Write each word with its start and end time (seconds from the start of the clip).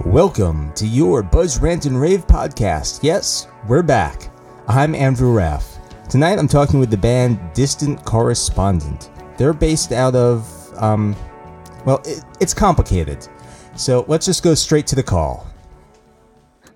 Welcome 0.00 0.72
to 0.72 0.88
your 0.88 1.22
Buzz 1.22 1.60
Rant 1.60 1.86
and 1.86 1.98
Rave 1.98 2.26
podcast. 2.26 3.04
Yes, 3.04 3.46
we're 3.68 3.84
back. 3.84 4.28
I'm 4.66 4.92
Andrew 4.92 5.32
Raff. 5.32 5.78
Tonight 6.10 6.40
I'm 6.40 6.48
talking 6.48 6.80
with 6.80 6.90
the 6.90 6.96
band 6.96 7.38
Distant 7.54 8.04
Correspondent. 8.04 9.08
They're 9.38 9.52
based 9.52 9.92
out 9.92 10.16
of, 10.16 10.72
um, 10.82 11.14
well, 11.86 12.02
it, 12.04 12.24
it's 12.40 12.52
complicated. 12.52 13.28
So 13.76 14.04
let's 14.08 14.26
just 14.26 14.42
go 14.42 14.54
straight 14.54 14.88
to 14.88 14.96
the 14.96 15.02
call. 15.02 15.46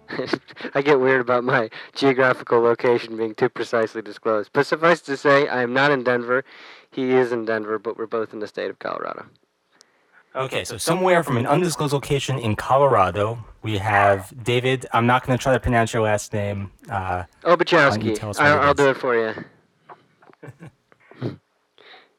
I 0.75 0.81
get 0.81 1.01
weird 1.01 1.21
about 1.21 1.43
my 1.43 1.71
geographical 1.97 2.61
location 2.61 3.17
being 3.17 3.35
too 3.35 3.49
precisely 3.49 4.01
disclosed. 4.01 4.51
But 4.53 4.65
suffice 4.65 5.01
to 5.03 5.17
say, 5.17 5.49
I 5.49 5.63
am 5.63 5.73
not 5.73 5.91
in 5.91 6.05
Denver. 6.05 6.45
He 6.93 7.11
is 7.11 7.33
in 7.33 7.45
Denver, 7.45 7.81
but 7.81 7.99
we're 7.99 8.07
both 8.07 8.33
in 8.33 8.39
the 8.39 8.47
state 8.47 8.71
of 8.71 8.79
Colorado. 8.79 9.27
Okay, 10.39 10.63
so 10.63 10.77
somewhere 10.79 11.25
from 11.25 11.37
an 11.37 11.49
undisclosed 11.49 11.93
location 11.93 12.39
in 12.39 12.55
Colorado, 12.55 13.45
we 13.63 13.77
have 13.79 14.33
David. 14.45 14.87
I'm 14.93 15.05
not 15.05 15.27
going 15.27 15.37
to 15.37 15.43
try 15.43 15.53
to 15.53 15.59
pronounce 15.59 15.93
your 15.93 16.05
last 16.05 16.33
name. 16.33 16.71
Uh, 16.89 17.25
Obuchowski. 17.43 18.23
I'll, 18.39 18.61
I'll 18.61 18.75
do 18.75 18.91
it 18.91 18.97
for 18.97 19.17
you. 19.17 19.35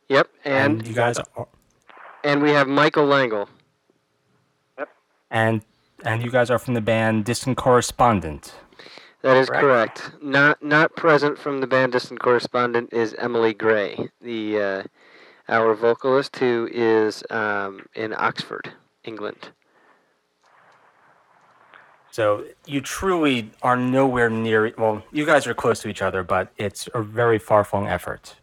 yep, 0.09 0.27
and, 0.43 0.79
and 0.79 0.87
you 0.87 0.93
guys 0.93 1.17
are, 1.37 1.47
and 2.25 2.41
we 2.41 2.49
have 2.49 2.67
Michael 2.67 3.05
Langle. 3.05 3.47
Yep. 4.77 4.89
And 5.31 5.61
and 6.03 6.21
you 6.21 6.29
guys 6.29 6.49
are 6.49 6.59
from 6.59 6.73
the 6.73 6.81
band 6.81 7.23
Distant 7.23 7.55
Correspondent. 7.55 8.53
That 9.21 9.37
is 9.37 9.47
correct. 9.47 10.01
correct. 10.01 10.21
Not 10.21 10.61
not 10.61 10.93
present 10.97 11.39
from 11.39 11.61
the 11.61 11.67
band 11.67 11.93
Distant 11.93 12.19
Correspondent 12.19 12.91
is 12.91 13.13
Emily 13.13 13.53
Gray, 13.53 14.09
the 14.19 14.59
uh, 14.59 14.83
our 15.49 15.73
vocalist 15.73 16.37
who 16.37 16.69
is 16.71 17.23
um, 17.29 17.85
in 17.95 18.13
Oxford, 18.13 18.73
England. 19.03 19.49
So 22.11 22.45
you 22.65 22.81
truly 22.81 23.51
are 23.61 23.77
nowhere 23.77 24.29
near. 24.29 24.73
Well, 24.77 25.03
you 25.11 25.25
guys 25.25 25.45
are 25.47 25.53
close 25.53 25.81
to 25.81 25.89
each 25.89 26.01
other, 26.01 26.23
but 26.23 26.51
it's 26.57 26.89
a 26.93 27.01
very 27.01 27.39
far-flung 27.39 27.87
effort. 27.87 28.35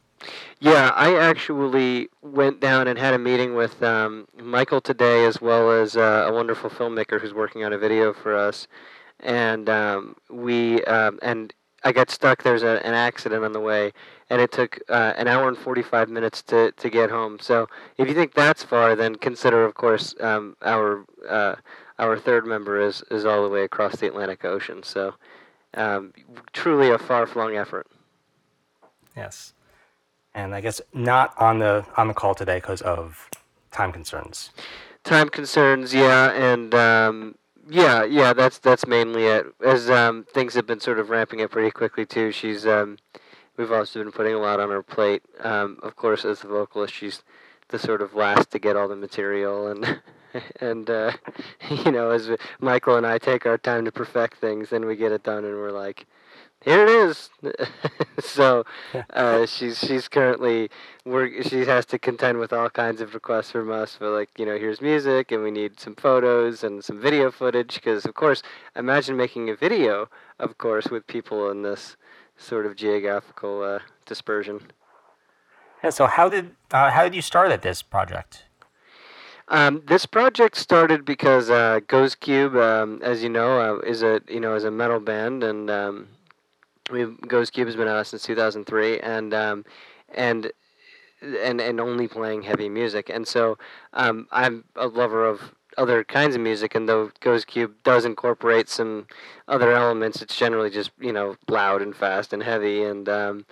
Yeah, 0.61 0.93
I 0.95 1.17
actually 1.17 2.09
went 2.23 2.61
down 2.61 2.89
and 2.89 2.99
had 2.99 3.15
a 3.15 3.19
meeting 3.19 3.55
with 3.55 3.83
um, 3.83 4.27
Michael 4.41 4.81
today, 4.81 5.25
as 5.25 5.41
well 5.41 5.71
as 5.71 5.97
uh, 5.97 6.27
a 6.29 6.33
wonderful 6.33 6.71
filmmaker 6.71 7.21
who's 7.21 7.35
working 7.35 7.65
on 7.65 7.73
a 7.73 7.79
video 7.79 8.13
for 8.13 8.35
us, 8.37 8.67
and 9.21 9.69
um, 9.69 10.17
we 10.31 10.83
um, 10.85 11.19
and 11.23 11.53
I 11.85 11.93
got 11.93 12.11
stuck. 12.11 12.43
There's 12.43 12.63
a, 12.63 12.85
an 12.87 12.95
accident 12.95 13.45
on 13.45 13.53
the 13.53 13.61
way, 13.61 13.93
and 14.31 14.41
it 14.41 14.53
took 14.53 14.81
uh, 14.89 15.13
an 15.17 15.29
hour 15.29 15.49
and 15.49 15.57
45 15.57 16.09
minutes 16.09 16.43
to, 16.43 16.73
to 16.73 16.91
get 16.91 17.11
home. 17.11 17.39
So 17.41 17.69
if 17.97 18.09
you 18.09 18.15
think 18.15 18.35
that's 18.35 18.63
far, 18.63 18.97
then 18.97 19.17
consider, 19.17 19.65
of 19.65 19.75
course, 19.75 20.15
um, 20.21 20.57
our 20.63 21.05
uh, 21.29 21.57
our 21.99 22.19
third 22.19 22.47
member 22.47 22.81
is 22.81 23.03
is 23.11 23.25
all 23.25 23.43
the 23.43 23.49
way 23.49 23.65
across 23.65 23.97
the 23.97 24.07
Atlantic 24.07 24.45
Ocean. 24.45 24.83
So 24.83 25.15
um, 25.75 26.13
truly 26.53 26.91
a 26.91 26.99
far 26.99 27.27
flung 27.27 27.57
effort. 27.57 27.87
Yes 29.17 29.55
and 30.37 30.55
I 30.55 30.61
guess 30.61 30.81
not 30.93 31.35
on 31.41 31.59
the 31.59 31.85
on 31.97 32.07
the 32.09 32.15
call 32.15 32.35
today 32.35 32.59
because 32.59 32.83
of 32.83 33.29
time 33.73 33.91
concerns. 33.91 34.51
Time 35.03 35.29
concerns, 35.29 35.95
yeah, 35.95 36.31
and 36.33 36.75
um, 36.75 37.35
yeah, 37.69 38.05
yeah, 38.05 38.33
that's 38.33 38.59
that's 38.59 38.87
mainly 38.87 39.25
it. 39.25 39.47
As 39.65 39.91
um, 39.91 40.27
things 40.33 40.55
have 40.55 40.67
been 40.67 40.81
sort 40.81 40.99
of 40.99 41.11
ramping 41.11 41.41
up 41.41 41.51
pretty 41.51 41.71
quickly 41.71 42.05
too. 42.05 42.31
She's 42.31 42.67
um, 42.67 42.99
we've 43.57 43.73
also 43.73 44.03
been 44.03 44.13
putting 44.13 44.35
a 44.35 44.39
lot 44.39 44.61
on 44.61 44.71
her 44.71 44.83
plate. 44.83 45.23
Um, 45.41 45.79
of 45.83 45.97
course, 45.97 46.25
as 46.25 46.41
the 46.41 46.49
vocalist, 46.49 46.95
she's 46.95 47.23
the 47.69 47.79
sort 47.79 48.03
of 48.03 48.15
last 48.15 48.51
to 48.53 48.59
get 48.59 48.77
all 48.77 48.89
the 48.89 48.97
material 48.97 49.69
and. 49.69 50.01
and 50.61 50.91
uh, 50.91 51.13
you 51.71 51.91
know, 51.91 52.11
as 52.11 52.31
Michael 52.61 52.97
and 52.97 53.07
I 53.07 53.17
take 53.17 53.47
our 53.47 53.57
time 53.57 53.87
to 53.87 53.93
perfect 53.93 54.37
things, 54.37 54.69
then 54.69 54.85
we 54.85 54.95
get 54.95 55.11
it 55.11 55.23
done, 55.23 55.47
and 55.47 55.55
we're 55.55 55.71
like, 55.71 56.05
here 56.67 56.83
it 56.83 56.89
is. 56.89 57.31
so 58.19 58.65
uh, 59.11 59.47
she's 59.47 59.79
she's 59.79 60.09
currently 60.09 60.69
work. 61.05 61.33
She 61.43 61.65
has 61.65 61.87
to 61.87 61.99
contend 61.99 62.39
with 62.39 62.53
all 62.53 62.71
kinds 62.71 63.01
of 63.01 63.15
requests 63.15 63.53
from 63.53 63.71
us 63.71 63.95
for 63.95 64.09
like 64.09 64.31
you 64.37 64.47
know 64.47 64.59
here's 64.59 64.81
music 64.81 65.31
and 65.31 65.43
we 65.43 65.51
need 65.51 65.79
some 65.79 65.95
photos 65.95 66.65
and 66.65 66.83
some 66.83 67.01
video 67.01 67.31
footage 67.31 67.75
because 67.75 68.05
of 68.05 68.15
course 68.15 68.43
imagine 68.75 69.17
making 69.17 69.49
a 69.49 69.55
video 69.55 70.09
of 70.39 70.59
course 70.59 70.87
with 70.87 71.07
people 71.07 71.51
in 71.51 71.63
this 71.63 71.97
sort 72.37 72.67
of 72.67 72.77
geographical 72.77 73.63
uh, 73.63 73.79
dispersion. 74.05 74.61
Yeah. 75.83 75.91
So 75.91 76.07
how 76.07 76.29
did 76.29 76.57
uh, 76.71 76.91
how 76.91 77.05
did 77.05 77.15
you 77.15 77.23
start 77.23 77.53
at 77.53 77.63
this 77.63 77.83
project? 77.83 78.45
Um, 79.49 79.83
this 79.87 80.07
project 80.07 80.57
started 80.57 81.05
because 81.05 81.51
uh, 81.51 81.81
Goes 81.87 82.17
Cube, 82.17 82.57
um, 82.57 83.01
as 83.03 83.23
you 83.23 83.29
know, 83.29 83.61
uh, 83.61 83.79
is 83.81 84.03
a 84.03 84.21
you 84.29 84.41
know 84.41 84.55
is 84.55 84.65
a 84.65 84.71
metal 84.71 84.99
band, 84.99 85.45
and 85.45 85.71
um, 85.71 86.09
we 86.91 87.05
Goes 87.05 87.51
Cube 87.51 87.69
has 87.69 87.77
been 87.77 87.89
out 87.89 88.07
since 88.07 88.23
2003, 88.25 88.99
and 89.01 89.33
um, 89.33 89.65
and 90.13 90.51
and 91.23 91.61
and 91.61 91.81
only 91.81 92.09
playing 92.09 92.43
heavy 92.43 92.69
music. 92.69 93.09
And 93.09 93.27
so 93.27 93.57
um, 93.93 94.27
I'm 94.33 94.65
a 94.75 94.89
lover 94.89 95.25
of 95.25 95.53
other 95.77 96.05
kinds 96.05 96.35
of 96.35 96.41
music, 96.41 96.75
and 96.75 96.89
though 96.89 97.11
Goes 97.21 97.45
Cube 97.45 97.75
does 97.85 98.05
incorporate 98.05 98.69
some 98.69 99.07
other 99.49 99.73
elements, 99.73 100.23
it's 100.23 100.37
generally 100.37 100.71
just 100.71 100.91
you 100.99 101.13
know 101.13 101.37
loud 101.49 101.83
and 101.83 101.95
fast 101.95 102.33
and 102.33 102.43
heavy. 102.43 102.83
And 102.83 103.09
um, 103.09 103.47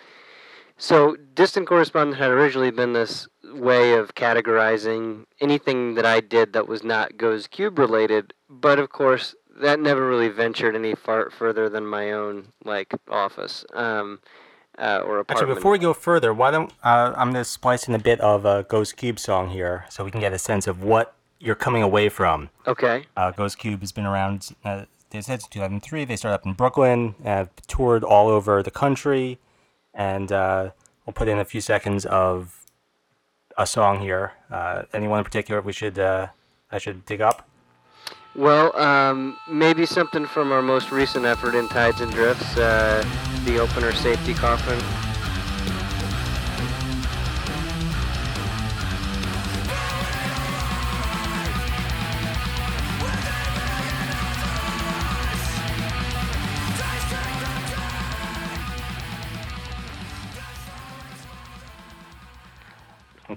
so 0.76 1.16
Distant 1.34 1.66
Correspondent 1.66 2.18
had 2.18 2.30
originally 2.30 2.70
been 2.70 2.92
this 2.92 3.28
way 3.44 3.92
of 3.94 4.14
categorizing 4.14 5.24
anything 5.40 5.94
that 5.94 6.06
I 6.06 6.20
did 6.20 6.52
that 6.52 6.66
was 6.66 6.82
not 6.82 7.16
Goes 7.16 7.46
Cube 7.46 7.78
related, 7.78 8.34
but 8.48 8.78
of 8.78 8.90
course 8.90 9.34
that 9.60 9.78
never 9.78 10.06
really 10.06 10.28
ventured 10.28 10.74
any 10.74 10.94
far 10.94 11.30
further 11.30 11.68
than 11.68 11.86
my 11.86 12.12
own 12.12 12.48
like 12.64 12.92
office 13.08 13.64
um, 13.74 14.20
uh, 14.78 15.00
or 15.04 15.20
apartment. 15.20 15.30
Actually, 15.30 15.54
before 15.54 15.72
we 15.72 15.78
go 15.78 15.94
further, 15.94 16.34
why 16.34 16.50
don't 16.50 16.72
uh, 16.82 17.12
I'm 17.16 17.30
gonna 17.30 17.44
splice 17.44 17.86
in 17.86 17.94
a 17.94 17.98
bit 17.98 18.20
of 18.20 18.44
a 18.44 18.64
Goes 18.64 18.92
Cube 18.92 19.18
song 19.18 19.50
here, 19.50 19.84
so 19.90 20.04
we 20.04 20.10
can 20.10 20.20
get 20.20 20.32
a 20.32 20.38
sense 20.38 20.66
of 20.66 20.82
what 20.82 21.14
you're 21.44 21.55
coming 21.55 21.82
away 21.82 22.09
from. 22.09 22.49
Okay. 22.66 23.05
Uh, 23.16 23.31
Goes 23.31 23.55
Cube 23.55 23.81
has 23.81 23.93
been 23.93 24.06
around. 24.06 24.50
Uh, 24.65 24.87
they 25.10 25.21
said 25.21 25.41
2003. 25.50 26.05
They 26.05 26.16
started 26.16 26.34
up 26.34 26.47
in 26.47 26.55
Brooklyn, 26.55 27.15
have 27.22 27.50
toured 27.69 28.03
all 28.03 28.28
over 28.28 28.62
the 28.62 28.71
country, 28.71 29.38
and 29.93 30.32
uh, 30.32 30.71
we'll 31.05 31.12
put 31.12 31.28
in 31.28 31.38
a 31.38 31.44
few 31.44 31.60
seconds 31.60 32.06
of 32.06 32.65
a 33.59 33.66
song 33.66 34.00
here. 34.00 34.32
Uh, 34.50 34.82
anyone 34.93 35.19
in 35.19 35.25
particular 35.25 35.60
we 35.60 35.72
should 35.72 35.99
uh, 35.99 36.28
I 36.72 36.78
should 36.78 37.05
dig 37.05 37.21
up? 37.21 37.47
Well, 38.34 38.76
um, 38.76 39.37
maybe 39.49 39.87
something 39.87 40.26
from 40.26 40.50
our 40.50 40.62
most 40.62 40.91
recent 40.91 41.25
effort 41.25 41.55
in 41.55 41.69
Tides 41.69 42.00
and 42.00 42.11
Drifts, 42.11 42.56
uh, 42.56 43.05
the 43.44 43.61
opener 43.61 43.93
safety 43.93 44.34
coffin. 44.34 45.03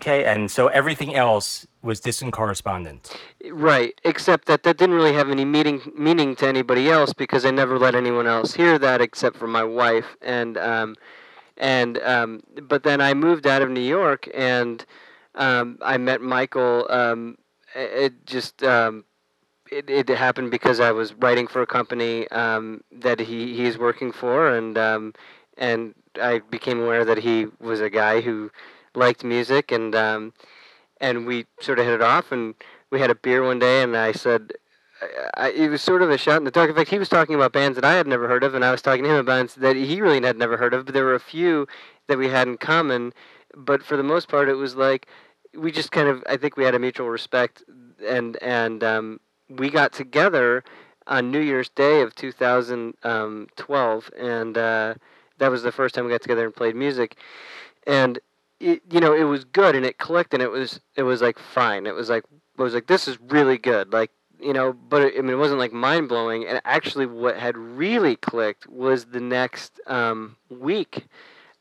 Okay, 0.07 0.23
and 0.23 0.49
so 0.49 0.67
everything 0.67 1.15
else 1.15 1.67
was 1.81 1.99
distant 1.99 2.31
correspondent. 2.31 3.13
Right, 3.51 3.99
except 4.05 4.45
that 4.45 4.63
that 4.63 4.77
didn't 4.77 4.95
really 4.95 5.11
have 5.11 5.29
any 5.29 5.43
meaning 5.43 5.81
meaning 5.97 6.33
to 6.37 6.47
anybody 6.47 6.89
else 6.89 7.11
because 7.11 7.43
I 7.43 7.51
never 7.51 7.77
let 7.77 7.93
anyone 7.93 8.25
else 8.25 8.53
hear 8.53 8.79
that 8.79 9.01
except 9.01 9.35
for 9.35 9.47
my 9.47 9.65
wife 9.65 10.15
and 10.21 10.57
um, 10.57 10.95
and 11.57 11.97
um, 12.03 12.41
but 12.61 12.83
then 12.83 13.01
I 13.01 13.13
moved 13.15 13.45
out 13.45 13.61
of 13.61 13.69
New 13.69 13.81
York 13.81 14.29
and 14.33 14.85
um, 15.35 15.77
I 15.81 15.97
met 15.97 16.21
Michael. 16.21 16.87
Um, 16.89 17.37
it 17.75 18.25
just 18.25 18.63
um, 18.63 19.03
it, 19.69 19.89
it 19.89 20.07
happened 20.07 20.51
because 20.51 20.79
I 20.79 20.93
was 20.93 21.15
writing 21.15 21.47
for 21.47 21.61
a 21.61 21.67
company 21.67 22.29
um, 22.29 22.81
that 22.93 23.19
he 23.19 23.57
he's 23.57 23.77
working 23.77 24.13
for 24.13 24.55
and 24.55 24.77
um, 24.77 25.13
and 25.57 25.95
I 26.21 26.39
became 26.39 26.79
aware 26.79 27.03
that 27.03 27.17
he 27.17 27.47
was 27.59 27.81
a 27.81 27.89
guy 27.89 28.21
who 28.21 28.51
liked 28.97 29.23
music, 29.23 29.71
and 29.71 29.95
um, 29.95 30.33
and 30.99 31.25
we 31.25 31.45
sort 31.61 31.79
of 31.79 31.85
hit 31.85 31.93
it 31.95 32.01
off. 32.01 32.31
And 32.31 32.55
we 32.89 32.99
had 32.99 33.09
a 33.09 33.15
beer 33.15 33.43
one 33.43 33.59
day, 33.59 33.81
and 33.81 33.95
I 33.95 34.11
said, 34.11 34.53
I, 35.35 35.51
it 35.51 35.69
was 35.69 35.81
sort 35.81 36.01
of 36.01 36.09
a 36.09 36.17
shot 36.17 36.37
in 36.37 36.43
the 36.43 36.51
dark. 36.51 36.69
In 36.69 36.75
fact, 36.75 36.89
he 36.89 36.99
was 36.99 37.09
talking 37.09 37.35
about 37.35 37.53
bands 37.53 37.75
that 37.75 37.85
I 37.85 37.93
had 37.93 38.07
never 38.07 38.27
heard 38.27 38.43
of, 38.43 38.55
and 38.55 38.65
I 38.65 38.71
was 38.71 38.81
talking 38.81 39.03
to 39.03 39.09
him 39.09 39.15
about 39.17 39.31
bands 39.31 39.55
that 39.55 39.75
he 39.75 40.01
really 40.01 40.21
had 40.21 40.37
never 40.37 40.57
heard 40.57 40.73
of. 40.73 40.85
But 40.85 40.93
there 40.93 41.05
were 41.05 41.15
a 41.15 41.19
few 41.19 41.67
that 42.07 42.17
we 42.17 42.29
had 42.29 42.47
in 42.47 42.57
common. 42.57 43.13
But 43.55 43.83
for 43.83 43.95
the 43.97 44.03
most 44.03 44.27
part, 44.27 44.49
it 44.49 44.55
was 44.55 44.75
like 44.75 45.07
we 45.55 45.71
just 45.71 45.91
kind 45.91 46.07
of 46.07 46.23
I 46.27 46.37
think 46.37 46.57
we 46.57 46.63
had 46.63 46.75
a 46.75 46.79
mutual 46.79 47.09
respect, 47.09 47.63
and 48.05 48.37
and 48.41 48.83
um, 48.83 49.19
we 49.49 49.69
got 49.69 49.93
together 49.93 50.63
on 51.05 51.31
New 51.31 51.39
Year's 51.39 51.69
Day 51.69 52.01
of 52.01 52.13
2012, 52.15 54.11
and 54.19 54.57
uh, 54.57 54.93
that 55.37 55.51
was 55.51 55.63
the 55.63 55.71
first 55.71 55.95
time 55.95 56.05
we 56.05 56.11
got 56.11 56.21
together 56.21 56.45
and 56.45 56.55
played 56.55 56.75
music. 56.75 57.15
And 57.85 58.19
it, 58.59 58.81
you 58.89 58.99
know, 58.99 59.13
it 59.13 59.23
was 59.23 59.43
good 59.43 59.75
and 59.75 59.85
it 59.85 59.97
clicked 59.97 60.33
and 60.33 60.41
it 60.41 60.51
was 60.51 60.79
it 60.95 61.03
was 61.03 61.21
like 61.21 61.39
fine. 61.39 61.85
It 61.85 61.95
was 61.95 62.09
like 62.09 62.23
it 62.57 62.61
was 62.61 62.73
like 62.73 62.87
this 62.87 63.07
is 63.07 63.19
really 63.21 63.57
good. 63.57 63.93
Like 63.93 64.11
you 64.39 64.53
know, 64.53 64.73
but 64.73 65.01
it, 65.01 65.13
I 65.17 65.21
mean, 65.21 65.31
it 65.31 65.37
wasn't 65.37 65.59
like 65.59 65.73
mind 65.73 66.09
blowing. 66.09 66.45
And 66.45 66.61
actually, 66.65 67.05
what 67.05 67.37
had 67.37 67.57
really 67.57 68.15
clicked 68.15 68.67
was 68.67 69.05
the 69.05 69.19
next 69.19 69.79
um, 69.87 70.35
week. 70.49 71.05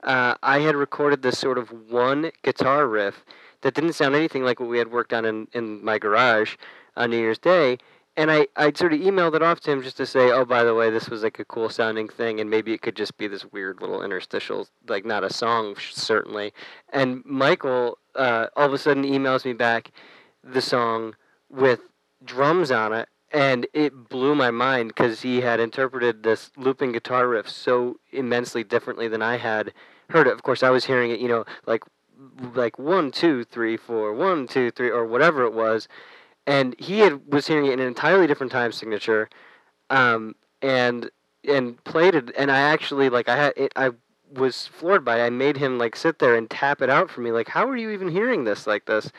Uh, 0.02 0.34
I 0.42 0.60
had 0.60 0.76
recorded 0.76 1.22
this 1.22 1.38
sort 1.38 1.58
of 1.58 1.70
one 1.90 2.30
guitar 2.42 2.86
riff 2.86 3.24
that 3.62 3.74
didn't 3.74 3.94
sound 3.94 4.14
anything 4.14 4.44
like 4.44 4.60
what 4.60 4.68
we 4.68 4.78
had 4.78 4.92
worked 4.92 5.12
on 5.12 5.24
in, 5.24 5.48
in 5.52 5.84
my 5.84 5.98
garage 5.98 6.56
on 6.96 7.10
New 7.10 7.18
Year's 7.18 7.38
Day. 7.38 7.78
And 8.16 8.30
I, 8.30 8.46
I 8.56 8.72
sort 8.72 8.94
of 8.94 9.00
emailed 9.00 9.34
it 9.34 9.42
off 9.42 9.60
to 9.60 9.70
him 9.70 9.82
just 9.82 9.98
to 9.98 10.06
say, 10.06 10.30
oh, 10.30 10.46
by 10.46 10.64
the 10.64 10.74
way, 10.74 10.88
this 10.88 11.10
was 11.10 11.22
like 11.22 11.38
a 11.38 11.44
cool 11.44 11.68
sounding 11.68 12.08
thing, 12.08 12.40
and 12.40 12.48
maybe 12.48 12.72
it 12.72 12.80
could 12.80 12.96
just 12.96 13.18
be 13.18 13.28
this 13.28 13.44
weird 13.52 13.82
little 13.82 14.02
interstitial, 14.02 14.68
like 14.88 15.04
not 15.04 15.22
a 15.22 15.32
song, 15.32 15.76
certainly. 15.78 16.54
And 16.92 17.22
Michael 17.26 17.98
uh, 18.16 18.46
all 18.56 18.66
of 18.66 18.72
a 18.72 18.78
sudden 18.78 19.04
emails 19.04 19.44
me 19.44 19.52
back 19.52 19.90
the 20.42 20.62
song 20.62 21.14
with 21.50 21.80
drums 22.24 22.70
on 22.70 22.92
it, 22.92 23.08
and 23.32 23.66
it 23.72 24.08
blew 24.08 24.34
my 24.34 24.50
mind 24.50 24.88
because 24.88 25.22
he 25.22 25.40
had 25.40 25.60
interpreted 25.60 26.22
this 26.22 26.50
looping 26.56 26.92
guitar 26.92 27.28
riff 27.28 27.48
so 27.48 27.98
immensely 28.12 28.64
differently 28.64 29.08
than 29.08 29.22
I 29.22 29.36
had 29.36 29.72
heard 30.10 30.26
it. 30.26 30.32
Of 30.32 30.42
course, 30.42 30.62
I 30.62 30.70
was 30.70 30.84
hearing 30.86 31.10
it, 31.10 31.20
you 31.20 31.28
know, 31.28 31.44
like 31.66 31.82
like 32.54 32.78
one, 32.78 33.10
two, 33.10 33.44
three, 33.44 33.76
four, 33.76 34.14
one, 34.14 34.46
two, 34.46 34.70
three, 34.70 34.90
or 34.90 35.04
whatever 35.04 35.44
it 35.44 35.52
was, 35.52 35.86
and 36.46 36.74
he 36.78 37.00
had 37.00 37.32
was 37.32 37.46
hearing 37.46 37.66
it 37.66 37.72
in 37.72 37.80
an 37.80 37.86
entirely 37.86 38.26
different 38.26 38.52
time 38.52 38.72
signature, 38.72 39.28
um, 39.90 40.34
and 40.62 41.10
and 41.48 41.82
played 41.84 42.14
it, 42.14 42.30
and 42.36 42.50
I 42.50 42.58
actually 42.58 43.08
like 43.08 43.28
I 43.28 43.36
had 43.36 43.52
it, 43.56 43.72
I 43.76 43.90
was 44.32 44.66
floored 44.66 45.04
by 45.04 45.20
it. 45.20 45.26
I 45.26 45.30
made 45.30 45.56
him 45.56 45.78
like 45.78 45.96
sit 45.96 46.18
there 46.18 46.34
and 46.34 46.50
tap 46.50 46.82
it 46.82 46.90
out 46.90 47.10
for 47.10 47.20
me, 47.20 47.32
like 47.32 47.48
how 47.48 47.68
are 47.68 47.76
you 47.76 47.90
even 47.90 48.08
hearing 48.08 48.44
this 48.44 48.66
like 48.66 48.86
this, 48.86 49.10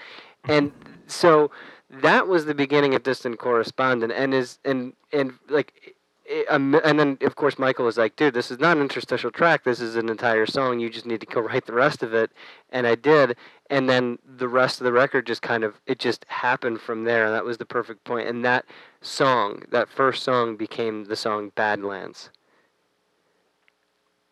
and 0.46 0.72
so 1.08 1.52
that 1.90 2.28
was 2.28 2.46
the 2.46 2.56
beginning 2.56 2.96
of 2.96 3.04
distant 3.04 3.40
correspondent, 3.40 4.14
and 4.14 4.34
is 4.34 4.60
and 4.66 4.94
and 5.14 5.34
like 5.50 5.96
um, 6.50 6.80
and 6.84 7.00
then 7.00 7.18
of 7.22 7.36
course 7.36 7.58
Michael 7.58 7.86
was 7.86 7.98
like, 7.98 8.16
"Dude, 8.16 8.34
this 8.34 8.52
is 8.52 8.60
not 8.60 8.78
an 8.78 8.84
interstitial 8.84 9.32
track. 9.32 9.64
This 9.64 9.80
is 9.80 9.96
an 9.96 10.10
entire 10.10 10.46
song. 10.46 10.80
You 10.80 10.90
just 10.90 11.06
need 11.06 11.22
to 11.22 11.26
go 11.26 11.42
write 11.42 11.66
the 11.66 11.74
rest 11.74 12.04
of 12.04 12.14
it." 12.14 12.32
And 12.70 12.86
I 12.86 12.96
did, 12.96 13.38
and 13.70 13.90
then 13.90 14.20
the 14.26 14.48
rest 14.48 14.80
of 14.80 14.86
the 14.86 14.92
record 14.92 15.26
just 15.26 15.42
kind 15.42 15.64
of 15.64 15.76
it 15.86 16.00
just 16.00 16.26
happened 16.28 16.82
from 16.82 17.06
there. 17.06 17.26
And 17.26 17.34
that 17.34 17.46
was 17.46 17.58
the 17.58 17.66
perfect 17.66 18.04
point. 18.04 18.28
And 18.28 18.44
that 18.44 18.66
song, 19.02 19.64
that 19.72 19.90
first 19.90 20.24
song, 20.24 20.58
became 20.58 21.06
the 21.06 21.16
song 21.16 21.52
"Badlands." 21.56 22.30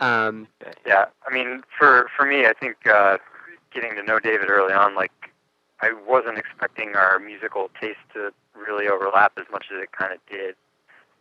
Um, 0.02 0.48
yeah, 0.86 1.06
I 1.28 1.34
mean, 1.34 1.62
for 1.78 2.08
for 2.16 2.26
me, 2.26 2.46
I 2.46 2.54
think 2.54 2.76
uh, 2.88 3.18
getting 3.74 3.96
to 3.96 4.04
know 4.04 4.20
David 4.20 4.50
early 4.50 4.74
on, 4.74 4.96
like 4.96 5.12
I 5.82 5.94
wasn't 6.06 6.38
expecting 6.38 6.96
our 6.96 7.20
musical 7.20 7.70
taste 7.80 8.00
to 8.14 8.34
really 8.54 8.88
overlap 8.88 9.34
as 9.38 9.46
much 9.52 9.68
as 9.74 9.82
it 9.82 9.92
kind 9.94 10.14
of 10.14 10.20
did 10.30 10.56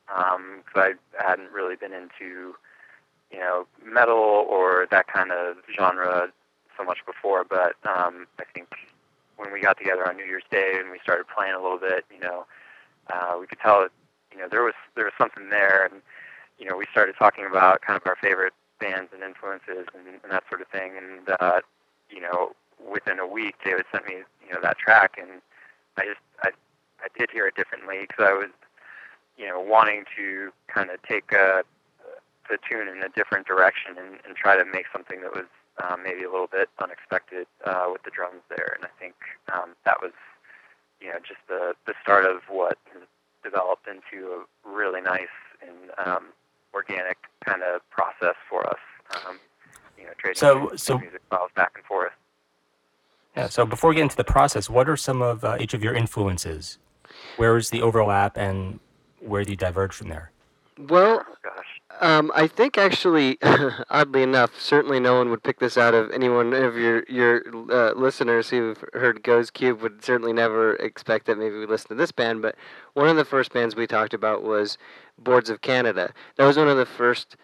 because 0.07 0.37
um, 0.37 0.63
I 0.77 0.93
hadn't 1.19 1.53
really 1.53 1.77
been 1.77 1.93
into 1.93 2.55
you 3.31 3.39
know 3.39 3.67
metal 3.85 4.47
or 4.49 4.87
that 4.91 5.07
kind 5.09 5.33
of 5.33 5.57
genre 5.77 6.29
so 6.77 6.85
much 6.85 6.99
before. 7.07 7.45
But 7.45 7.77
um, 7.89 8.27
I 8.39 8.45
think 8.55 8.69
when 9.37 9.53
we 9.53 9.61
got 9.61 9.79
together 9.79 10.09
on 10.09 10.17
New 10.17 10.25
Year's 10.25 10.45
Day 10.51 10.73
and 10.79 10.91
we 10.91 10.99
started 11.03 11.27
playing 11.35 11.55
a 11.55 11.63
little 11.63 11.79
bit, 11.79 12.05
you 12.13 12.21
know, 12.21 12.47
uh, 13.13 13.37
we 13.41 13.47
could 13.47 13.59
tell 13.61 13.89
you 14.33 14.39
know 14.39 14.49
there 14.51 14.63
was 14.63 14.75
there 14.95 15.05
was 15.05 15.15
something 15.19 15.51
there, 15.51 15.85
and 15.87 16.03
you 16.59 16.67
know 16.69 16.77
we 16.77 16.87
started 16.91 17.15
talking 17.19 17.47
about 17.47 17.83
kind 17.83 17.97
of 17.97 18.07
our 18.07 18.17
favorite 18.17 18.53
bands 18.81 19.11
and 19.15 19.23
influences 19.23 19.87
and, 19.95 20.07
and 20.23 20.31
that 20.33 20.45
sort 20.49 20.61
of 20.61 20.69
thing. 20.69 20.93
And 20.97 21.37
uh, 21.41 21.61
you 22.11 22.21
know, 22.21 22.53
within 22.91 23.19
a 23.19 23.27
week, 23.27 23.57
David 23.65 23.85
sent 23.93 24.07
me 24.07 24.15
you 24.47 24.53
know 24.53 24.61
that 24.63 24.79
track, 24.79 25.17
and 25.19 25.41
I 25.97 26.05
just 26.05 26.21
I 26.43 26.51
I 27.03 27.09
did 27.19 27.31
hear 27.31 27.47
it 27.47 27.55
differently 27.55 28.07
because 28.07 28.25
I 28.29 28.33
was 28.33 28.51
you 29.37 29.49
know, 29.49 29.61
wanting 29.61 30.05
to 30.17 30.53
kind 30.69 30.91
of 30.91 31.03
take 31.03 31.33
a, 31.33 31.63
the 32.49 32.59
tune 32.69 32.89
in 32.89 33.03
a 33.03 33.09
different 33.09 33.47
direction 33.47 33.97
and, 33.99 34.19
and 34.27 34.37
try 34.37 34.57
to 34.57 34.65
make 34.65 34.87
something 34.93 35.23
that 35.23 35.33
was 35.35 35.47
um, 35.83 36.03
maybe 36.03 36.23
a 36.23 36.31
little 36.31 36.47
bit 36.47 36.69
unexpected 36.81 37.47
uh, 37.65 37.87
with 37.91 38.03
the 38.05 38.11
drums 38.11 38.43
there. 38.49 38.77
And 38.77 38.85
I 38.85 39.01
think 39.01 39.15
um, 39.53 39.71
that 39.85 40.01
was, 40.01 40.13
you 41.01 41.09
know, 41.09 41.19
just 41.19 41.41
the 41.49 41.75
the 41.87 41.95
start 42.03 42.25
of 42.25 42.43
what 42.49 42.79
developed 43.43 43.87
into 43.87 44.29
a 44.33 44.69
really 44.69 45.01
nice 45.01 45.35
and 45.61 45.91
um, 46.07 46.27
organic 46.73 47.19
kind 47.45 47.63
of 47.63 47.89
process 47.91 48.35
for 48.49 48.67
us. 48.67 48.79
Um, 49.27 49.39
you 49.99 50.05
know, 50.05 50.13
trading 50.19 50.39
so, 50.39 50.73
so, 50.77 50.99
music 50.99 51.21
files 51.31 51.51
back 51.55 51.73
and 51.77 51.85
forth. 51.85 52.13
Yeah. 53.37 53.49
So 53.49 53.67
before 53.67 53.91
we 53.91 53.97
get 53.97 54.03
into 54.03 54.17
the 54.17 54.25
process, 54.25 54.71
what 54.71 54.89
are 54.89 54.97
some 54.97 55.23
of 55.23 55.45
uh, 55.45 55.57
each 55.61 55.75
of 55.75 55.85
your 55.85 55.95
influences? 55.95 56.79
Where 57.37 57.57
is 57.57 57.71
the 57.71 57.83
overlap, 57.83 58.37
and 58.37 58.81
where 59.25 59.45
do 59.45 59.51
you 59.51 59.57
diverge 59.57 59.95
from 59.95 60.09
there? 60.09 60.31
Well, 60.77 61.25
um, 62.01 62.33
I 62.35 62.49
think 62.49 62.77
actually, 62.77 63.39
oddly 63.91 64.23
enough, 64.23 64.61
certainly 64.61 64.99
no 64.99 65.17
one 65.17 65.31
would 65.31 65.43
pick 65.43 65.61
this 65.61 65.79
out 65.79 65.95
of 65.95 66.11
anyone 66.11 66.53
of 66.53 66.77
your 66.77 67.05
your 67.09 67.43
uh, 67.71 67.93
listeners 67.93 68.51
who've 68.51 68.85
heard 68.93 69.23
Goes 69.23 69.51
Cube 69.51 69.81
would 69.83 70.05
certainly 70.05 70.33
never 70.33 70.75
expect 70.77 71.27
that 71.27 71.39
maybe 71.39 71.57
we 71.57 71.67
listen 71.67 71.89
to 71.89 71.95
this 71.95 72.11
band. 72.11 72.43
But 72.43 72.57
one 72.95 73.09
of 73.09 73.17
the 73.17 73.25
first 73.25 73.53
bands 73.53 73.77
we 73.77 73.87
talked 73.87 74.15
about 74.15 74.43
was 74.43 74.77
Boards 75.17 75.49
of 75.49 75.61
Canada. 75.61 76.13
That 76.37 76.47
was 76.47 76.57
one 76.57 76.69
of 76.69 76.77
the 76.77 76.87
first. 76.87 77.37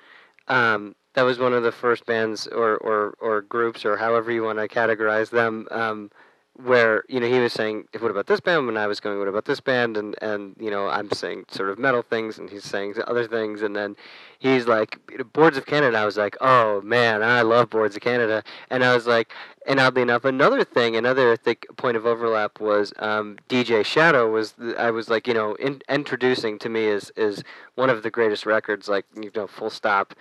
Um, 0.49 0.97
that 1.15 1.23
was 1.23 1.38
one 1.38 1.53
of 1.53 1.62
the 1.62 1.73
first 1.73 2.06
bands 2.06 2.47
or, 2.47 2.76
or, 2.79 3.15
or 3.21 3.43
groups 3.43 3.85
or 3.85 3.97
however 3.97 4.31
you 4.31 4.44
want 4.44 4.59
to 4.59 4.69
categorize 4.69 5.31
them 5.31 5.67
um, 5.71 6.11
where 6.55 7.05
you 7.08 7.20
know 7.20 7.29
he 7.29 7.38
was 7.38 7.52
saying 7.52 7.85
what 7.99 8.11
about 8.11 8.26
this 8.26 8.41
band? 8.41 8.67
When 8.67 8.76
I 8.76 8.87
was 8.87 9.00
going 9.00 9.19
what 9.19 9.29
about 9.29 9.44
this 9.44 9.61
band? 9.61 9.97
And 9.97 10.17
and 10.20 10.55
you 10.58 10.70
know 10.70 10.88
I'm 10.88 11.11
saying 11.11 11.47
sort 11.50 11.70
of 11.70 11.79
metal 11.79 12.02
things 12.02 12.38
and 12.38 12.50
he's 12.50 12.64
saying 12.64 12.94
other 13.06 13.26
things. 13.26 13.62
And 13.62 13.75
then 13.75 13.97
he's 14.38 14.67
like 14.67 14.99
Boards 15.32 15.56
of 15.56 15.67
Canada. 15.67 15.97
I 15.97 16.05
was 16.05 16.17
like 16.17 16.37
oh 16.41 16.81
man 16.82 17.23
I 17.23 17.43
love 17.43 17.70
Boards 17.70 17.97
of 17.97 18.02
Canada. 18.02 18.43
And 18.69 18.85
I 18.85 18.94
was 18.94 19.06
like 19.06 19.32
and 19.67 19.81
oddly 19.81 20.02
enough 20.02 20.25
another 20.25 20.64
thing 20.64 20.97
another 20.97 21.37
thick 21.37 21.67
point 21.76 21.97
of 21.97 22.05
overlap 22.05 22.61
was 22.61 22.93
um, 22.99 23.38
DJ 23.49 23.85
Shadow 23.85 24.31
was 24.31 24.55
I 24.76 24.91
was 24.91 25.08
like 25.08 25.26
you 25.26 25.35
know 25.35 25.55
in, 25.55 25.82
introducing 25.88 26.58
to 26.58 26.69
me 26.69 26.85
is 26.85 27.11
is 27.17 27.43
one 27.76 27.91
of 27.91 28.02
the 28.02 28.11
greatest 28.11 28.44
records 28.44 28.88
like 28.88 29.06
you 29.14 29.31
know 29.35 29.47
full 29.47 29.70
stop. 29.70 30.14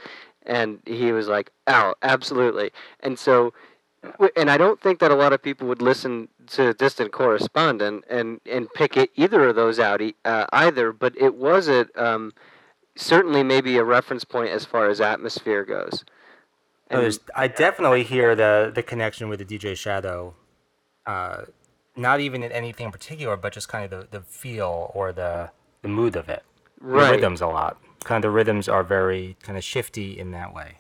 And 0.44 0.80
he 0.86 1.12
was 1.12 1.28
like 1.28 1.52
oh 1.68 1.96
absolutely. 2.02 2.72
And 3.02 3.20
so 3.20 3.54
and 4.36 4.50
I 4.50 4.58
don't 4.58 4.80
think 4.82 5.00
that 5.00 5.12
a 5.12 5.16
lot 5.16 5.34
of 5.34 5.42
people 5.42 5.68
would 5.68 5.82
listen 5.82 6.30
to 6.48 6.74
Distant 6.74 7.12
Correspondent 7.12 8.06
and, 8.10 8.40
and 8.50 8.72
pick 8.74 8.98
it, 8.98 9.12
either 9.16 9.48
of 9.48 9.56
those 9.56 9.80
out 9.80 10.02
uh, 10.26 10.46
either, 10.52 10.92
but 10.92 11.16
it 11.18 11.36
was 11.36 11.68
a, 11.68 11.88
um, 11.96 12.34
certainly 12.96 13.44
maybe 13.44 13.78
a 13.78 13.84
reference 13.84 14.24
point 14.24 14.50
as 14.50 14.66
far 14.66 14.90
as 14.90 15.02
atmosphere 15.02 15.66
goes. 15.66 16.04
And, 16.90 17.20
I 17.36 17.48
definitely 17.48 18.04
hear 18.04 18.36
the, 18.36 18.72
the 18.74 18.82
connection 18.82 19.30
with 19.30 19.40
the 19.40 19.46
DJ 19.46 19.78
Shadow, 19.78 20.34
uh, 21.06 21.44
not 21.96 22.20
even 22.20 22.42
in 22.42 22.52
anything 22.52 22.88
in 22.88 22.92
particular, 22.92 23.38
but 23.38 23.54
just 23.54 23.68
kind 23.68 23.86
of 23.86 24.12
the, 24.12 24.20
the 24.20 24.26
feel 24.26 24.92
or 24.96 25.12
the, 25.12 25.52
the 25.82 25.88
mood 25.88 26.16
of 26.16 26.30
it. 26.30 26.44
Right. 26.82 27.08
The 27.08 27.12
rhythms 27.18 27.42
a 27.42 27.48
lot. 27.48 27.78
Kind 28.04 28.24
of 28.24 28.30
the 28.30 28.34
rhythms 28.34 28.68
are 28.68 28.84
very 28.84 29.38
kind 29.44 29.58
of 29.58 29.64
shifty 29.64 30.18
in 30.18 30.32
that 30.32 30.54
way 30.54 30.78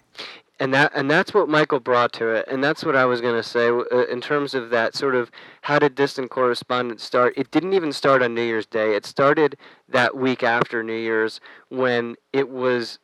and 0.59 0.73
that 0.73 0.91
and 0.95 1.09
that's 1.09 1.33
what 1.33 1.47
Michael 1.49 1.79
brought 1.79 2.11
to 2.13 2.27
it, 2.29 2.47
and 2.47 2.63
that's 2.63 2.83
what 2.83 2.95
I 2.95 3.05
was 3.05 3.21
going 3.21 3.35
to 3.35 3.43
say 3.43 3.69
uh, 3.69 4.05
in 4.07 4.21
terms 4.21 4.53
of 4.53 4.69
that 4.71 4.95
sort 4.95 5.15
of 5.15 5.31
how 5.61 5.79
did 5.79 5.95
distant 5.95 6.29
correspondence 6.29 7.03
start? 7.03 7.33
It 7.37 7.51
didn't 7.51 7.73
even 7.73 7.93
start 7.93 8.21
on 8.21 8.33
New 8.33 8.43
Year's 8.43 8.65
Day. 8.65 8.95
It 8.95 9.05
started 9.05 9.57
that 9.87 10.17
week 10.17 10.43
after 10.43 10.83
New 10.83 10.97
Year's 10.97 11.39
when 11.69 12.15
it 12.33 12.49
was 12.49 12.99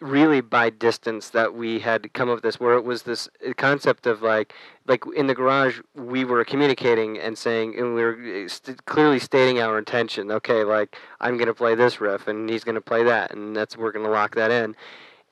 really 0.00 0.40
by 0.40 0.68
distance 0.68 1.30
that 1.30 1.54
we 1.54 1.78
had 1.78 2.12
come 2.12 2.28
up 2.28 2.36
with 2.36 2.42
this 2.42 2.60
where 2.60 2.74
it 2.74 2.84
was 2.84 3.02
this 3.02 3.28
uh, 3.46 3.52
concept 3.56 4.06
of 4.06 4.20
like 4.20 4.52
like 4.86 5.02
in 5.16 5.26
the 5.26 5.34
garage 5.34 5.80
we 5.94 6.24
were 6.24 6.44
communicating 6.44 7.18
and 7.18 7.38
saying 7.38 7.74
and 7.78 7.94
we 7.94 8.02
were 8.02 8.44
uh, 8.44 8.48
st- 8.48 8.84
clearly 8.84 9.18
stating 9.18 9.58
our 9.58 9.78
intention 9.78 10.30
okay 10.30 10.64
like 10.64 10.96
i'm 11.20 11.38
going 11.38 11.46
to 11.46 11.54
play 11.54 11.74
this 11.74 11.98
riff 11.98 12.28
and 12.28 12.50
he's 12.50 12.62
going 12.62 12.74
to 12.74 12.80
play 12.80 13.02
that 13.02 13.32
and 13.32 13.56
that's 13.56 13.76
we're 13.76 13.92
going 13.92 14.04
to 14.04 14.10
lock 14.10 14.34
that 14.34 14.50
in 14.50 14.76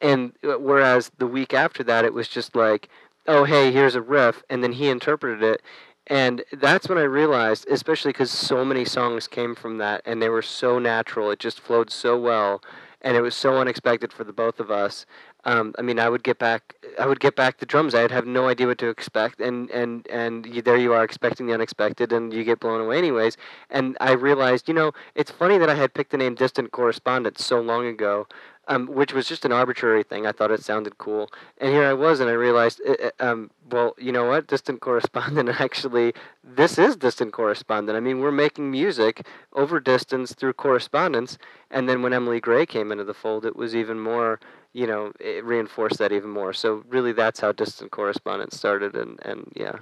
and 0.01 0.33
uh, 0.43 0.59
whereas 0.59 1.11
the 1.19 1.27
week 1.27 1.55
after 1.55 1.83
that, 1.85 2.05
it 2.05 2.15
was 2.15 2.29
just 2.29 2.55
like, 2.55 2.89
oh, 3.27 3.45
hey, 3.45 3.73
here's 3.73 3.95
a 3.95 4.03
riff, 4.03 4.43
and 4.51 4.63
then 4.63 4.73
he 4.73 4.89
interpreted 4.89 5.43
it. 5.43 5.63
And 6.07 6.45
that's 6.53 6.89
when 6.89 6.99
I 6.99 7.03
realized, 7.03 7.67
especially 7.69 8.11
because 8.11 8.31
so 8.31 8.65
many 8.65 8.85
songs 8.85 9.27
came 9.27 9.55
from 9.55 9.79
that, 9.79 10.03
and 10.05 10.21
they 10.21 10.29
were 10.29 10.43
so 10.43 10.79
natural, 10.79 11.31
it 11.31 11.39
just 11.39 11.61
flowed 11.61 11.91
so 11.91 12.19
well, 12.19 12.63
and 13.01 13.17
it 13.17 13.23
was 13.23 13.35
so 13.35 13.59
unexpected 13.59 14.13
for 14.13 14.25
the 14.25 14.33
both 14.33 14.61
of 14.61 14.71
us. 14.71 15.07
Um, 15.47 15.75
I 15.79 15.83
mean, 15.83 15.99
I 15.99 16.09
would 16.09 16.23
get 16.23 16.39
back, 16.39 16.75
I 16.99 17.07
would 17.07 17.21
get 17.21 17.37
back 17.37 17.59
the 17.59 17.67
drums. 17.67 17.95
I'd 17.95 18.11
have 18.11 18.27
no 18.27 18.49
idea 18.49 18.67
what 18.67 18.79
to 18.79 18.89
expect, 18.89 19.41
and 19.41 19.71
and 19.71 20.07
and 20.09 20.47
you, 20.47 20.63
there 20.63 20.77
you 20.79 20.95
are 20.95 21.05
expecting 21.05 21.47
the 21.47 21.53
unexpected, 21.53 22.13
and 22.13 22.33
you 22.33 22.45
get 22.45 22.61
blown 22.61 22.81
away 22.81 22.97
anyways. 22.97 23.37
And 23.69 23.97
I 24.01 24.13
realized, 24.13 24.69
you 24.69 24.75
know, 24.75 24.93
it's 25.15 25.31
funny 25.31 25.59
that 25.59 25.69
I 25.69 25.75
had 25.75 25.93
picked 25.93 26.13
the 26.13 26.17
name 26.17 26.35
Distant 26.35 26.73
Correspondent 26.73 27.39
so 27.39 27.61
long 27.61 27.87
ago, 27.87 28.27
um, 28.69 28.87
which 28.87 29.13
was 29.13 29.27
just 29.27 29.45
an 29.45 29.53
arbitrary 29.53 30.03
thing. 30.03 30.27
I 30.27 30.33
thought 30.33 30.51
it 30.51 30.63
sounded 30.63 30.99
cool, 30.99 31.31
and 31.59 31.71
here 31.71 31.85
I 31.85 31.93
was, 31.93 32.21
and 32.21 32.29
I 32.29 32.33
realized, 32.33 32.81
uh, 32.87 32.93
uh, 32.93 33.11
um, 33.21 33.51
well, 33.71 33.95
you 33.99 34.13
know 34.13 34.25
what, 34.25 34.47
distant 34.47 34.81
correspondent. 34.81 35.49
Actually, 35.61 36.15
this 36.43 36.79
is 36.79 36.97
distant 36.97 37.33
correspondent. 37.33 37.97
I 37.97 38.01
mean, 38.01 38.21
we're 38.21 38.33
making 38.33 38.71
music 38.71 39.27
over 39.53 39.81
distance 39.81 40.35
through 40.35 40.55
correspondence, 40.55 41.39
and 41.71 41.89
then 41.89 42.03
when 42.03 42.13
Emily 42.13 42.41
Gray 42.41 42.67
came 42.67 42.93
into 42.93 43.05
the 43.05 43.15
fold, 43.15 43.45
it 43.45 43.57
was 43.57 43.75
even 43.75 44.01
more. 44.01 44.41
You 44.73 44.89
know, 44.89 45.13
it 45.21 45.45
reinforced 45.45 45.99
that 45.99 46.11
even 46.11 46.31
more. 46.31 46.53
So 46.53 46.83
really, 46.89 47.13
that's 47.13 47.41
how 47.41 47.53
distant 47.53 47.91
correspondence 47.91 48.57
started, 48.57 48.95
and 48.97 49.19
and 49.23 49.53
yeah. 49.55 49.79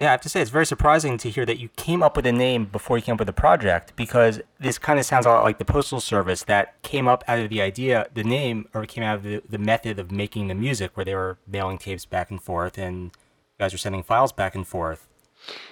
Yeah, 0.00 0.08
I 0.08 0.10
have 0.12 0.20
to 0.20 0.28
say 0.28 0.40
it's 0.40 0.50
very 0.50 0.66
surprising 0.66 1.18
to 1.18 1.28
hear 1.28 1.44
that 1.44 1.58
you 1.58 1.70
came 1.70 2.04
up 2.04 2.14
with 2.14 2.24
a 2.24 2.30
name 2.32 2.66
before 2.66 2.96
you 2.96 3.02
came 3.02 3.14
up 3.14 3.18
with 3.18 3.28
a 3.28 3.32
project 3.32 3.96
because 3.96 4.40
this 4.60 4.78
kind 4.78 4.98
of 4.98 5.04
sounds 5.04 5.26
a 5.26 5.28
lot 5.28 5.42
like 5.42 5.58
the 5.58 5.64
postal 5.64 6.00
service 6.00 6.44
that 6.44 6.80
came 6.82 7.08
up 7.08 7.24
out 7.26 7.40
of 7.40 7.50
the 7.50 7.60
idea, 7.60 8.06
the 8.14 8.22
name, 8.22 8.68
or 8.72 8.86
came 8.86 9.02
out 9.02 9.16
of 9.16 9.22
the, 9.24 9.42
the 9.48 9.58
method 9.58 9.98
of 9.98 10.12
making 10.12 10.46
the 10.46 10.54
music 10.54 10.96
where 10.96 11.04
they 11.04 11.16
were 11.16 11.36
mailing 11.48 11.78
tapes 11.78 12.04
back 12.04 12.30
and 12.30 12.40
forth 12.40 12.78
and 12.78 13.06
you 13.06 13.10
guys 13.58 13.72
were 13.72 13.78
sending 13.78 14.04
files 14.04 14.30
back 14.30 14.54
and 14.54 14.68
forth. 14.68 15.08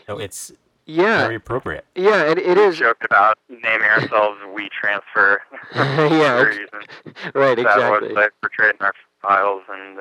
So 0.09 0.19
it's 0.19 0.53
yeah 0.87 1.23
very 1.23 1.37
appropriate. 1.37 1.85
Yeah, 1.95 2.25
it, 2.25 2.39
it 2.39 2.59
is. 2.59 2.79
Joked 2.79 3.05
about 3.05 3.39
naming 3.49 3.89
ourselves 3.89 4.39
WeTransfer. 4.49 5.39
yeah, 5.75 6.43
right, 7.35 7.59
exactly. 7.59 7.65
That 7.65 8.03
was 8.03 8.13
like 8.13 8.33
portrayed 8.41 8.75
in 8.75 8.85
our 8.85 8.95
files, 9.23 9.63
and 9.69 10.01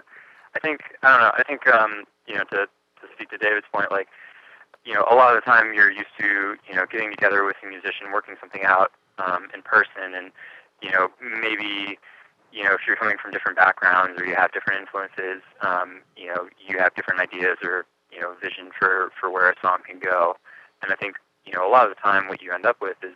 I 0.56 0.60
think 0.60 0.82
I 1.04 1.12
don't 1.12 1.22
know. 1.22 1.32
I 1.38 1.44
think 1.44 1.68
um, 1.68 2.04
you 2.28 2.36
know 2.36 2.44
to 2.46 2.68
to 3.06 3.14
speak 3.14 3.30
to 3.30 3.38
David's 3.38 3.68
point, 3.72 3.92
like, 3.92 4.08
you 4.86 4.94
know, 4.94 5.06
a 5.10 5.16
lot 5.16 5.36
of 5.36 5.44
the 5.44 5.46
time 5.50 5.74
you're 5.74 5.92
used 5.92 6.14
to, 6.20 6.58
you 6.68 6.76
know, 6.76 6.86
getting 6.86 7.10
together 7.10 7.44
with 7.44 7.56
a 7.64 7.68
musician, 7.68 8.12
working 8.14 8.36
something 8.40 8.64
out 8.64 8.92
um, 9.18 9.48
in 9.54 9.62
person, 9.62 10.14
and, 10.14 10.32
you 10.82 10.92
know, 10.92 11.10
maybe, 11.42 11.98
you 12.52 12.64
know, 12.64 12.74
if 12.74 12.82
you're 12.86 12.96
coming 12.96 13.18
from 13.22 13.32
different 13.32 13.58
backgrounds 13.58 14.22
or 14.22 14.26
you 14.26 14.36
have 14.36 14.52
different 14.52 14.80
influences, 14.82 15.42
um, 15.62 16.02
you 16.16 16.28
know, 16.28 16.48
you 16.62 16.78
have 16.78 16.94
different 16.94 17.20
ideas 17.20 17.58
or, 17.64 17.86
you 18.12 18.22
know, 18.22 18.34
vision 18.42 18.70
for, 18.78 19.12
for 19.20 19.30
where 19.32 19.50
a 19.50 19.56
song 19.62 19.80
can 19.88 20.00
go. 20.00 20.36
And 20.82 20.92
I 20.92 20.96
think, 20.96 21.16
you 21.46 21.54
know, 21.54 21.68
a 21.68 21.72
lot 21.72 21.90
of 21.90 21.90
the 21.90 22.00
time 22.02 22.28
what 22.28 22.42
you 22.42 22.54
end 22.54 22.66
up 22.66 22.78
with 22.82 22.98
is, 23.04 23.16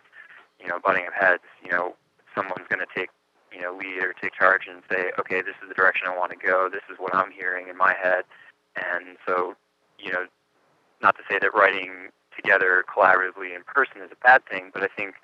you 0.59 0.67
know, 0.67 0.79
butting 0.83 1.05
of 1.07 1.13
heads. 1.13 1.43
You 1.63 1.71
know, 1.71 1.95
someone's 2.35 2.67
going 2.67 2.79
to 2.79 2.87
take, 2.93 3.09
you 3.53 3.61
know, 3.61 3.75
lead 3.77 4.03
or 4.03 4.13
take 4.13 4.33
charge 4.33 4.67
and 4.69 4.81
say, 4.89 5.11
okay, 5.19 5.41
this 5.41 5.55
is 5.61 5.69
the 5.69 5.75
direction 5.75 6.07
I 6.07 6.17
want 6.17 6.31
to 6.31 6.37
go. 6.37 6.69
This 6.71 6.83
is 6.91 6.97
what 6.97 7.15
I'm 7.15 7.31
hearing 7.31 7.69
in 7.69 7.77
my 7.77 7.93
head. 7.93 8.23
And 8.75 9.17
so 9.25 9.55
you 10.03 10.11
know, 10.11 10.25
not 11.01 11.15
to 11.17 11.23
say 11.29 11.39
that 11.39 11.53
writing 11.53 12.09
together 12.35 12.83
collaboratively 12.87 13.55
in 13.55 13.63
person 13.65 14.01
is 14.03 14.11
a 14.11 14.23
bad 14.23 14.41
thing, 14.49 14.71
but 14.73 14.83
I 14.83 14.87
think, 14.87 15.15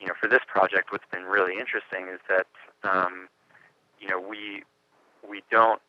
you 0.00 0.06
know, 0.06 0.14
for 0.20 0.28
this 0.28 0.40
project, 0.46 0.92
what's 0.92 1.04
been 1.12 1.24
really 1.24 1.58
interesting 1.58 2.08
is 2.12 2.20
that, 2.28 2.46
um, 2.88 3.28
you 4.00 4.08
know, 4.08 4.20
we 4.20 4.62
we 5.28 5.42
don't 5.50 5.80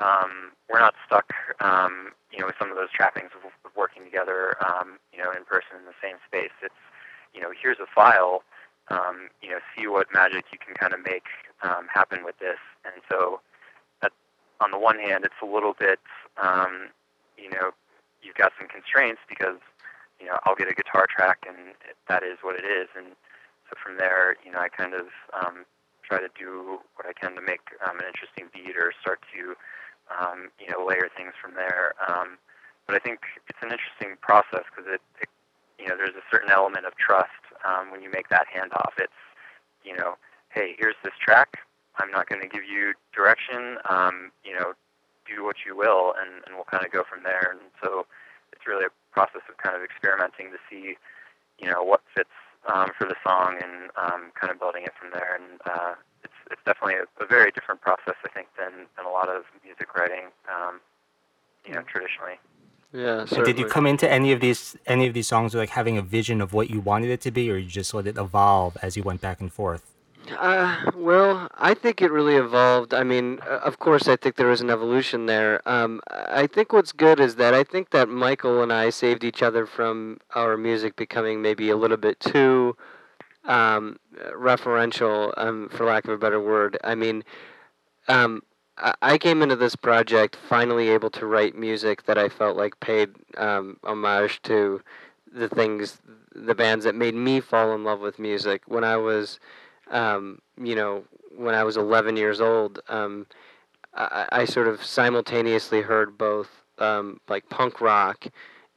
um, 0.00 0.52
we're 0.68 0.80
not 0.80 0.94
stuck, 1.06 1.32
um, 1.60 2.12
you 2.32 2.40
know, 2.40 2.46
with 2.46 2.56
some 2.58 2.70
of 2.70 2.76
those 2.76 2.90
trappings 2.92 3.30
of, 3.34 3.50
working 3.76 4.04
together, 4.04 4.56
um, 4.64 4.98
you 5.12 5.18
know, 5.22 5.30
in 5.32 5.44
person 5.44 5.76
in 5.78 5.84
the 5.84 5.96
same 6.02 6.16
space. 6.26 6.52
It's, 6.62 6.74
you 7.34 7.40
know, 7.42 7.52
here's 7.52 7.76
a 7.78 7.86
file, 7.94 8.42
um, 8.88 9.28
you 9.42 9.50
know, 9.50 9.58
see 9.76 9.86
what 9.86 10.06
magic 10.14 10.46
you 10.50 10.58
can 10.58 10.74
kind 10.74 10.94
of 10.94 11.00
make 11.04 11.24
um, 11.62 11.86
happen 11.92 12.24
with 12.24 12.38
this. 12.38 12.56
And 12.84 13.02
so, 13.08 13.40
that, 14.00 14.12
on 14.60 14.70
the 14.70 14.78
one 14.78 14.98
hand, 14.98 15.24
it's 15.24 15.40
a 15.42 15.46
little 15.46 15.74
bit, 15.78 16.00
um, 16.42 16.88
you 17.36 17.50
know, 17.50 17.72
you've 18.22 18.36
got 18.36 18.52
some 18.58 18.68
constraints 18.68 19.20
because, 19.28 19.60
you 20.20 20.26
know, 20.26 20.38
I'll 20.44 20.56
get 20.56 20.70
a 20.70 20.74
guitar 20.74 21.06
track 21.06 21.44
and 21.46 21.76
that 22.08 22.22
is 22.22 22.38
what 22.42 22.56
it 22.56 22.64
is. 22.64 22.88
And 22.96 23.14
so 23.68 23.76
from 23.82 23.98
there, 23.98 24.36
you 24.44 24.50
know, 24.52 24.58
I 24.58 24.68
kind 24.68 24.94
of 24.94 25.06
um, 25.36 25.64
try 26.02 26.18
to 26.20 26.28
do 26.38 26.78
what 26.96 27.06
I 27.06 27.12
can 27.12 27.34
to 27.34 27.42
make 27.42 27.60
um, 27.84 27.98
an 27.98 28.06
interesting 28.06 28.48
beat 28.52 28.76
or 28.76 28.92
start 29.00 29.20
to, 29.34 29.54
um, 30.10 30.50
you 30.58 30.70
know, 30.70 30.84
layer 30.84 31.10
things 31.16 31.34
from 31.40 31.54
there. 31.54 31.94
Um, 32.06 32.38
but 32.86 32.94
I 32.94 32.98
think 32.98 33.20
it's 33.48 33.58
an 33.62 33.74
interesting 33.74 34.16
process 34.22 34.62
because 34.70 34.86
it, 34.86 35.02
it, 35.20 35.28
you 35.78 35.88
know, 35.88 35.96
there's 35.96 36.14
a 36.14 36.24
certain 36.30 36.50
element 36.50 36.86
of 36.86 36.96
trust 36.96 37.42
um, 37.66 37.90
when 37.90 38.02
you 38.02 38.10
make 38.10 38.28
that 38.30 38.46
handoff. 38.48 38.94
It's, 38.98 39.20
you 39.84 39.96
know, 39.96 40.14
hey, 40.50 40.74
here's 40.78 40.96
this 41.02 41.12
track. 41.20 41.58
I'm 41.98 42.10
not 42.10 42.28
going 42.28 42.40
to 42.40 42.48
give 42.48 42.64
you 42.64 42.94
direction. 43.14 43.78
Um, 43.88 44.30
you 44.44 44.54
know, 44.54 44.74
do 45.28 45.44
what 45.44 45.56
you 45.66 45.76
will, 45.76 46.14
and, 46.20 46.44
and 46.46 46.54
we'll 46.54 46.70
kind 46.70 46.84
of 46.84 46.92
go 46.92 47.02
from 47.02 47.22
there. 47.22 47.50
And 47.50 47.60
so 47.82 48.06
it's 48.52 48.66
really 48.66 48.86
a 48.86 48.94
process 49.12 49.42
of 49.48 49.56
kind 49.58 49.76
of 49.76 49.82
experimenting 49.82 50.50
to 50.52 50.58
see, 50.70 50.96
you 51.58 51.68
know, 51.70 51.82
what 51.82 52.00
fits 52.14 52.30
um, 52.72 52.90
for 52.98 53.06
the 53.06 53.16
song 53.26 53.56
and 53.62 53.90
um, 53.96 54.32
kind 54.38 54.50
of 54.50 54.58
building 54.58 54.84
it 54.84 54.92
from 54.98 55.10
there. 55.12 55.38
And 55.38 55.60
uh, 55.66 55.94
it's 56.24 56.38
it's 56.50 56.60
definitely 56.64 56.96
a, 57.02 57.06
a 57.22 57.26
very 57.26 57.50
different 57.50 57.80
process, 57.80 58.14
I 58.24 58.28
think, 58.28 58.48
than, 58.58 58.86
than 58.96 59.06
a 59.06 59.10
lot 59.10 59.28
of 59.28 59.44
music 59.64 59.94
writing, 59.94 60.30
um, 60.50 60.80
you 61.66 61.74
know, 61.74 61.82
traditionally. 61.82 62.38
Yeah. 62.92 63.24
So 63.26 63.44
did 63.44 63.58
you 63.58 63.66
come 63.66 63.86
into 63.86 64.10
any 64.10 64.32
of 64.32 64.40
these 64.40 64.76
any 64.86 65.06
of 65.06 65.14
these 65.14 65.26
songs 65.26 65.54
with 65.54 65.60
like 65.60 65.70
having 65.70 65.98
a 65.98 66.02
vision 66.02 66.40
of 66.40 66.52
what 66.52 66.70
you 66.70 66.80
wanted 66.80 67.10
it 67.10 67.20
to 67.22 67.30
be, 67.30 67.50
or 67.50 67.56
you 67.56 67.68
just 67.68 67.92
let 67.92 68.06
it 68.06 68.16
evolve 68.16 68.76
as 68.82 68.96
you 68.96 69.02
went 69.02 69.20
back 69.20 69.40
and 69.40 69.52
forth? 69.52 69.95
Uh, 70.32 70.90
well, 70.94 71.48
I 71.56 71.74
think 71.74 72.02
it 72.02 72.10
really 72.10 72.36
evolved. 72.36 72.92
I 72.94 73.02
mean, 73.02 73.38
uh, 73.46 73.58
of 73.58 73.78
course, 73.78 74.08
I 74.08 74.16
think 74.16 74.36
there 74.36 74.50
is 74.50 74.60
an 74.60 74.70
evolution 74.70 75.26
there. 75.26 75.66
Um, 75.68 76.00
I 76.08 76.46
think 76.46 76.72
what's 76.72 76.92
good 76.92 77.20
is 77.20 77.36
that 77.36 77.54
I 77.54 77.64
think 77.64 77.90
that 77.90 78.08
Michael 78.08 78.62
and 78.62 78.72
I 78.72 78.90
saved 78.90 79.24
each 79.24 79.42
other 79.42 79.66
from 79.66 80.18
our 80.34 80.56
music 80.56 80.96
becoming 80.96 81.42
maybe 81.42 81.70
a 81.70 81.76
little 81.76 81.96
bit 81.96 82.18
too 82.20 82.76
um, 83.44 83.98
referential, 84.34 85.32
um, 85.36 85.68
for 85.70 85.86
lack 85.86 86.04
of 86.04 86.10
a 86.10 86.18
better 86.18 86.40
word. 86.40 86.78
I 86.82 86.94
mean, 86.94 87.22
um, 88.08 88.42
I 89.00 89.16
came 89.16 89.40
into 89.42 89.56
this 89.56 89.74
project 89.74 90.36
finally 90.36 90.90
able 90.90 91.10
to 91.10 91.26
write 91.26 91.56
music 91.56 92.04
that 92.04 92.18
I 92.18 92.28
felt 92.28 92.56
like 92.56 92.78
paid 92.80 93.14
um, 93.38 93.78
homage 93.82 94.42
to 94.42 94.82
the 95.32 95.48
things, 95.48 95.98
the 96.34 96.54
bands 96.54 96.84
that 96.84 96.94
made 96.94 97.14
me 97.14 97.40
fall 97.40 97.74
in 97.74 97.84
love 97.84 98.00
with 98.00 98.18
music 98.18 98.62
when 98.66 98.84
I 98.84 98.96
was 98.96 99.40
um, 99.90 100.40
you 100.60 100.74
know, 100.74 101.04
when 101.36 101.54
I 101.54 101.64
was 101.64 101.76
11 101.76 102.16
years 102.16 102.40
old, 102.40 102.80
um, 102.88 103.26
I, 103.94 104.26
I, 104.32 104.44
sort 104.44 104.68
of 104.68 104.84
simultaneously 104.84 105.82
heard 105.82 106.18
both 106.18 106.48
um, 106.78 107.20
like 107.28 107.48
punk 107.48 107.80
rock 107.80 108.26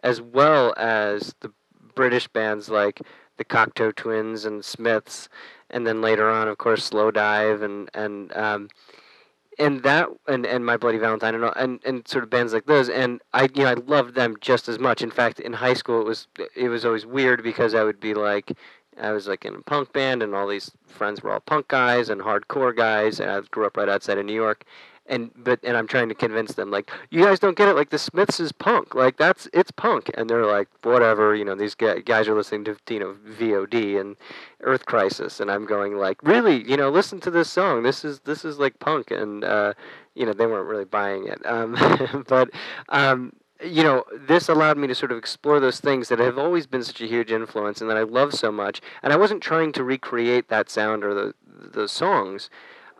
as 0.03 0.21
well 0.21 0.73
as 0.77 1.35
the 1.41 1.51
British 1.95 2.27
bands 2.27 2.69
like 2.69 3.01
the 3.37 3.45
Cocteau 3.45 3.95
Twins 3.95 4.45
and 4.45 4.63
Smiths, 4.63 5.29
and 5.69 5.87
then 5.87 6.01
later 6.01 6.29
on, 6.29 6.47
of 6.47 6.57
course, 6.57 6.89
Slowdive 6.89 7.63
and 7.63 7.89
and 7.93 8.35
um, 8.35 8.69
and 9.57 9.83
that 9.83 10.09
and, 10.27 10.45
and 10.45 10.65
My 10.65 10.77
Bloody 10.77 10.97
Valentine 10.97 11.35
and, 11.35 11.51
and 11.55 11.79
and 11.85 12.07
sort 12.07 12.23
of 12.23 12.29
bands 12.29 12.53
like 12.53 12.65
those. 12.65 12.89
And 12.89 13.21
I 13.33 13.49
you 13.53 13.63
know 13.63 13.71
I 13.71 13.73
loved 13.73 14.15
them 14.15 14.35
just 14.41 14.67
as 14.69 14.77
much. 14.77 15.01
In 15.01 15.11
fact, 15.11 15.39
in 15.39 15.53
high 15.53 15.73
school, 15.73 16.01
it 16.01 16.05
was 16.05 16.27
it 16.55 16.69
was 16.69 16.85
always 16.85 17.05
weird 17.05 17.41
because 17.41 17.73
I 17.73 17.83
would 17.83 17.99
be 17.99 18.13
like 18.13 18.57
I 18.99 19.11
was 19.11 19.27
like 19.27 19.45
in 19.45 19.55
a 19.55 19.61
punk 19.61 19.93
band, 19.93 20.21
and 20.23 20.35
all 20.35 20.47
these 20.47 20.71
friends 20.87 21.21
were 21.21 21.31
all 21.31 21.39
punk 21.39 21.67
guys 21.67 22.09
and 22.09 22.21
hardcore 22.21 22.75
guys. 22.75 23.19
And 23.19 23.29
I 23.29 23.39
grew 23.51 23.65
up 23.65 23.77
right 23.77 23.89
outside 23.89 24.17
of 24.17 24.25
New 24.25 24.33
York, 24.33 24.65
and 25.09 25.31
but 25.35 25.59
and 25.63 25.75
I'm 25.75 25.87
trying 25.87 26.07
to 26.09 26.15
convince 26.15 26.53
them 26.53 26.71
like 26.71 26.91
you 27.09 27.23
guys 27.23 27.39
don't 27.39 27.57
get 27.57 27.67
it. 27.67 27.75
Like 27.75 27.89
the 27.89 27.97
Smiths 27.97 28.39
is 28.39 28.51
punk. 28.51 28.95
Like 28.95 29.17
that's 29.17 29.49
it's 29.53 29.71
punk, 29.71 30.11
and 30.13 30.29
they're 30.29 30.45
like 30.45 30.69
whatever. 30.83 31.35
You 31.35 31.43
know 31.43 31.55
these 31.55 31.75
guys 31.75 32.27
are 32.27 32.35
listening 32.35 32.63
to 32.65 32.77
you 32.89 32.99
know 32.99 33.15
VOD 33.27 33.99
and 33.99 34.15
Earth 34.61 34.85
Crisis, 34.85 35.39
and 35.39 35.51
I'm 35.51 35.65
going 35.65 35.97
like 35.97 36.21
really 36.23 36.67
you 36.69 36.77
know 36.77 36.89
listen 36.89 37.19
to 37.21 37.31
this 37.31 37.49
song. 37.49 37.83
This 37.83 38.05
is 38.05 38.21
this 38.21 38.45
is 38.45 38.59
like 38.59 38.79
punk, 38.79 39.11
and 39.11 39.43
uh, 39.43 39.73
you 40.15 40.25
know 40.25 40.33
they 40.33 40.45
weren't 40.45 40.69
really 40.69 40.85
buying 40.85 41.27
it. 41.27 41.45
Um, 41.45 42.25
but 42.27 42.49
um, 42.89 43.33
you 43.63 43.83
know, 43.83 44.03
this 44.13 44.49
allowed 44.49 44.77
me 44.77 44.87
to 44.87 44.95
sort 44.95 45.11
of 45.11 45.17
explore 45.17 45.59
those 45.59 45.79
things 45.79 46.07
that 46.09 46.19
have 46.19 46.37
always 46.37 46.65
been 46.65 46.83
such 46.83 47.01
a 47.01 47.07
huge 47.07 47.31
influence 47.31 47.81
and 47.81 47.89
that 47.89 47.97
I 47.97 48.03
love 48.03 48.33
so 48.33 48.51
much. 48.51 48.81
And 49.03 49.11
I 49.11 49.17
wasn't 49.17 49.43
trying 49.43 49.71
to 49.73 49.83
recreate 49.83 50.49
that 50.49 50.69
sound 50.69 51.03
or 51.03 51.13
the 51.13 51.33
those 51.73 51.91
songs, 51.91 52.49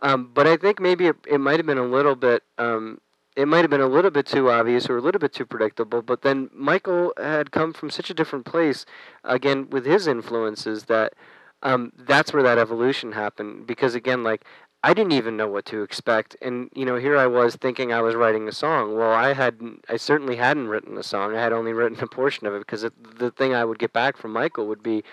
um, 0.02 0.30
but 0.34 0.46
I 0.46 0.56
think 0.56 0.80
maybe 0.80 1.06
it, 1.06 1.16
it 1.26 1.38
might 1.38 1.58
have 1.58 1.66
been 1.66 1.78
a 1.78 1.82
little 1.84 2.14
bit. 2.14 2.42
Um, 2.58 3.00
it 3.36 3.48
might 3.48 3.62
have 3.62 3.70
been 3.70 3.80
a 3.80 3.86
little 3.86 4.10
bit 4.10 4.26
too 4.26 4.50
obvious 4.50 4.90
or 4.90 4.98
a 4.98 5.00
little 5.00 5.18
bit 5.18 5.32
too 5.32 5.46
predictable, 5.46 6.02
but 6.02 6.22
then 6.22 6.50
Michael 6.52 7.12
had 7.16 7.52
come 7.52 7.72
from 7.72 7.88
such 7.88 8.10
a 8.10 8.14
different 8.14 8.44
place, 8.44 8.84
again, 9.24 9.70
with 9.70 9.86
his 9.86 10.06
influences, 10.06 10.84
that 10.84 11.14
um, 11.62 11.92
that's 11.96 12.32
where 12.32 12.42
that 12.42 12.58
evolution 12.58 13.12
happened. 13.12 13.66
Because, 13.66 13.94
again, 13.94 14.24
like, 14.24 14.44
I 14.82 14.94
didn't 14.94 15.12
even 15.12 15.36
know 15.36 15.48
what 15.48 15.66
to 15.66 15.82
expect, 15.82 16.36
and 16.40 16.70
you 16.74 16.86
know, 16.86 16.96
here 16.96 17.16
I 17.16 17.26
was 17.26 17.54
thinking 17.56 17.92
I 17.92 18.00
was 18.00 18.14
writing 18.14 18.48
a 18.48 18.52
song. 18.52 18.96
Well, 18.96 19.12
I 19.12 19.34
hadn't. 19.34 19.84
I 19.90 19.96
certainly 19.98 20.36
hadn't 20.36 20.68
written 20.68 20.96
a 20.96 21.02
song. 21.02 21.36
I 21.36 21.42
had 21.42 21.52
only 21.52 21.74
written 21.74 22.00
a 22.00 22.06
portion 22.06 22.46
of 22.46 22.54
it 22.54 22.60
because 22.60 22.82
it, 22.82 23.18
the 23.18 23.30
thing 23.30 23.54
I 23.54 23.64
would 23.64 23.78
get 23.78 23.92
back 23.92 24.16
from 24.16 24.32
Michael 24.32 24.66
would 24.68 24.82
be, 24.82 25.04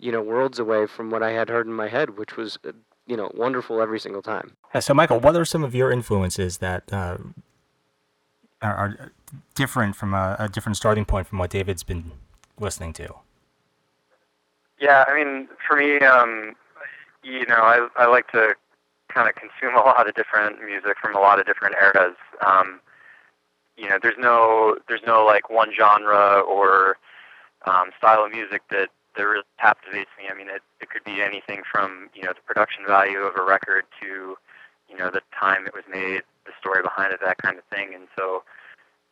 you 0.00 0.10
know, 0.10 0.20
worlds 0.20 0.58
away 0.58 0.86
from 0.86 1.10
what 1.10 1.22
I 1.22 1.30
had 1.30 1.48
heard 1.48 1.68
in 1.68 1.72
my 1.72 1.88
head, 1.88 2.18
which 2.18 2.36
was, 2.36 2.58
uh, 2.66 2.72
you 3.06 3.16
know, 3.16 3.30
wonderful 3.32 3.80
every 3.80 4.00
single 4.00 4.22
time. 4.22 4.56
Yeah, 4.74 4.80
so, 4.80 4.92
Michael, 4.92 5.20
what 5.20 5.36
are 5.36 5.44
some 5.44 5.62
of 5.62 5.72
your 5.72 5.92
influences 5.92 6.58
that 6.58 6.92
uh, 6.92 7.18
are, 8.60 8.74
are, 8.74 9.12
different 9.54 9.94
from 9.94 10.14
a, 10.14 10.34
a 10.40 10.48
different 10.48 10.76
starting 10.76 11.04
point 11.04 11.28
from 11.28 11.38
what 11.38 11.50
David's 11.50 11.84
been 11.84 12.10
listening 12.58 12.92
to? 12.94 13.14
Yeah, 14.80 15.04
I 15.06 15.14
mean, 15.14 15.48
for 15.66 15.76
me, 15.76 15.98
um, 15.98 16.56
you 17.22 17.46
know, 17.46 17.54
I 17.54 17.86
I 17.96 18.06
like 18.06 18.32
to 18.32 18.56
kind 19.12 19.28
of 19.28 19.34
consume 19.34 19.74
a 19.80 19.84
lot 19.84 20.08
of 20.08 20.14
different 20.14 20.62
music 20.64 20.96
from 21.00 21.14
a 21.14 21.20
lot 21.20 21.38
of 21.38 21.46
different 21.46 21.76
eras. 21.80 22.16
Um, 22.44 22.80
you 23.76 23.88
know, 23.88 23.98
there's 24.00 24.18
no 24.18 24.76
there's 24.88 25.02
no 25.06 25.24
like 25.24 25.50
one 25.50 25.72
genre 25.76 26.40
or 26.40 26.98
um, 27.66 27.90
style 27.96 28.24
of 28.24 28.32
music 28.32 28.62
that 28.70 28.88
that 29.16 29.22
really 29.22 29.44
captivates 29.60 30.10
me. 30.18 30.28
I 30.30 30.34
mean, 30.34 30.48
it 30.48 30.62
it 30.80 30.90
could 30.90 31.04
be 31.04 31.22
anything 31.22 31.62
from 31.70 32.10
you 32.14 32.22
know 32.22 32.32
the 32.34 32.42
production 32.44 32.84
value 32.86 33.20
of 33.20 33.36
a 33.36 33.44
record 33.44 33.84
to 34.00 34.36
you 34.88 34.96
know 34.96 35.10
the 35.10 35.22
time 35.38 35.66
it 35.66 35.74
was 35.74 35.84
made, 35.90 36.22
the 36.44 36.52
story 36.60 36.82
behind 36.82 37.12
it, 37.12 37.20
that 37.24 37.38
kind 37.38 37.58
of 37.58 37.64
thing. 37.64 37.94
And 37.94 38.08
so, 38.16 38.42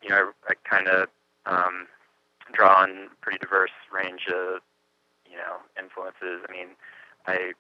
you 0.03 0.11
know, 0.11 0.31
I, 0.49 0.53
I 0.53 0.55
kind 0.69 0.89
of 0.89 1.09
um, 1.47 1.87
draw 2.53 2.83
on 2.83 3.09
pretty 3.21 3.39
diverse 3.39 3.71
range 3.93 4.27
of 4.29 4.61
you 5.29 5.37
know 5.37 5.57
influences. 5.79 6.45
I 6.47 6.53
mean, 6.53 6.69
I 7.27 7.53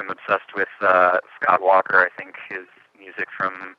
am 0.00 0.10
obsessed 0.10 0.54
with 0.54 0.68
uh, 0.80 1.18
Scott 1.40 1.62
Walker. 1.62 1.98
I 1.98 2.08
think 2.22 2.36
his 2.48 2.66
music 2.98 3.28
from 3.36 3.76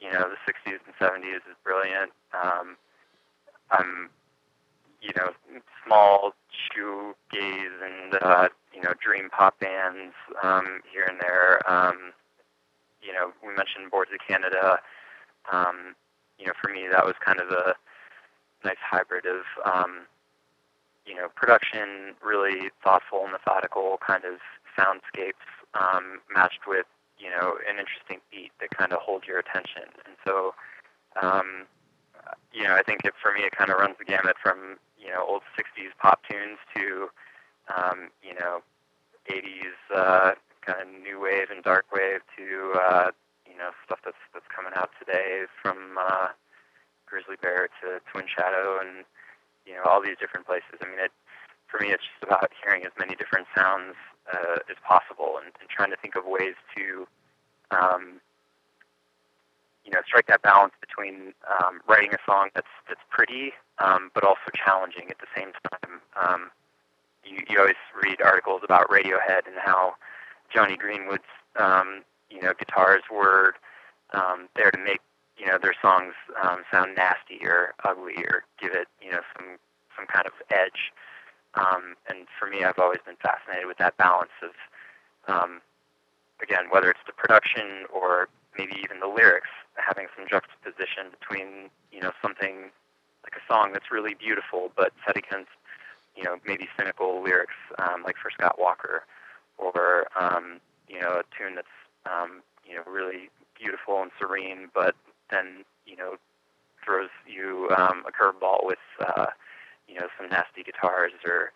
you 0.00 0.12
know 0.12 0.28
the 0.28 0.52
60s 0.52 0.78
and 0.84 0.94
70s 1.00 1.36
is 1.36 1.56
brilliant. 1.64 2.12
Um, 2.34 2.76
I'm 3.70 4.10
you 5.00 5.10
know 5.16 5.30
small 5.84 6.32
shoegaze 6.52 7.78
and 7.84 8.14
uh, 8.22 8.48
you 8.74 8.82
know 8.82 8.92
dream 9.02 9.30
pop 9.30 9.58
bands 9.60 10.14
um, 10.42 10.80
here 10.92 11.04
and 11.04 11.20
there. 11.20 11.68
Um, 11.70 12.12
you 13.02 13.12
know 13.12 13.32
we 13.42 13.54
mentioned 13.54 13.90
Boards 13.90 14.10
of 14.12 14.20
Canada. 14.26 14.78
Um, 15.52 15.94
you 16.38 16.46
know 16.46 16.52
for 16.60 16.72
me 16.72 16.86
that 16.90 17.04
was 17.04 17.14
kind 17.24 17.40
of 17.40 17.50
a 17.50 17.74
nice 18.64 18.76
hybrid 18.80 19.24
of 19.26 19.42
um, 19.64 20.06
you 21.06 21.14
know 21.14 21.28
production, 21.34 22.14
really 22.22 22.70
thoughtful, 22.82 23.28
methodical 23.30 23.98
kind 24.06 24.24
of 24.24 24.38
soundscapes 24.76 25.46
um, 25.78 26.20
matched 26.32 26.66
with 26.66 26.86
you 27.18 27.30
know 27.30 27.56
an 27.68 27.78
interesting 27.78 28.18
beat 28.30 28.52
that 28.60 28.70
kind 28.70 28.92
of 28.92 29.00
holds 29.00 29.26
your 29.26 29.38
attention. 29.38 29.88
And 30.04 30.16
so, 30.24 30.54
um, 31.20 31.66
you 32.52 32.64
know, 32.64 32.74
I 32.74 32.82
think 32.82 33.04
it, 33.04 33.14
for 33.20 33.32
me 33.32 33.40
it 33.40 33.52
kind 33.52 33.70
of 33.70 33.78
runs 33.78 33.96
the 33.98 34.04
gamut 34.04 34.36
from 34.42 34.76
you 34.98 35.08
know 35.08 35.24
old 35.26 35.42
'60s 35.56 35.92
pop 35.98 36.20
tunes 36.28 36.58
to 36.76 37.08
um, 37.74 38.08
you 38.22 38.34
know 38.34 38.60
'80s 39.30 39.76
uh, 39.94 40.32
kind 40.64 40.80
of 40.82 40.88
new 41.02 41.20
wave 41.20 41.50
and 41.50 41.62
dark 41.62 41.86
wave 41.92 42.20
to 42.36 42.78
uh, 42.78 43.10
you 43.46 43.56
know 43.56 43.70
stuff 43.84 44.00
that's 44.04 44.20
that's 44.34 44.48
coming 44.54 44.72
out 44.74 44.90
today 44.98 45.44
from 45.62 45.98
uh, 45.98 46.28
Grizzly 47.06 47.36
Bear 47.40 47.68
to 47.82 48.00
Twin 48.10 48.26
Shadow 48.26 48.78
and 48.80 49.04
you 49.64 49.74
know 49.74 49.82
all 49.84 50.02
these 50.02 50.18
different 50.20 50.46
places. 50.46 50.78
I 50.82 50.86
mean, 50.86 51.00
it 51.00 51.12
for 51.68 51.80
me 51.80 51.90
it's 51.90 52.04
just 52.04 52.22
about 52.22 52.50
hearing 52.62 52.84
as 52.84 52.92
many 52.98 53.14
different 53.16 53.46
sounds 53.54 53.94
uh, 54.32 54.58
as 54.70 54.76
possible 54.86 55.38
and, 55.42 55.52
and 55.60 55.68
trying 55.68 55.90
to 55.90 55.96
think 55.96 56.16
of 56.16 56.24
ways 56.26 56.54
to 56.76 57.06
um, 57.70 58.20
you 59.84 59.92
know 59.92 60.00
strike 60.06 60.26
that 60.26 60.42
balance 60.42 60.72
between 60.80 61.32
um, 61.48 61.80
writing 61.88 62.12
a 62.12 62.18
song 62.26 62.48
that's 62.54 62.70
that's 62.88 63.00
pretty 63.10 63.52
um, 63.78 64.10
but 64.14 64.24
also 64.24 64.50
challenging 64.54 65.10
at 65.10 65.18
the 65.18 65.26
same 65.36 65.52
time. 65.70 66.00
Um, 66.16 66.50
you, 67.24 67.38
you 67.48 67.58
always 67.58 67.74
read 68.02 68.22
articles 68.22 68.60
about 68.64 68.88
Radiohead 68.88 69.46
and 69.46 69.56
how 69.58 69.94
Jonny 70.52 70.76
Greenwood's 70.76 71.24
um, 71.58 72.02
you 72.30 72.40
know 72.40 72.52
guitars 72.58 73.02
were 73.10 73.54
there 74.54 74.70
to 74.70 74.78
make 74.78 75.00
you 75.36 75.46
know 75.46 75.58
their 75.60 75.74
songs 75.82 76.14
sound 76.72 76.94
nasty 76.96 77.44
or 77.44 77.74
ugly 77.84 78.16
or 78.16 78.44
give 78.60 78.72
it 78.72 78.88
you 79.02 79.10
know 79.10 79.20
some 79.36 79.58
some 79.96 80.06
kind 80.06 80.26
of 80.26 80.32
edge. 80.50 80.92
Um, 81.56 81.96
and 82.08 82.26
for 82.38 82.48
me, 82.48 82.64
I've 82.64 82.78
always 82.78 83.00
been 83.04 83.16
fascinated 83.16 83.66
with 83.66 83.78
that 83.78 83.96
balance 83.96 84.32
of 84.42 84.52
um, 85.28 85.60
again 86.42 86.66
whether 86.70 86.90
it's 86.90 87.04
the 87.06 87.12
production 87.12 87.86
or 87.92 88.28
maybe 88.58 88.74
even 88.82 89.00
the 89.00 89.08
lyrics, 89.08 89.48
having 89.76 90.06
some 90.16 90.26
juxtaposition 90.28 91.10
between 91.18 91.70
you 91.92 92.00
know 92.00 92.12
something 92.22 92.70
like 93.24 93.34
a 93.36 93.52
song 93.52 93.72
that's 93.72 93.90
really 93.90 94.14
beautiful 94.14 94.70
but 94.76 94.92
set 95.06 95.16
against 95.16 95.50
you 96.16 96.22
know 96.24 96.36
maybe 96.46 96.68
cynical 96.78 97.22
lyrics 97.22 97.56
um, 97.78 98.02
like 98.04 98.16
for 98.16 98.30
Scott 98.30 98.58
Walker, 98.58 99.04
or 99.58 100.06
um, 100.18 100.60
you 100.88 101.00
know 101.00 101.20
a 101.20 101.24
tune 101.36 101.54
that's 101.54 101.76
um, 102.06 102.42
you 102.68 102.74
know 102.76 102.82
really 102.90 103.30
beautiful 103.58 104.02
and 104.02 104.10
serene 104.18 104.68
but 104.74 104.94
then 105.30 105.64
you 105.86 105.96
know 105.96 106.16
throws 106.84 107.10
you 107.26 107.68
um, 107.76 108.04
a 108.06 108.12
curveball 108.12 108.64
with 108.64 108.78
uh, 109.00 109.26
you 109.88 109.94
know 109.94 110.06
some 110.18 110.28
nasty 110.28 110.62
guitars 110.62 111.12
or 111.24 111.52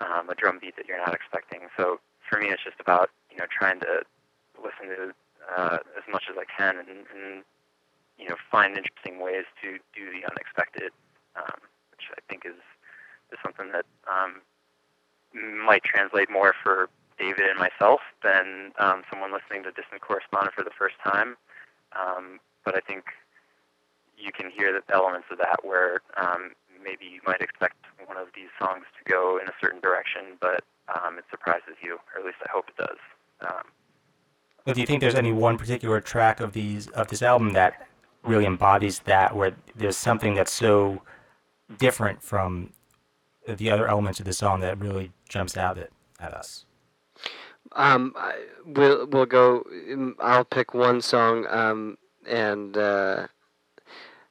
um, 0.00 0.28
a 0.28 0.34
drum 0.34 0.58
beat 0.60 0.76
that 0.76 0.86
you're 0.86 0.98
not 0.98 1.14
expecting. 1.14 1.68
So 1.76 2.00
for 2.28 2.38
me, 2.38 2.48
it's 2.48 2.62
just 2.64 2.80
about 2.80 3.10
you 3.30 3.38
know 3.38 3.46
trying 3.50 3.80
to 3.80 4.02
listen 4.56 4.88
to 4.94 5.14
uh, 5.56 5.78
as 5.96 6.04
much 6.10 6.24
as 6.30 6.36
I 6.38 6.46
can 6.46 6.78
and, 6.78 6.88
and 6.88 7.44
you 8.18 8.28
know 8.28 8.36
find 8.50 8.76
interesting 8.76 9.20
ways 9.20 9.44
to 9.62 9.78
do 9.94 10.10
the 10.10 10.28
unexpected, 10.30 10.92
um, 11.36 11.60
which 11.90 12.06
I 12.12 12.20
think 12.28 12.44
is 12.46 12.60
is 13.32 13.38
something 13.42 13.72
that 13.72 13.86
um, 14.06 14.42
might 15.34 15.82
translate 15.84 16.30
more 16.30 16.54
for 16.62 16.88
David 17.18 17.48
and 17.48 17.58
myself 17.58 18.00
than 18.22 18.72
um, 18.78 19.02
someone 19.10 19.32
listening 19.32 19.62
to 19.64 19.70
Distant 19.70 20.00
Correspondent 20.00 20.54
for 20.54 20.64
the 20.64 20.74
first 20.76 20.96
time. 21.04 21.36
Um, 21.92 22.40
but 22.64 22.74
I 22.74 22.80
think 22.80 23.04
you 24.16 24.32
can 24.32 24.50
hear 24.50 24.72
the 24.72 24.82
elements 24.94 25.28
of 25.30 25.38
that 25.38 25.64
where 25.64 26.00
um, 26.16 26.52
maybe 26.82 27.04
you 27.06 27.20
might 27.26 27.40
expect 27.40 27.76
one 28.06 28.16
of 28.16 28.28
these 28.34 28.48
songs 28.58 28.84
to 28.98 29.10
go 29.10 29.38
in 29.40 29.48
a 29.48 29.52
certain 29.60 29.80
direction, 29.80 30.36
but 30.40 30.64
um, 30.94 31.18
it 31.18 31.24
surprises 31.30 31.74
you, 31.82 31.98
or 32.14 32.20
at 32.20 32.26
least 32.26 32.38
I 32.44 32.50
hope 32.50 32.68
it 32.68 32.76
does. 32.76 32.98
Um, 33.40 33.64
but 34.64 34.74
do 34.74 34.80
you 34.80 34.86
think 34.86 35.00
there's 35.00 35.14
any 35.14 35.32
one 35.32 35.58
particular 35.58 36.00
track 36.00 36.40
of 36.40 36.52
these 36.52 36.88
of 36.88 37.08
this 37.08 37.22
album 37.22 37.52
that 37.54 37.88
really 38.22 38.46
embodies 38.46 39.00
that, 39.00 39.34
where 39.34 39.54
there's 39.74 39.96
something 39.96 40.34
that's 40.34 40.52
so 40.52 41.02
different 41.78 42.22
from 42.22 42.72
the 43.46 43.70
other 43.70 43.88
elements 43.88 44.20
of 44.20 44.26
the 44.26 44.32
song 44.32 44.60
that 44.60 44.78
really 44.78 45.10
jumps 45.28 45.56
out 45.56 45.78
at, 45.78 45.90
at 46.20 46.32
us? 46.32 46.64
Um, 47.72 48.12
I, 48.16 48.44
we'll 48.66 49.06
we'll 49.06 49.26
go. 49.26 49.64
I'll 50.20 50.44
pick 50.44 50.74
one 50.74 51.00
song. 51.00 51.46
Um, 51.48 51.98
and 52.26 52.76
uh, 52.76 53.26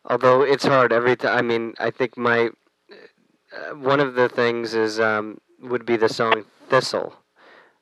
although 0.06 0.42
it's 0.42 0.66
hard 0.66 0.92
every 0.92 1.16
time, 1.16 1.38
I 1.38 1.42
mean, 1.42 1.74
I 1.80 1.92
think 1.92 2.18
my 2.18 2.50
uh, 2.90 3.76
one 3.76 4.00
of 4.00 4.16
the 4.16 4.30
things 4.30 4.74
is 4.74 5.00
um, 5.00 5.40
would 5.62 5.86
be 5.86 5.98
the 5.98 6.10
song 6.10 6.46
Thistle. 6.70 7.14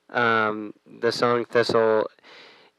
Um, 0.10 0.73
the 0.86 1.12
song 1.12 1.45
Thistle 1.45 2.10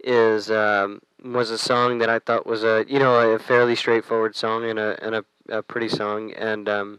is 0.02 0.50
um, 0.50 1.00
was 1.22 1.50
a 1.50 1.58
song 1.58 1.98
that 1.98 2.08
I 2.08 2.18
thought 2.18 2.46
was 2.46 2.64
a 2.64 2.84
you 2.88 2.98
know 2.98 3.34
a 3.34 3.38
fairly 3.38 3.76
straightforward 3.76 4.34
song 4.34 4.64
and 4.68 4.78
a 4.78 4.98
and 5.04 5.14
a, 5.14 5.24
a 5.48 5.62
pretty 5.62 5.88
song 5.88 6.32
and 6.32 6.68
um, 6.68 6.98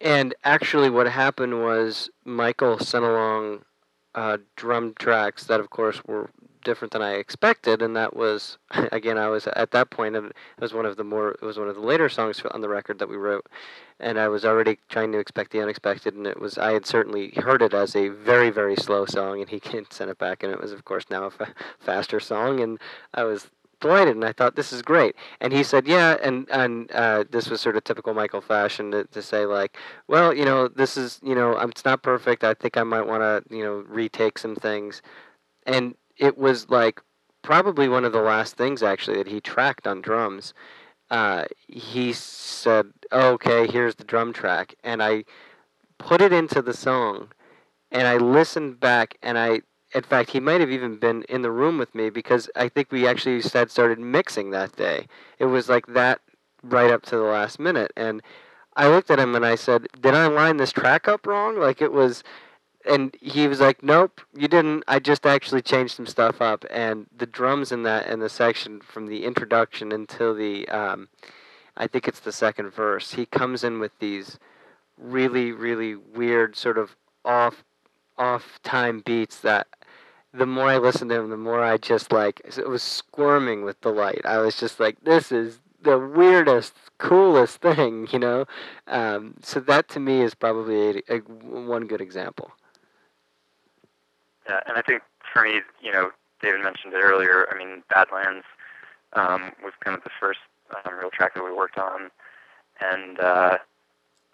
and 0.00 0.34
actually 0.44 0.90
what 0.90 1.08
happened 1.08 1.62
was 1.62 2.10
Michael 2.24 2.78
sent 2.78 3.04
along 3.04 3.64
uh, 4.14 4.38
drum 4.56 4.94
tracks 4.98 5.44
that 5.44 5.60
of 5.60 5.70
course 5.70 6.04
were 6.04 6.30
different 6.64 6.92
than 6.92 7.02
I 7.02 7.12
expected, 7.12 7.82
and 7.82 7.96
that 7.96 8.16
was 8.16 8.58
again 8.92 9.18
I 9.18 9.28
was 9.28 9.46
at 9.46 9.70
that 9.72 9.90
point, 9.90 10.16
and 10.16 10.26
it 10.26 10.60
was 10.60 10.74
one 10.74 10.86
of 10.86 10.96
the 10.96 11.04
more 11.04 11.30
it 11.32 11.42
was 11.42 11.58
one 11.58 11.68
of 11.68 11.76
the 11.76 11.80
later 11.80 12.08
songs 12.08 12.42
on 12.50 12.60
the 12.60 12.68
record 12.68 12.98
that 12.98 13.08
we 13.08 13.16
wrote, 13.16 13.46
and 14.00 14.18
I 14.18 14.28
was 14.28 14.44
already 14.44 14.78
trying 14.88 15.12
to 15.12 15.18
expect 15.18 15.52
the 15.52 15.62
unexpected, 15.62 16.14
and 16.14 16.26
it 16.26 16.40
was 16.40 16.58
I 16.58 16.72
had 16.72 16.86
certainly 16.86 17.30
heard 17.36 17.62
it 17.62 17.74
as 17.74 17.94
a 17.94 18.08
very 18.08 18.50
very 18.50 18.76
slow 18.76 19.06
song, 19.06 19.40
and 19.40 19.50
he 19.50 19.60
sent 19.90 20.10
it 20.10 20.18
back, 20.18 20.42
and 20.42 20.52
it 20.52 20.60
was 20.60 20.72
of 20.72 20.84
course 20.84 21.04
now 21.10 21.24
a 21.24 21.30
fa- 21.30 21.54
faster 21.78 22.20
song, 22.20 22.60
and 22.60 22.80
I 23.12 23.24
was 23.24 23.50
delighted, 23.80 24.16
and 24.16 24.24
I 24.24 24.32
thought 24.32 24.56
this 24.56 24.72
is 24.72 24.82
great. 24.82 25.14
And 25.40 25.52
he 25.52 25.62
said, 25.62 25.86
yeah, 25.86 26.16
and 26.22 26.48
and 26.50 26.90
uh, 26.92 27.24
this 27.30 27.50
was 27.50 27.60
sort 27.60 27.76
of 27.76 27.84
typical 27.84 28.14
Michael 28.14 28.40
fashion 28.40 28.90
to, 28.92 29.04
to 29.04 29.22
say 29.22 29.46
like, 29.46 29.76
well, 30.08 30.34
you 30.34 30.44
know, 30.44 30.68
this 30.68 30.96
is 30.96 31.20
you 31.22 31.34
know, 31.34 31.56
it's 31.58 31.84
not 31.84 32.02
perfect. 32.02 32.44
I 32.44 32.54
think 32.54 32.76
I 32.76 32.82
might 32.82 33.06
want 33.06 33.22
to 33.22 33.54
you 33.54 33.62
know 33.62 33.84
retake 33.88 34.38
some 34.38 34.56
things, 34.56 35.02
and 35.66 35.94
it 36.18 36.38
was 36.38 36.70
like 36.70 37.00
probably 37.42 37.88
one 37.88 38.04
of 38.04 38.12
the 38.12 38.22
last 38.22 38.56
things 38.56 38.82
actually 38.82 39.18
that 39.18 39.28
he 39.28 39.40
tracked 39.40 39.86
on 39.86 40.00
drums. 40.00 40.54
Uh, 41.10 41.44
he 41.68 42.12
said, 42.12 42.92
"Okay, 43.12 43.66
here's 43.66 43.96
the 43.96 44.04
drum 44.04 44.32
track," 44.32 44.74
and 44.82 45.02
I 45.02 45.24
put 45.98 46.20
it 46.20 46.32
into 46.32 46.62
the 46.62 46.74
song, 46.74 47.28
and 47.90 48.08
I 48.08 48.16
listened 48.16 48.80
back, 48.80 49.16
and 49.22 49.38
I, 49.38 49.62
in 49.94 50.02
fact, 50.02 50.30
he 50.30 50.40
might 50.40 50.60
have 50.60 50.70
even 50.70 50.96
been 50.96 51.22
in 51.24 51.42
the 51.42 51.50
room 51.50 51.78
with 51.78 51.94
me 51.94 52.10
because 52.10 52.50
I 52.56 52.68
think 52.68 52.90
we 52.90 53.06
actually 53.06 53.40
had 53.42 53.70
started 53.70 53.98
mixing 54.00 54.50
that 54.50 54.76
day. 54.76 55.06
It 55.38 55.46
was 55.46 55.68
like 55.68 55.86
that 55.88 56.20
right 56.62 56.90
up 56.90 57.02
to 57.06 57.16
the 57.16 57.22
last 57.22 57.60
minute, 57.60 57.92
and 57.96 58.22
I 58.76 58.88
looked 58.88 59.10
at 59.10 59.20
him 59.20 59.34
and 59.34 59.46
I 59.46 59.54
said, 59.56 59.88
"Did 60.00 60.14
I 60.14 60.26
line 60.26 60.56
this 60.56 60.72
track 60.72 61.06
up 61.06 61.26
wrong? 61.26 61.58
Like 61.58 61.82
it 61.82 61.92
was." 61.92 62.22
And 62.88 63.16
he 63.20 63.48
was 63.48 63.60
like, 63.60 63.82
"Nope, 63.82 64.20
you 64.34 64.48
didn't. 64.48 64.84
I 64.88 64.98
just 64.98 65.26
actually 65.26 65.62
changed 65.62 65.94
some 65.94 66.06
stuff 66.06 66.40
up." 66.40 66.64
And 66.70 67.06
the 67.16 67.26
drums 67.26 67.72
in 67.72 67.82
that 67.84 68.06
in 68.06 68.20
the 68.20 68.28
section 68.28 68.80
from 68.80 69.06
the 69.06 69.24
introduction 69.24 69.92
until 69.92 70.34
the, 70.34 70.68
um, 70.68 71.08
I 71.76 71.86
think 71.86 72.08
it's 72.08 72.20
the 72.20 72.32
second 72.32 72.70
verse. 72.70 73.12
He 73.12 73.26
comes 73.26 73.64
in 73.64 73.80
with 73.80 73.98
these 73.98 74.38
really, 74.98 75.52
really 75.52 75.94
weird 75.94 76.56
sort 76.56 76.78
of 76.78 76.96
off, 77.24 77.64
off 78.16 78.60
time 78.62 79.02
beats 79.04 79.40
that 79.40 79.66
the 80.34 80.46
more 80.46 80.68
I 80.68 80.78
listened 80.78 81.10
to 81.10 81.20
him, 81.20 81.30
the 81.30 81.36
more 81.36 81.62
I 81.62 81.76
just 81.76 82.12
like 82.12 82.40
it 82.44 82.68
was 82.68 82.82
squirming 82.82 83.64
with 83.64 83.80
delight. 83.80 84.22
I 84.24 84.38
was 84.38 84.56
just 84.56 84.80
like, 84.80 85.00
this 85.04 85.30
is 85.30 85.60
the 85.80 85.98
weirdest, 85.98 86.74
coolest 86.98 87.58
thing, 87.58 88.08
you 88.12 88.18
know. 88.18 88.46
Um, 88.88 89.34
so 89.42 89.60
that 89.60 89.88
to 89.90 90.00
me 90.00 90.22
is 90.22 90.34
probably 90.34 91.02
a, 91.08 91.16
a, 91.16 91.18
one 91.18 91.86
good 91.86 92.00
example. 92.00 92.50
Yeah, 94.48 94.60
and 94.66 94.76
I 94.76 94.82
think 94.82 95.02
for 95.32 95.42
me, 95.42 95.60
you 95.82 95.92
know, 95.92 96.10
David 96.40 96.62
mentioned 96.62 96.92
it 96.92 96.98
earlier. 97.02 97.46
I 97.52 97.56
mean, 97.56 97.82
Badlands 97.88 98.44
um, 99.14 99.52
was 99.62 99.72
kind 99.82 99.96
of 99.96 100.04
the 100.04 100.10
first 100.20 100.40
um, 100.84 100.94
real 100.98 101.10
track 101.10 101.34
that 101.34 101.44
we 101.44 101.52
worked 101.52 101.78
on, 101.78 102.10
and 102.80 103.18
uh, 103.20 103.58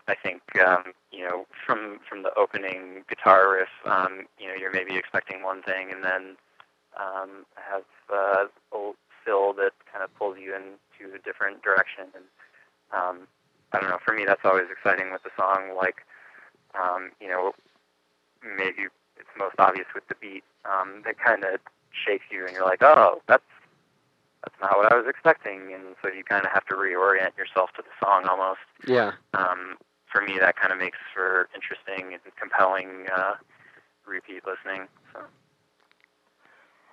I 0.08 0.14
think 0.16 0.42
um, 0.66 0.92
you 1.12 1.24
know 1.24 1.46
from 1.64 2.00
from 2.08 2.22
the 2.22 2.34
opening 2.36 3.04
guitar 3.08 3.52
riff, 3.52 3.68
um, 3.84 4.26
you 4.38 4.48
know, 4.48 4.54
you're 4.58 4.72
maybe 4.72 4.96
expecting 4.96 5.42
one 5.42 5.62
thing, 5.62 5.90
and 5.92 6.02
then 6.02 6.36
um, 6.98 7.46
have 7.54 7.84
uh, 8.12 8.46
old 8.72 8.96
fill 9.24 9.52
that 9.54 9.72
kind 9.92 10.02
of 10.02 10.14
pulls 10.16 10.36
you 10.38 10.54
into 10.54 11.14
a 11.14 11.18
different 11.18 11.62
direction. 11.62 12.04
And 12.14 12.24
um, 12.92 13.28
I 13.72 13.80
don't 13.80 13.90
know. 13.90 13.98
For 14.04 14.14
me, 14.14 14.24
that's 14.24 14.44
always 14.44 14.66
exciting 14.70 15.12
with 15.12 15.22
the 15.22 15.30
song. 15.36 15.74
Like, 15.76 16.06
um, 16.74 17.10
you 17.20 17.28
know, 17.28 17.52
maybe 18.42 18.88
it's 19.20 19.28
most 19.38 19.54
obvious 19.58 19.86
with 19.94 20.06
the 20.08 20.14
beat 20.20 20.44
um, 20.64 21.02
that 21.04 21.18
kind 21.18 21.44
of 21.44 21.60
shakes 21.92 22.24
you, 22.30 22.44
and 22.46 22.54
you're 22.54 22.64
like, 22.64 22.82
oh, 22.82 23.20
that's 23.28 23.44
that's 24.42 24.56
not 24.60 24.76
what 24.76 24.90
I 24.90 24.96
was 24.96 25.06
expecting, 25.06 25.74
and 25.74 25.94
so 26.02 26.08
you 26.08 26.24
kind 26.24 26.46
of 26.46 26.52
have 26.52 26.64
to 26.66 26.74
reorient 26.74 27.36
yourself 27.36 27.70
to 27.76 27.82
the 27.82 28.04
song 28.04 28.26
almost. 28.26 28.60
Yeah. 28.86 29.12
Um, 29.34 29.76
for 30.10 30.22
me, 30.22 30.38
that 30.38 30.56
kind 30.56 30.72
of 30.72 30.78
makes 30.78 30.98
for 31.14 31.48
interesting 31.54 32.14
and 32.14 32.36
compelling 32.40 33.06
uh, 33.14 33.34
repeat 34.06 34.42
listening. 34.46 34.88
So. 35.12 35.20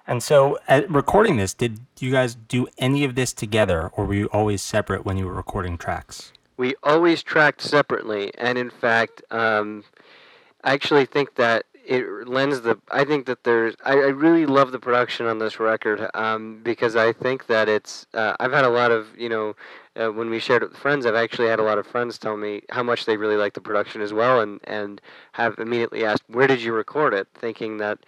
And 0.05 0.21
so, 0.21 0.57
at 0.67 0.89
recording 0.89 1.37
this, 1.37 1.53
did 1.53 1.79
you 1.99 2.11
guys 2.11 2.35
do 2.35 2.67
any 2.77 3.03
of 3.03 3.15
this 3.15 3.33
together, 3.33 3.89
or 3.93 4.05
were 4.05 4.13
you 4.13 4.29
always 4.31 4.61
separate 4.61 5.05
when 5.05 5.17
you 5.17 5.25
were 5.25 5.33
recording 5.33 5.77
tracks? 5.77 6.33
We 6.57 6.75
always 6.83 7.23
tracked 7.23 7.61
separately, 7.61 8.31
and 8.37 8.57
in 8.57 8.69
fact, 8.69 9.21
um, 9.31 9.83
I 10.63 10.73
actually 10.73 11.05
think 11.05 11.35
that 11.35 11.65
it 11.87 12.27
lends 12.27 12.61
the. 12.61 12.77
I 12.91 13.05
think 13.05 13.25
that 13.27 13.45
there's. 13.45 13.75
I, 13.83 13.93
I 13.93 14.09
really 14.09 14.45
love 14.45 14.71
the 14.71 14.79
production 14.79 15.25
on 15.25 15.39
this 15.39 15.57
record 15.59 16.09
um, 16.13 16.59
because 16.61 16.97
I 16.97 17.13
think 17.13 17.47
that 17.47 17.69
it's. 17.69 18.05
Uh, 18.13 18.35
I've 18.39 18.51
had 18.51 18.65
a 18.65 18.69
lot 18.69 18.91
of 18.91 19.07
you 19.17 19.29
know. 19.29 19.55
Uh, 19.95 20.09
when 20.09 20.29
we 20.29 20.37
shared 20.37 20.61
it 20.61 20.69
with 20.69 20.77
friends, 20.77 21.07
I've 21.07 21.15
actually 21.15 21.47
had 21.47 21.59
a 21.59 21.63
lot 21.63 21.79
of 21.79 21.87
friends 21.87 22.19
tell 22.19 22.37
me 22.37 22.61
how 22.69 22.83
much 22.83 23.05
they 23.05 23.17
really 23.17 23.37
like 23.37 23.53
the 23.53 23.61
production 23.61 24.01
as 24.01 24.13
well, 24.13 24.41
and 24.41 24.59
and 24.65 25.01
have 25.31 25.57
immediately 25.57 26.03
asked, 26.03 26.23
"Where 26.27 26.45
did 26.45 26.61
you 26.61 26.73
record 26.73 27.13
it?" 27.13 27.29
Thinking 27.33 27.77
that 27.77 27.99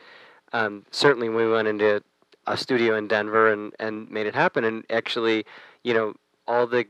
um, 0.51 0.85
certainly 0.91 1.29
we 1.29 1.49
went 1.49 1.69
into 1.69 2.03
a 2.47 2.57
studio 2.57 2.95
in 2.95 3.07
Denver 3.07 3.51
and 3.51 3.73
and 3.79 4.11
made 4.11 4.27
it 4.27 4.35
happen, 4.35 4.65
and 4.65 4.83
actually, 4.89 5.45
you 5.83 5.93
know, 5.93 6.13
all 6.47 6.67
the 6.67 6.85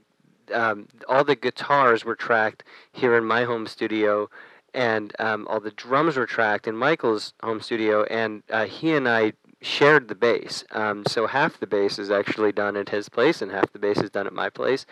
um, 0.51 0.87
all 1.07 1.23
the 1.23 1.35
guitars 1.35 2.03
were 2.03 2.15
tracked 2.15 2.63
here 2.91 3.15
in 3.15 3.25
my 3.25 3.43
home 3.43 3.67
studio 3.67 4.27
and 4.73 5.13
um, 5.19 5.47
all 5.49 5.59
the 5.59 5.71
drums 5.71 6.17
were 6.17 6.25
tracked 6.25 6.67
in 6.67 6.75
Michael's 6.75 7.33
home 7.43 7.61
studio, 7.61 8.03
and 8.03 8.43
uh, 8.49 8.65
he 8.65 8.93
and 8.93 9.07
I 9.07 9.33
shared 9.61 10.07
the 10.07 10.15
bass. 10.15 10.63
Um, 10.71 11.03
so 11.05 11.27
half 11.27 11.59
the 11.59 11.67
bass 11.67 11.99
is 11.99 12.09
actually 12.09 12.51
done 12.51 12.77
at 12.77 12.89
his 12.89 13.09
place, 13.09 13.41
and 13.41 13.51
half 13.51 13.71
the 13.73 13.79
bass 13.79 13.97
is 13.97 14.09
done 14.09 14.27
at 14.27 14.33
my 14.33 14.49
place. 14.49 14.85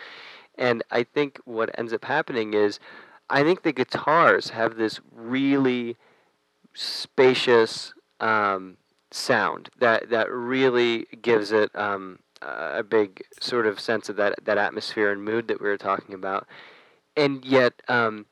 And 0.55 0.83
I 0.91 1.03
think 1.03 1.39
what 1.45 1.77
ends 1.77 1.93
up 1.93 2.05
happening 2.05 2.53
is, 2.53 2.79
I 3.29 3.43
think 3.43 3.63
the 3.63 3.73
guitars 3.73 4.49
have 4.49 4.77
this 4.77 4.99
really 5.11 5.97
spacious 6.73 7.93
um, 8.19 8.77
sound 9.11 9.69
that 9.79 10.09
that 10.09 10.31
really 10.31 11.05
gives 11.21 11.51
it 11.51 11.73
um, 11.75 12.19
a 12.41 12.83
big 12.83 13.23
sort 13.39 13.65
of 13.65 13.79
sense 13.79 14.09
of 14.09 14.15
that 14.15 14.35
that 14.45 14.57
atmosphere 14.57 15.11
and 15.11 15.23
mood 15.23 15.47
that 15.47 15.61
we 15.61 15.67
were 15.67 15.77
talking 15.77 16.15
about, 16.15 16.47
and 17.15 17.45
yet 17.45 17.81
um, 17.87 18.25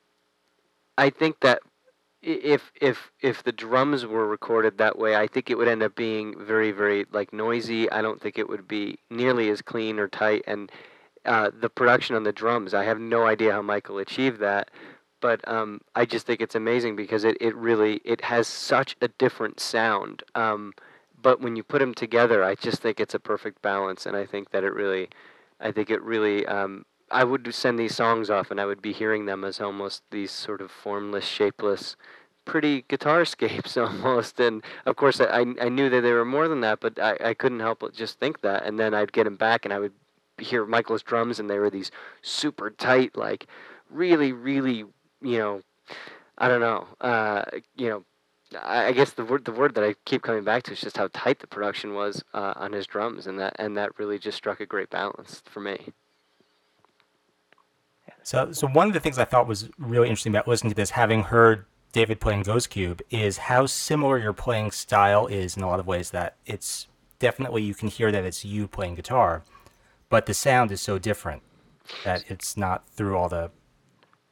I 0.97 1.09
think 1.09 1.41
that 1.41 1.61
if 2.21 2.71
if 2.81 3.11
if 3.21 3.43
the 3.43 3.51
drums 3.51 4.05
were 4.05 4.27
recorded 4.27 4.77
that 4.77 4.97
way, 4.97 5.15
I 5.15 5.27
think 5.27 5.49
it 5.49 5.57
would 5.57 5.67
end 5.67 5.83
up 5.83 5.95
being 5.95 6.35
very 6.39 6.71
very 6.71 7.05
like 7.11 7.31
noisy. 7.31 7.89
I 7.91 8.01
don't 8.01 8.19
think 8.19 8.37
it 8.37 8.49
would 8.49 8.67
be 8.67 8.97
nearly 9.09 9.49
as 9.49 9.61
clean 9.61 9.99
or 9.99 10.07
tight. 10.07 10.43
And 10.47 10.71
uh, 11.25 11.51
the 11.59 11.69
production 11.69 12.15
on 12.15 12.23
the 12.23 12.31
drums, 12.31 12.73
I 12.73 12.83
have 12.83 12.99
no 12.99 13.25
idea 13.25 13.51
how 13.51 13.61
Michael 13.61 13.99
achieved 13.99 14.39
that, 14.39 14.71
but 15.21 15.47
um, 15.47 15.81
I 15.95 16.05
just 16.05 16.25
think 16.25 16.41
it's 16.41 16.55
amazing 16.55 16.95
because 16.95 17.23
it, 17.23 17.37
it 17.39 17.55
really 17.55 18.01
it 18.03 18.21
has 18.21 18.47
such 18.47 18.95
a 19.01 19.07
different 19.07 19.59
sound. 19.59 20.23
Um, 20.33 20.73
but 21.21 21.41
when 21.41 21.55
you 21.55 21.63
put 21.63 21.79
them 21.79 21.93
together, 21.93 22.43
I 22.43 22.55
just 22.55 22.81
think 22.81 22.99
it's 22.99 23.15
a 23.15 23.19
perfect 23.19 23.61
balance, 23.61 24.05
and 24.05 24.15
I 24.15 24.25
think 24.25 24.51
that 24.51 24.63
it 24.63 24.73
really, 24.73 25.09
I 25.59 25.71
think 25.71 25.89
it 25.89 26.01
really 26.01 26.45
um, 26.45 26.85
I 27.15 27.23
would 27.23 27.55
send 27.55 27.79
these 27.79 27.95
songs 27.95 28.29
off, 28.29 28.51
and 28.51 28.59
I 28.59 28.65
would 28.65 28.81
be 28.81 28.91
hearing 28.91 29.25
them 29.25 29.45
as 29.45 29.61
almost 29.61 30.03
these 30.11 30.31
sort 30.31 30.59
of 30.59 30.69
formless, 30.69 31.23
shapeless, 31.23 31.95
pretty 32.43 32.83
guitar 32.89 33.23
scapes 33.35 33.77
almost. 33.77 34.37
And 34.41 34.61
of 34.85 34.97
course, 34.97 35.21
I 35.21 35.45
I 35.61 35.69
knew 35.69 35.89
that 35.89 36.01
they 36.01 36.11
were 36.11 36.25
more 36.25 36.49
than 36.49 36.59
that, 36.61 36.81
but 36.81 36.99
I 36.99 37.17
I 37.23 37.33
couldn't 37.33 37.61
help 37.61 37.79
but 37.79 37.93
just 37.93 38.19
think 38.19 38.41
that. 38.41 38.65
And 38.65 38.77
then 38.77 38.93
I'd 38.93 39.13
get 39.13 39.23
them 39.23 39.37
back, 39.37 39.63
and 39.63 39.73
I 39.73 39.79
would 39.79 39.93
hear 40.37 40.65
Michael's 40.65 41.03
drums, 41.03 41.39
and 41.39 41.49
they 41.49 41.57
were 41.57 41.69
these 41.69 41.89
super 42.21 42.69
tight, 42.69 43.15
like 43.15 43.47
really, 43.89 44.33
really, 44.33 44.83
you 45.21 45.37
know, 45.39 45.61
I 46.37 46.49
don't 46.49 46.61
know, 46.61 46.87
uh, 46.99 47.45
you 47.77 47.89
know. 47.89 48.03
I 48.61 48.91
guess 48.91 49.11
the 49.11 49.25
word 49.25 49.45
the 49.45 49.51
word 49.51 49.75
that 49.75 49.83
I 49.83 49.95
keep 50.05 50.21
coming 50.21 50.43
back 50.43 50.63
to 50.63 50.73
is 50.73 50.81
just 50.81 50.97
how 50.97 51.09
tight 51.13 51.39
the 51.39 51.47
production 51.47 51.93
was 51.93 52.23
uh, 52.33 52.53
on 52.57 52.73
his 52.73 52.87
drums, 52.87 53.27
and 53.27 53.39
that 53.39 53.55
and 53.57 53.77
that 53.77 53.97
really 53.99 54.19
just 54.19 54.37
struck 54.37 54.59
a 54.59 54.65
great 54.65 54.89
balance 54.89 55.41
for 55.45 55.61
me. 55.61 55.93
So, 58.25 58.51
so 58.51 58.67
one 58.67 58.87
of 58.87 58.93
the 58.93 58.99
things 58.99 59.19
I 59.19 59.25
thought 59.25 59.47
was 59.47 59.69
really 59.77 60.09
interesting 60.09 60.31
about 60.31 60.47
listening 60.47 60.71
to 60.71 60.75
this, 60.75 60.89
having 60.89 61.21
heard 61.21 61.65
David 61.91 62.19
playing 62.19 62.41
Goes 62.41 62.65
Cube, 62.65 63.03
is 63.11 63.37
how 63.37 63.67
similar 63.67 64.17
your 64.17 64.33
playing 64.33 64.71
style 64.71 65.27
is 65.27 65.55
in 65.55 65.61
a 65.61 65.67
lot 65.67 65.79
of 65.79 65.85
ways. 65.85 66.09
That 66.09 66.35
it's 66.43 66.87
definitely 67.19 67.61
you 67.61 67.75
can 67.75 67.87
hear 67.87 68.11
that 68.11 68.25
it's 68.25 68.43
you 68.43 68.67
playing 68.67 68.95
guitar, 68.95 69.43
but 70.09 70.25
the 70.25 70.33
sound 70.33 70.71
is 70.71 70.81
so 70.81 70.97
different 70.97 71.43
that 72.03 72.23
it's 72.27 72.57
not 72.57 72.89
through 72.89 73.15
all 73.15 73.29
the 73.29 73.51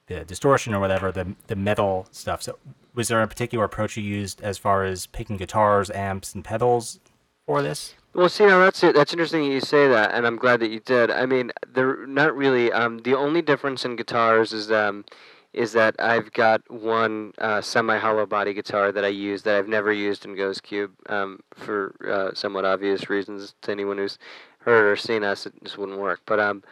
the 0.07 0.25
distortion 0.25 0.73
or 0.73 0.79
whatever 0.79 1.11
the 1.11 1.35
the 1.45 1.55
metal 1.55 2.07
stuff. 2.09 2.41
So, 2.41 2.57
was 2.95 3.09
there 3.09 3.21
a 3.21 3.27
particular 3.27 3.63
approach 3.63 3.95
you 3.95 4.01
used 4.01 4.41
as 4.41 4.57
far 4.57 4.85
as 4.85 5.05
picking 5.05 5.37
guitars, 5.37 5.91
amps, 5.91 6.33
and 6.33 6.43
pedals 6.43 6.99
for 7.45 7.61
this? 7.61 7.93
Well, 8.13 8.29
see, 8.29 8.45
now 8.45 8.59
that's 8.59 8.83
it. 8.83 8.93
That's 8.93 9.11
interesting 9.11 9.41
that 9.43 9.53
you 9.53 9.59
say 9.59 9.87
that, 9.87 10.13
and 10.13 10.27
I'm 10.27 10.35
glad 10.35 10.59
that 10.59 10.69
you 10.69 10.79
did. 10.79 11.09
I 11.09 11.25
mean, 11.25 11.51
they're 11.67 12.05
not 12.05 12.35
really. 12.35 12.71
Um, 12.71 12.99
the 12.99 13.15
only 13.15 13.41
difference 13.41 13.85
in 13.85 13.95
guitars 13.95 14.53
is 14.53 14.71
um, 14.71 15.05
is 15.51 15.71
that 15.73 15.95
I've 15.97 16.31
got 16.31 16.69
one 16.69 17.33
uh, 17.39 17.61
semi-hollow 17.61 18.27
body 18.27 18.53
guitar 18.53 18.91
that 18.91 19.03
I 19.03 19.07
use 19.07 19.41
that 19.43 19.55
I've 19.55 19.67
never 19.67 19.91
used 19.91 20.25
in 20.25 20.35
Goes 20.35 20.61
Cube 20.61 20.91
um, 21.09 21.39
for 21.55 21.95
uh, 22.07 22.35
somewhat 22.35 22.65
obvious 22.65 23.09
reasons. 23.09 23.55
To 23.63 23.71
anyone 23.71 23.97
who's 23.97 24.19
heard 24.59 24.91
or 24.91 24.95
seen 24.95 25.23
us, 25.23 25.47
it 25.47 25.53
just 25.63 25.79
wouldn't 25.79 25.99
work. 25.99 26.21
But 26.27 26.39
um, 26.39 26.63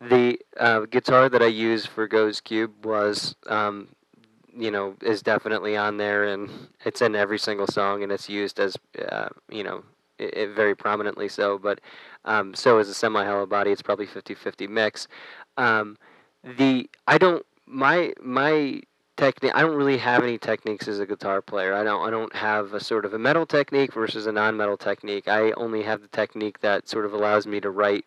the 0.00 0.40
uh, 0.58 0.80
guitar 0.80 1.28
that 1.28 1.42
I 1.42 1.46
use 1.46 1.86
for 1.86 2.08
Goes 2.08 2.40
Cube 2.40 2.84
was 2.84 3.36
um, 3.46 3.88
you 4.56 4.72
know 4.72 4.96
is 5.02 5.22
definitely 5.22 5.76
on 5.76 5.98
there 5.98 6.24
and 6.24 6.50
it's 6.84 7.00
in 7.00 7.14
every 7.14 7.38
single 7.38 7.68
song 7.68 8.02
and 8.02 8.10
it's 8.10 8.28
used 8.28 8.58
as 8.58 8.76
uh, 9.08 9.28
you 9.48 9.62
know 9.62 9.84
it, 10.20 10.34
it 10.36 10.50
very 10.54 10.74
prominently 10.74 11.28
so, 11.28 11.58
but 11.58 11.80
um, 12.24 12.54
so 12.54 12.78
is 12.78 12.88
a 12.88 12.94
semi-hollow 12.94 13.46
body. 13.46 13.70
It's 13.70 13.82
probably 13.82 14.06
50-50 14.06 14.68
mix. 14.68 15.08
Um, 15.56 15.96
the 16.44 16.88
I 17.06 17.18
don't 17.18 17.44
my 17.66 18.12
my 18.22 18.80
technique. 19.16 19.52
I 19.54 19.60
don't 19.60 19.76
really 19.76 19.98
have 19.98 20.22
any 20.22 20.38
techniques 20.38 20.88
as 20.88 20.98
a 20.98 21.06
guitar 21.06 21.42
player. 21.42 21.74
I 21.74 21.84
don't 21.84 22.06
I 22.06 22.10
don't 22.10 22.34
have 22.34 22.72
a 22.72 22.80
sort 22.80 23.04
of 23.04 23.14
a 23.14 23.18
metal 23.18 23.46
technique 23.46 23.92
versus 23.92 24.26
a 24.26 24.32
non-metal 24.32 24.76
technique. 24.76 25.28
I 25.28 25.52
only 25.52 25.82
have 25.82 26.02
the 26.02 26.08
technique 26.08 26.60
that 26.60 26.88
sort 26.88 27.04
of 27.04 27.12
allows 27.12 27.46
me 27.46 27.60
to 27.60 27.70
write 27.70 28.06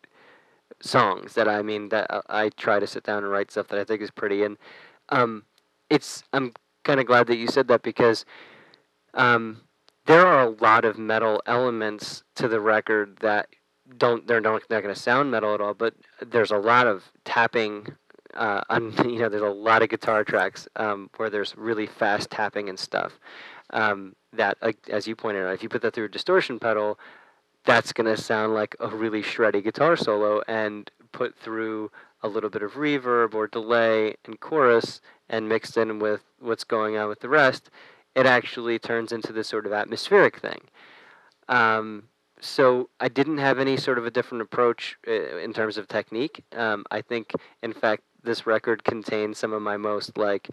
songs 0.82 1.34
that 1.36 1.48
I 1.48 1.62
mean 1.62 1.90
that 1.90 2.08
I 2.30 2.50
try 2.50 2.80
to 2.80 2.88
sit 2.88 3.04
down 3.04 3.24
and 3.24 3.32
write 3.32 3.52
stuff 3.52 3.68
that 3.70 3.80
I 3.80 3.84
think 3.84 4.02
is 4.02 4.12
pretty 4.12 4.44
and 4.44 4.58
um, 5.10 5.44
it's 5.90 6.24
I'm 6.34 6.54
kind 6.84 7.00
of 7.00 7.06
glad 7.06 7.28
that 7.28 7.38
you 7.38 7.48
said 7.48 7.68
that 7.68 7.84
because 7.84 8.26
um, 9.14 9.62
there 10.06 10.26
are 10.26 10.42
a 10.42 10.50
lot 10.50 10.86
of 10.86 10.98
metal 10.98 11.42
elements 11.46 12.24
to 12.36 12.48
the 12.48 12.60
record 12.60 13.18
that 13.22 13.48
don't 13.98 14.28
they're 14.28 14.42
not, 14.42 14.62
not 14.70 14.82
going 14.82 14.94
to 14.94 15.00
sound 15.00 15.32
metal 15.32 15.54
at 15.54 15.62
all 15.62 15.74
but 15.74 15.94
there's 16.22 16.52
a 16.52 16.58
lot 16.58 16.88
of 16.88 17.04
tapping 17.26 17.88
uh, 18.34 18.62
on, 18.70 18.92
you 19.10 19.20
know 19.20 19.30
there's 19.30 19.42
a 19.42 19.48
lot 19.48 19.82
of 19.82 19.90
guitar 19.90 20.24
tracks 20.24 20.68
um, 20.76 21.10
where 21.18 21.30
there's 21.30 21.56
really 21.58 21.88
fast 21.88 22.30
tapping 22.30 22.70
and 22.70 22.80
stuff 22.80 23.20
um, 23.72 24.16
that 24.32 24.58
as 24.90 25.08
you 25.08 25.16
pointed 25.16 25.46
out 25.46 25.54
if 25.54 25.64
you 25.64 25.70
put 25.70 25.82
that 25.82 25.94
through 25.94 26.06
a 26.06 26.10
distortion 26.10 26.60
pedal 26.60 27.00
that's 27.66 27.94
going 27.94 28.14
to 28.14 28.22
sound 28.22 28.54
like 28.54 28.76
a 28.80 28.88
really 28.88 29.22
shreddy 29.22 29.64
guitar 29.64 29.96
solo 29.96 30.42
and 30.48 30.92
put 31.12 31.36
through 31.38 31.90
a 32.22 32.28
little 32.28 32.50
bit 32.50 32.64
of 32.64 32.74
reverb 32.74 33.34
or 33.34 33.48
delay 33.48 34.16
and 34.26 34.40
chorus 34.40 35.02
and 35.30 35.48
mixed 35.48 35.78
in 35.78 36.00
with 36.00 36.24
what's 36.40 36.64
going 36.64 36.98
on 36.98 37.08
with 37.08 37.20
the 37.20 37.30
rest 37.30 37.70
it 38.16 38.26
actually 38.26 38.80
turns 38.80 39.12
into 39.12 39.34
this 39.34 39.48
sort 39.48 39.66
of 39.66 39.74
atmospheric 39.74 40.40
thing. 40.40 40.62
Um, 41.50 42.04
so 42.40 42.90
I 43.00 43.08
didn't 43.08 43.38
have 43.38 43.60
any 43.60 43.78
sort 43.78 43.98
of 43.98 44.06
a 44.06 44.12
different 44.12 44.42
approach 44.42 44.98
uh, 45.08 45.38
in 45.38 45.54
terms 45.54 45.78
of 45.78 45.88
technique. 45.88 46.44
Um, 46.56 46.86
I 46.92 47.02
think, 47.02 47.32
in 47.62 47.74
fact, 47.74 48.04
this 48.24 48.46
record 48.46 48.84
contains 48.84 49.38
some 49.38 49.54
of 49.54 49.62
my 49.62 49.78
most 49.78 50.18
like 50.18 50.50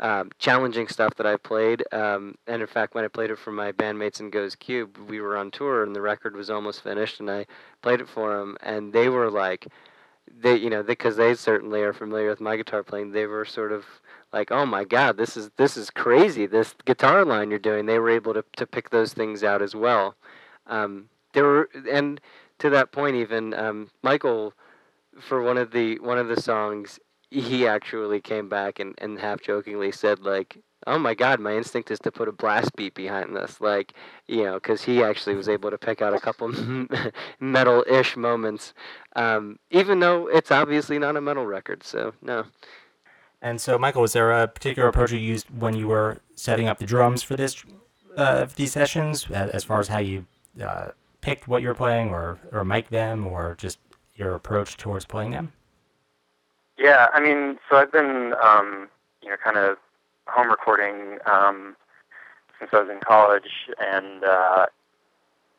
um, 0.00 0.30
challenging 0.38 0.88
stuff 0.88 1.14
that 1.16 1.26
I 1.26 1.36
played. 1.36 1.82
Um, 1.92 2.36
and 2.46 2.60
in 2.62 2.68
fact, 2.68 2.94
when 2.94 3.04
I 3.04 3.08
played 3.08 3.30
it 3.30 3.38
for 3.38 3.52
my 3.52 3.72
bandmates 3.72 4.20
in 4.20 4.30
Goes 4.30 4.54
Cube, 4.54 4.96
we 5.08 5.20
were 5.20 5.36
on 5.36 5.50
tour 5.50 5.82
and 5.82 5.94
the 5.94 6.02
record 6.02 6.36
was 6.36 6.50
almost 6.50 6.82
finished, 6.82 7.20
and 7.20 7.30
I 7.30 7.46
played 7.82 8.00
it 8.00 8.08
for 8.08 8.36
them, 8.36 8.56
and 8.62 8.92
they 8.92 9.08
were 9.08 9.30
like, 9.30 9.66
they 10.34 10.56
you 10.56 10.70
know 10.70 10.82
because 10.82 11.16
they, 11.16 11.28
they 11.28 11.34
certainly 11.34 11.82
are 11.82 11.92
familiar 11.92 12.28
with 12.28 12.40
my 12.40 12.56
guitar 12.56 12.82
playing. 12.82 13.12
They 13.12 13.26
were 13.26 13.44
sort 13.44 13.72
of 13.72 13.84
like, 14.32 14.50
oh 14.50 14.66
my 14.66 14.84
god, 14.84 15.16
this 15.16 15.36
is 15.36 15.50
this 15.56 15.76
is 15.76 15.90
crazy. 15.90 16.46
This 16.46 16.74
guitar 16.84 17.24
line 17.24 17.50
you're 17.50 17.58
doing. 17.58 17.86
They 17.86 17.98
were 17.98 18.10
able 18.10 18.34
to 18.34 18.44
to 18.56 18.66
pick 18.66 18.90
those 18.90 19.12
things 19.12 19.42
out 19.42 19.62
as 19.62 19.74
well. 19.74 20.14
Um, 20.66 21.08
there 21.32 21.44
were 21.44 21.70
and 21.90 22.20
to 22.58 22.70
that 22.70 22.92
point 22.92 23.16
even 23.16 23.54
um, 23.54 23.90
Michael 24.02 24.54
for 25.20 25.42
one 25.42 25.58
of 25.58 25.70
the 25.70 25.98
one 26.00 26.18
of 26.18 26.28
the 26.28 26.40
songs 26.40 26.98
he 27.30 27.66
actually 27.66 28.20
came 28.20 28.48
back 28.48 28.78
and, 28.78 28.94
and 28.98 29.18
half 29.18 29.42
jokingly 29.42 29.92
said 29.92 30.20
like 30.20 30.58
oh 30.86 30.98
my 30.98 31.14
god 31.14 31.40
my 31.40 31.56
instinct 31.56 31.90
is 31.90 31.98
to 31.98 32.10
put 32.10 32.28
a 32.28 32.32
blast 32.32 32.74
beat 32.76 32.94
behind 32.94 33.34
this 33.34 33.60
like 33.60 33.92
you 34.26 34.44
know 34.44 34.54
because 34.54 34.82
he 34.82 35.02
actually 35.02 35.34
was 35.34 35.48
able 35.48 35.70
to 35.70 35.78
pick 35.78 36.02
out 36.02 36.14
a 36.14 36.20
couple 36.20 36.52
metal-ish 37.40 38.16
moments 38.16 38.74
um, 39.14 39.58
even 39.70 40.00
though 40.00 40.26
it's 40.28 40.50
obviously 40.50 40.98
not 40.98 41.16
a 41.16 41.20
metal 41.20 41.46
record 41.46 41.82
so 41.82 42.12
no. 42.22 42.44
And 43.42 43.60
so 43.60 43.78
michael 43.78 44.02
was 44.02 44.12
there 44.12 44.32
a 44.32 44.48
particular 44.48 44.88
approach 44.88 45.12
you 45.12 45.18
used 45.18 45.50
when 45.50 45.74
you 45.74 45.88
were 45.88 46.18
setting 46.34 46.68
up 46.68 46.78
the 46.78 46.86
drums 46.86 47.22
for 47.22 47.36
this 47.36 47.64
uh, 48.16 48.46
these 48.56 48.72
sessions 48.72 49.30
as 49.30 49.62
far 49.64 49.78
as 49.78 49.88
how 49.88 49.98
you 49.98 50.26
uh, 50.62 50.88
picked 51.20 51.46
what 51.46 51.60
you 51.60 51.68
were 51.68 51.74
playing 51.74 52.10
or 52.10 52.38
or 52.50 52.64
mic 52.64 52.88
them 52.88 53.26
or 53.26 53.54
just 53.58 53.78
your 54.16 54.34
approach 54.34 54.76
towards 54.76 55.04
playing 55.04 55.32
them? 55.32 55.52
Yeah, 56.78 57.08
I 57.12 57.20
mean, 57.20 57.58
so 57.70 57.76
I've 57.76 57.92
been, 57.92 58.34
um, 58.42 58.88
you 59.22 59.30
know, 59.30 59.36
kind 59.42 59.56
of 59.56 59.78
home 60.26 60.50
recording 60.50 61.18
um, 61.26 61.76
since 62.58 62.70
I 62.72 62.80
was 62.80 62.90
in 62.90 63.00
college, 63.00 63.70
and 63.78 64.24
uh, 64.24 64.66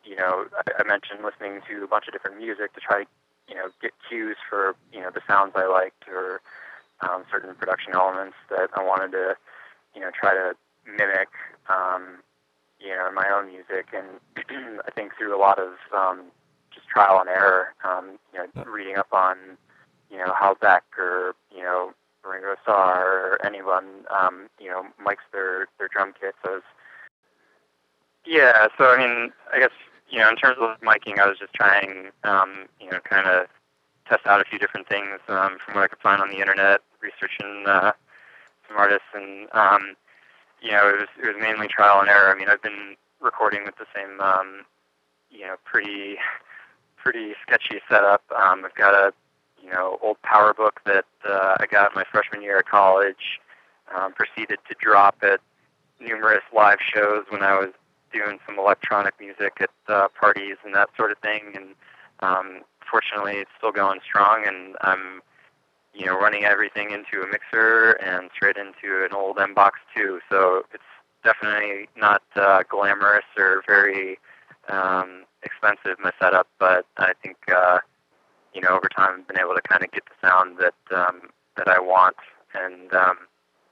you 0.04 0.16
know, 0.16 0.46
I, 0.56 0.82
I 0.82 0.84
mentioned 0.84 1.20
listening 1.24 1.62
to 1.70 1.84
a 1.84 1.88
bunch 1.88 2.08
of 2.08 2.14
different 2.14 2.38
music 2.38 2.74
to 2.74 2.80
try 2.80 3.06
you 3.48 3.56
know, 3.56 3.70
get 3.82 3.92
cues 4.08 4.38
for 4.50 4.76
you 4.92 5.02
know 5.02 5.10
the 5.10 5.22
sounds 5.28 5.54
I 5.56 5.68
liked 5.68 6.04
or 6.10 6.42
um, 7.02 7.24
certain 7.32 7.56
production 7.56 7.94
elements 7.94 8.36
that 8.50 8.70
I 8.76 8.84
wanted 8.84 9.12
to, 9.12 9.36
you 9.96 10.02
know, 10.02 10.10
try 10.12 10.34
to 10.34 10.56
mimic, 10.86 11.30
um, 11.70 12.20
you 12.80 12.90
know, 12.90 13.08
in 13.08 13.16
my 13.16 13.30
own 13.30 13.48
music, 13.48 13.88
and 13.94 14.08
I 14.86 14.92
think 14.92 15.14
through 15.18 15.36
a 15.36 15.40
lot 15.40 15.60
of 15.60 15.74
um, 15.96 16.24
just 16.74 16.88
trial 16.88 17.20
and 17.20 17.30
error, 17.30 17.74
um, 17.84 18.18
you 18.34 18.40
know, 18.40 18.64
reading 18.66 18.98
up 18.98 19.14
on 19.14 19.38
you 20.10 20.18
know, 20.18 20.34
Hal 20.40 20.56
Beck 20.60 20.84
or, 20.98 21.36
you 21.56 21.62
know, 21.62 21.94
Ringo 22.28 22.56
Starr 22.62 23.04
or 23.06 23.46
anyone, 23.46 23.86
um, 24.10 24.48
you 24.60 24.70
know, 24.70 24.84
mics 25.04 25.26
their, 25.32 25.68
their 25.78 25.88
drum 25.88 26.14
kits 26.20 26.38
as. 26.46 26.62
Yeah, 28.26 28.68
so 28.78 28.92
I 28.92 28.98
mean, 28.98 29.32
I 29.54 29.60
guess, 29.60 29.72
you 30.10 30.20
know, 30.20 30.30
in 30.30 30.36
terms 30.36 30.58
of 30.60 30.80
miking, 30.82 31.20
I 31.20 31.28
was 31.28 31.38
just 31.40 31.54
trying, 31.54 32.10
um, 32.24 32.68
you 32.80 32.90
know, 32.90 33.00
kind 33.00 33.28
of 33.28 33.48
test 34.08 34.26
out 34.26 34.42
a 34.42 34.46
few 34.46 34.60
different 34.60 34.88
things 34.88 35.20
um, 35.28 35.58
from 35.64 35.76
what 35.76 35.84
I 35.84 35.88
could 35.88 36.00
find 36.00 36.22
on 36.22 36.30
the 36.30 36.40
internet, 36.40 36.82
researching 37.02 37.66
uh, 37.68 37.92
some 38.68 38.78
artists, 38.78 39.08
and 39.14 39.48
um, 39.54 39.96
you 40.62 40.72
know, 40.72 40.90
it 40.90 41.00
was 41.00 41.08
it 41.22 41.28
was 41.28 41.36
mainly 41.40 41.68
trial 41.68 42.00
and 42.00 42.10
error. 42.10 42.32
I 42.34 42.38
mean, 42.38 42.50
I've 42.50 42.62
been 42.62 42.96
recording 43.22 43.64
with 43.66 43.76
the 43.78 43.86
same, 43.96 44.20
um, 44.20 44.66
you 45.30 45.42
know, 45.42 45.56
pretty 45.64 46.18
pretty 46.98 47.34
sketchy 47.46 47.80
setup. 47.90 48.24
Um, 48.36 48.66
I've 48.66 48.76
got 48.76 48.94
a 48.94 49.14
you 49.68 49.74
know, 49.74 50.00
old 50.02 50.18
PowerBook 50.24 50.78
that 50.86 51.06
uh, 51.28 51.56
I 51.60 51.66
got 51.70 51.94
my 51.94 52.04
freshman 52.10 52.42
year 52.42 52.60
of 52.60 52.66
college. 52.66 53.40
Um, 53.96 54.14
proceeded 54.14 54.60
to 54.68 54.76
drop 54.82 55.16
at 55.22 55.40
numerous 56.02 56.44
live 56.54 56.80
shows 56.94 57.24
when 57.30 57.42
I 57.42 57.58
was 57.58 57.70
doing 58.12 58.38
some 58.46 58.60
electronic 58.60 59.14
music 59.18 59.54
at 59.62 59.70
uh, 59.88 60.08
parties 60.10 60.58
and 60.66 60.76
that 60.76 60.90
sort 60.98 61.12
of 61.12 61.18
thing. 61.20 61.54
And 61.56 61.68
um, 62.20 62.62
fortunately, 62.90 63.36
it's 63.38 63.52
still 63.58 63.72
going 63.72 64.00
strong, 64.04 64.44
and 64.46 64.76
I'm, 64.82 65.22
you 65.94 66.06
know, 66.06 66.20
running 66.20 66.44
everything 66.44 66.92
into 66.92 67.24
a 67.26 67.32
mixer 67.32 67.92
and 68.04 68.30
straight 68.36 68.58
into 68.58 69.06
an 69.06 69.14
old 69.14 69.38
MBox 69.38 69.72
2. 69.96 70.20
So 70.30 70.64
it's 70.74 70.84
definitely 71.24 71.88
not 71.96 72.24
uh, 72.36 72.64
glamorous 72.70 73.26
or 73.38 73.64
very 73.66 74.20
um, 74.68 75.24
expensive 75.44 75.98
my 76.00 76.12
setup, 76.20 76.48
but 76.60 76.86
I 76.98 77.14
think. 77.24 77.38
Uh, 77.50 77.80
you 78.58 78.64
know, 78.64 78.76
over 78.76 78.90
time, 78.90 79.20
I've 79.20 79.28
been 79.28 79.40
able 79.40 79.54
to 79.54 79.62
kind 79.62 79.84
of 79.84 79.92
get 79.92 80.04
the 80.06 80.28
sound 80.28 80.58
that 80.58 80.98
um, 80.98 81.30
that 81.58 81.68
I 81.68 81.80
want, 81.80 82.16
and 82.56 82.92
um, 82.92 83.18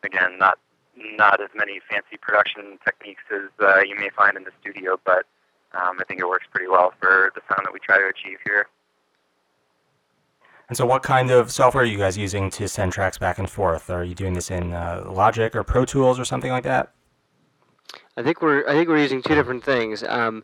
again, 0.03 0.37
not 0.37 0.59
not 0.95 1.41
as 1.41 1.49
many 1.55 1.81
fancy 1.89 2.17
production 2.21 2.77
techniques 2.85 3.23
as 3.33 3.49
uh, 3.59 3.79
you 3.79 3.95
may 3.95 4.09
find 4.15 4.37
in 4.37 4.43
the 4.43 4.51
studio, 4.61 4.99
but 5.03 5.25
um, 5.73 5.97
I 5.99 6.03
think 6.07 6.19
it 6.19 6.27
works 6.27 6.45
pretty 6.51 6.67
well 6.67 6.93
for 7.01 7.31
the 7.33 7.41
sound 7.49 7.65
that 7.65 7.73
we 7.73 7.79
try 7.79 7.97
to 7.97 8.05
achieve 8.05 8.37
here. 8.45 8.67
And 10.69 10.77
so, 10.77 10.85
what 10.85 11.01
kind 11.01 11.31
of 11.31 11.51
software 11.51 11.83
are 11.83 11.87
you 11.87 11.97
guys 11.97 12.15
using 12.15 12.51
to 12.51 12.67
send 12.67 12.91
tracks 12.91 13.17
back 13.17 13.39
and 13.39 13.49
forth? 13.49 13.89
Are 13.89 14.03
you 14.03 14.13
doing 14.13 14.33
this 14.33 14.51
in 14.51 14.71
uh, 14.71 15.03
Logic 15.09 15.55
or 15.55 15.63
Pro 15.63 15.85
Tools 15.85 16.19
or 16.19 16.25
something 16.25 16.51
like 16.51 16.63
that? 16.63 16.93
I 18.17 18.21
think 18.21 18.43
we're 18.43 18.67
I 18.69 18.73
think 18.73 18.87
we're 18.87 18.99
using 18.99 19.23
two 19.23 19.33
different 19.33 19.63
things. 19.63 20.03
Um, 20.03 20.43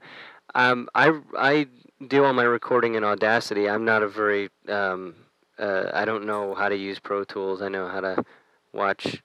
um, 0.56 0.90
I 0.96 1.20
I 1.38 1.68
do 2.08 2.24
all 2.24 2.34
my 2.34 2.44
recording 2.44 2.96
in 2.96 3.04
Audacity. 3.04 3.70
I'm 3.70 3.86
not 3.86 4.04
a 4.04 4.08
very 4.08 4.50
um, 4.68 5.16
uh, 5.60 5.92
I 5.94 6.06
don't 6.06 6.26
know 6.26 6.56
how 6.56 6.70
to 6.70 6.76
use 6.76 7.00
Pro 7.00 7.24
Tools. 7.24 7.62
I 7.62 7.70
know 7.70 7.88
how 7.88 8.02
to 8.02 8.26
watch 8.74 9.22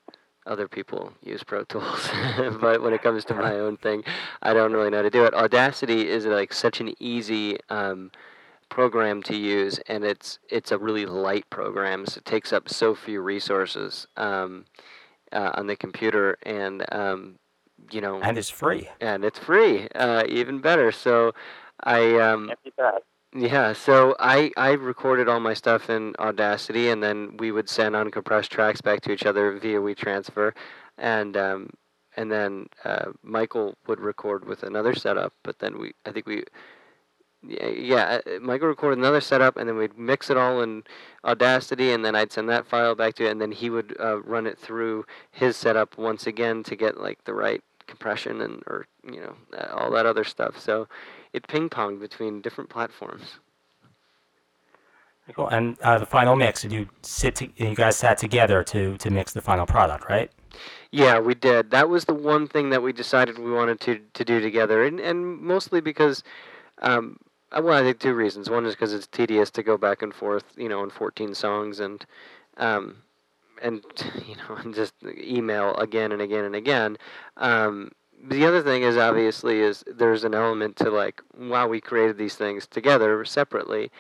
other 0.47 0.69
people 0.69 1.13
use 1.23 1.43
Pro 1.43 1.65
Tools, 1.65 2.09
but 2.61 2.83
when 2.83 2.93
it 2.93 3.03
comes 3.03 3.25
to 3.27 3.35
my 3.35 3.55
own 3.55 3.77
thing, 3.79 4.05
I 4.43 4.53
don't 4.53 4.73
really 4.73 4.91
know 4.91 4.99
how 4.99 5.03
to 5.03 5.11
do 5.11 5.25
it. 5.25 5.35
Audacity 5.35 6.09
is 6.09 6.27
like 6.27 6.53
such 6.53 6.81
an 6.81 6.95
easy 7.01 7.59
um, 7.71 8.11
program 8.69 9.23
to 9.25 9.37
use, 9.37 9.79
and 9.89 10.05
it's 10.05 10.39
it's 10.51 10.73
a 10.73 10.79
really 10.79 11.07
light 11.07 11.49
program. 11.51 12.07
So 12.07 12.19
it 12.19 12.25
takes 12.25 12.53
up 12.53 12.69
so 12.69 12.95
few 12.95 13.21
resources 13.23 14.07
um, 14.17 14.67
uh, 15.33 15.53
on 15.55 15.67
the 15.67 15.77
computer, 15.77 16.37
and 16.43 16.85
um, 16.93 17.39
you 17.91 18.01
know, 18.01 18.21
and 18.21 18.37
it's 18.37 18.51
free, 18.51 18.89
and 19.01 19.25
it's 19.25 19.39
free, 19.39 19.89
uh, 19.95 20.25
even 20.29 20.61
better. 20.61 20.93
So 20.93 21.33
I 21.83 22.19
um, 22.19 22.51
yeah, 23.35 23.73
so 23.73 24.17
I 24.19 24.51
I 24.57 24.73
recorded 24.73 25.29
all 25.29 25.41
my 25.41 25.55
stuff 25.55 25.91
in 25.91 26.15
Audacity, 26.19 26.89
and 26.89 27.03
then 27.03 27.37
we 27.39 27.53
would 27.53 27.69
send 27.69 27.95
uncompressed 27.95 28.49
tracks 28.49 28.81
back 28.81 29.03
to 29.03 29.13
each 29.13 29.27
other 29.27 29.59
via 29.59 29.79
WeTransfer, 29.79 30.53
and 30.97 31.37
um, 31.37 31.71
and 32.17 32.33
then 32.33 32.69
uh, 32.85 33.13
Michael 33.23 33.77
would 33.87 34.01
record 34.01 34.47
with 34.47 34.63
another 34.63 34.95
setup. 34.95 35.35
But 35.43 35.59
then 35.59 35.79
we, 35.79 35.93
I 36.07 36.13
think 36.13 36.27
we, 36.27 36.45
yeah, 37.47 37.69
yeah, 37.69 38.21
uh, 38.27 38.41
Michael 38.41 38.69
recorded 38.69 38.99
another 38.99 39.21
setup, 39.21 39.57
and 39.57 39.69
then 39.69 39.77
we'd 39.77 39.99
mix 39.99 40.31
it 40.31 40.39
all 40.39 40.63
in 40.63 40.85
Audacity, 41.25 41.93
and 41.93 42.05
then 42.05 42.17
I'd 42.17 42.33
send 42.33 42.49
that 42.49 42.67
file 42.67 42.95
back 42.95 43.15
to 43.17 43.27
it, 43.27 43.31
and 43.31 43.41
then 43.41 43.53
he 43.53 43.69
would 43.69 43.97
uh, 44.01 44.23
run 44.23 44.47
it 44.47 44.59
through 44.59 45.05
his 45.31 45.57
setup 45.57 45.99
once 45.99 46.27
again 46.27 46.63
to 46.65 46.77
get 46.77 46.99
like 46.99 47.25
the 47.25 47.35
right 47.35 47.63
compression 47.87 48.41
and 48.41 48.63
or 48.67 48.87
you 49.05 49.21
know 49.21 49.37
all 49.73 49.91
that 49.91 50.07
other 50.07 50.25
stuff. 50.25 50.59
So 50.59 50.89
it 51.37 51.47
ping 51.47 51.69
ponged 51.69 52.01
between 52.01 52.41
different 52.41 52.71
platforms. 52.71 53.39
Cool. 55.35 55.49
And 55.49 55.79
uh, 55.81 55.99
the 55.99 56.07
final 56.07 56.37
mix, 56.37 56.63
did 56.63 56.73
you 56.73 56.89
sit? 57.03 57.35
To, 57.37 57.49
you 57.57 57.75
guys 57.75 57.97
sat 57.97 58.17
together 58.17 58.63
to 58.65 58.97
to 58.97 59.11
mix 59.11 59.33
the 59.33 59.41
final 59.41 59.67
product, 59.67 60.09
right? 60.09 60.31
Yeah, 60.93 61.19
we 61.19 61.35
did. 61.35 61.71
That 61.73 61.89
was 61.89 62.05
the 62.05 62.15
one 62.15 62.47
thing 62.47 62.71
that 62.71 62.83
we 62.83 62.93
decided 62.93 63.39
we 63.39 63.51
wanted 63.51 63.81
to 63.81 64.01
to 64.15 64.25
do 64.25 64.41
together, 64.41 64.85
and 64.85 65.01
and 65.01 65.39
mostly 65.41 65.81
because, 65.81 66.23
um, 66.81 67.19
uh, 67.51 67.61
well, 67.63 67.77
I 67.77 67.83
think 67.83 67.99
two 67.99 68.15
reasons. 68.15 68.49
One 68.49 68.65
is 68.67 68.75
because 68.75 68.95
it's 68.95 69.09
tedious 69.09 69.51
to 69.51 69.65
go 69.65 69.77
back 69.77 70.01
and 70.01 70.15
forth, 70.15 70.45
you 70.57 70.69
know, 70.69 70.81
on 70.81 70.91
14 70.91 71.35
songs, 71.35 71.81
and 71.81 72.07
um, 72.57 72.99
and 73.61 73.83
you 74.29 74.37
know, 74.37 74.55
and 74.55 74.75
just 74.77 74.95
email 75.19 75.75
again 75.75 76.13
and 76.13 76.23
again 76.23 76.45
and 76.45 76.55
again. 76.55 76.97
Um, 77.37 77.91
the 78.23 78.47
other 78.47 78.63
thing 78.63 78.83
is 78.83 78.97
obviously 78.97 79.61
is 79.61 79.85
there's 79.87 80.25
an 80.25 80.35
element 80.35 80.77
to 80.77 80.91
like 80.91 81.23
wow 81.39 81.69
we 81.69 81.81
created 81.81 82.19
these 82.19 82.35
things 82.35 82.67
together 82.67 83.25
separately. 83.25 83.91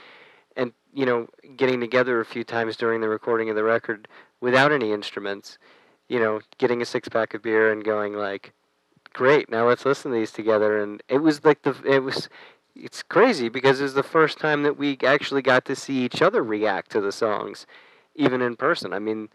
And 0.56 0.72
you 0.92 1.04
know 1.04 1.28
getting 1.56 1.80
together 1.80 2.20
a 2.20 2.24
few 2.24 2.44
times 2.44 2.76
during 2.76 3.00
the 3.00 3.08
recording 3.08 3.50
of 3.50 3.56
the 3.56 3.64
record 3.64 4.08
without 4.40 4.72
any 4.72 4.92
instruments 4.92 5.58
you 6.08 6.18
know 6.18 6.40
getting 6.58 6.80
a 6.80 6.86
six 6.86 7.08
pack 7.08 7.34
of 7.34 7.42
beer 7.42 7.70
and 7.70 7.84
going 7.84 8.14
like 8.14 8.52
great 9.12 9.50
now 9.50 9.66
let's 9.68 9.84
listen 9.84 10.10
to 10.10 10.16
these 10.18 10.32
together. 10.32 10.80
And 10.82 11.02
it 11.08 11.18
was 11.18 11.44
like 11.44 11.62
the 11.62 11.76
it 11.84 12.02
was 12.02 12.28
it's 12.74 13.02
crazy 13.02 13.48
because 13.48 13.80
it 13.80 13.84
was 13.84 13.94
the 13.94 14.02
first 14.02 14.38
time 14.38 14.62
that 14.62 14.76
we 14.76 14.98
actually 15.04 15.42
got 15.42 15.64
to 15.66 15.76
see 15.76 16.04
each 16.04 16.20
other 16.20 16.42
react 16.42 16.90
to 16.92 17.00
the 17.00 17.12
songs 17.12 17.66
even 18.14 18.40
in 18.40 18.56
person. 18.56 18.92
I 18.92 18.98
mean 18.98 19.28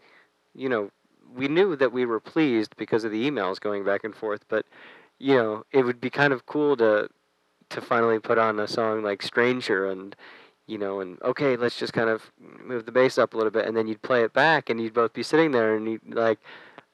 you 0.54 0.68
know 0.68 0.90
we 1.34 1.48
knew 1.48 1.76
that 1.76 1.92
we 1.92 2.06
were 2.06 2.20
pleased 2.20 2.76
because 2.76 3.04
of 3.04 3.10
the 3.10 3.30
emails 3.30 3.60
going 3.60 3.84
back 3.84 4.04
and 4.04 4.14
forth, 4.14 4.44
but 4.48 4.66
you 5.18 5.36
know, 5.36 5.64
it 5.72 5.84
would 5.84 6.00
be 6.00 6.10
kind 6.10 6.32
of 6.32 6.46
cool 6.46 6.76
to 6.76 7.08
to 7.70 7.80
finally 7.80 8.18
put 8.18 8.38
on 8.38 8.58
a 8.60 8.68
song 8.68 9.02
like 9.02 9.22
Stranger 9.22 9.90
and 9.90 10.14
you 10.66 10.78
know 10.78 11.00
and 11.00 11.20
okay 11.22 11.56
let's 11.56 11.78
just 11.78 11.92
kind 11.92 12.08
of 12.08 12.30
move 12.38 12.86
the 12.86 12.92
bass 12.92 13.18
up 13.18 13.34
a 13.34 13.36
little 13.36 13.50
bit 13.50 13.66
and 13.66 13.76
then 13.76 13.86
you'd 13.86 14.02
play 14.02 14.22
it 14.22 14.32
back 14.32 14.70
and 14.70 14.80
you'd 14.80 14.94
both 14.94 15.12
be 15.12 15.22
sitting 15.22 15.50
there 15.50 15.74
and 15.74 15.88
you'd 15.88 16.14
like 16.14 16.38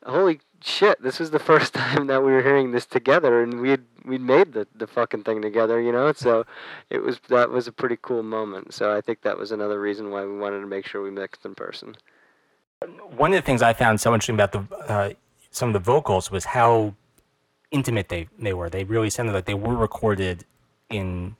holy 0.07 0.41
shit 0.63 1.01
this 1.03 1.19
was 1.19 1.31
the 1.31 1.39
first 1.51 1.75
time 1.75 2.07
that 2.07 2.23
we 2.23 2.33
were 2.33 2.43
hearing 2.43 2.71
this 2.71 2.87
together 2.87 3.43
and 3.43 3.61
we'd 3.61 3.83
we'd 4.05 4.21
made 4.21 4.53
the, 4.53 4.67
the 4.75 4.87
fucking 4.87 5.23
thing 5.25 5.43
together 5.43 5.81
you 5.81 5.93
know? 5.93 6.13
So 6.13 6.47
it 6.91 7.03
was 7.03 7.21
that 7.29 7.51
was 7.51 7.67
a 7.67 7.73
pretty 7.73 7.99
cool 8.01 8.23
moment. 8.23 8.73
So 8.73 8.97
i 8.97 9.01
think 9.01 9.23
that 9.23 9.37
was 9.37 9.53
another 9.53 9.81
reason 9.81 10.11
why 10.11 10.25
we 10.25 10.39
wanted 10.39 10.61
to 10.61 10.67
make 10.67 10.87
sure 10.87 11.03
we 11.03 11.11
mixed 11.11 11.45
in 11.45 11.55
person 11.55 11.97
one 13.19 13.33
of 13.33 13.37
the 13.37 13.47
things 13.47 13.63
i 13.63 13.73
found 13.73 14.01
so 14.01 14.15
interesting 14.15 14.35
about 14.35 14.53
the 14.53 14.77
uh, 14.89 15.11
some 15.51 15.69
of 15.69 15.73
the 15.73 15.81
vocals 15.81 16.31
was 16.31 16.45
how 16.45 16.95
intimate 17.71 18.09
they, 18.09 18.29
they 18.39 18.55
were. 18.55 18.71
They 18.71 18.85
really 18.85 19.11
sounded 19.11 19.33
like 19.33 19.45
they 19.45 19.55
were 19.55 19.77
recorded 19.77 20.45
in 20.89 21.37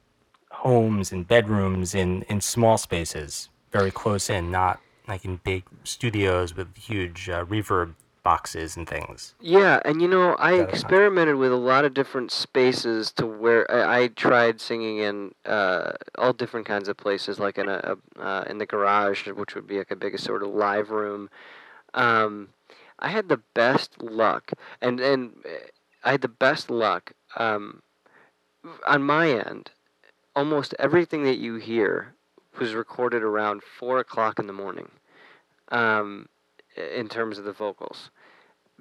homes 0.51 1.13
and 1.13 1.27
bedrooms 1.27 1.95
in, 1.95 2.23
in 2.23 2.41
small 2.41 2.79
spaces, 2.79 3.49
very 3.73 3.91
close 3.91 4.29
in, 4.29 4.51
not 4.51 4.81
like 5.07 5.25
in 5.25 5.37
big 5.37 5.65
studios 5.85 6.55
with 6.55 6.77
huge 6.77 7.29
uh, 7.29 7.45
reverb 7.45 7.95
boxes 8.23 8.77
and 8.77 8.87
things. 8.87 9.35
Yeah, 9.41 9.81
and 9.87 10.03
you 10.03 10.09
know, 10.09 10.35
I 10.35 10.55
experimented 10.55 11.37
with 11.37 11.51
a 11.51 11.57
lot 11.57 11.87
of 11.87 11.95
different 11.95 12.31
spaces 12.31 13.11
to 13.13 13.27
where 13.27 13.71
I, 13.71 14.03
I 14.03 14.09
tried 14.09 14.61
singing 14.61 14.99
in 14.99 15.35
uh, 15.47 15.93
all 16.19 16.35
different 16.35 16.67
kinds 16.67 16.89
of 16.89 16.99
places, 16.99 17.39
like 17.39 17.57
in 17.57 17.71
a, 17.71 17.97
a 18.19 18.23
uh, 18.23 18.45
in 18.51 18.59
the 18.59 18.67
garage, 18.67 19.27
which 19.29 19.55
would 19.55 19.67
be 19.67 19.79
like 19.79 19.91
a 19.91 19.97
big 19.97 20.19
sort 20.19 20.43
of 20.43 20.51
live 20.51 20.91
room. 20.91 21.31
Um, 21.99 22.51
I 23.01 23.09
had 23.09 23.29
the 23.29 23.43
best 23.55 24.01
luck, 24.01 24.53
and 24.81 25.01
and 25.01 25.33
I 26.05 26.13
had 26.13 26.23
the 26.23 26.29
best 26.29 26.71
luck. 26.71 27.13
Um, 27.37 27.83
on 28.87 29.03
my 29.03 29.31
end, 29.31 29.73
almost 30.35 30.75
everything 30.79 31.25
that 31.25 31.39
you 31.39 31.57
hear 31.57 32.15
was 32.59 32.75
recorded 32.75 33.23
around 33.23 33.63
four 33.63 33.99
o'clock 33.99 34.39
in 34.39 34.47
the 34.47 34.53
morning. 34.53 34.91
Um, 35.71 36.29
in 36.77 37.09
terms 37.09 37.39
of 37.39 37.45
the 37.45 37.53
vocals, 37.53 38.11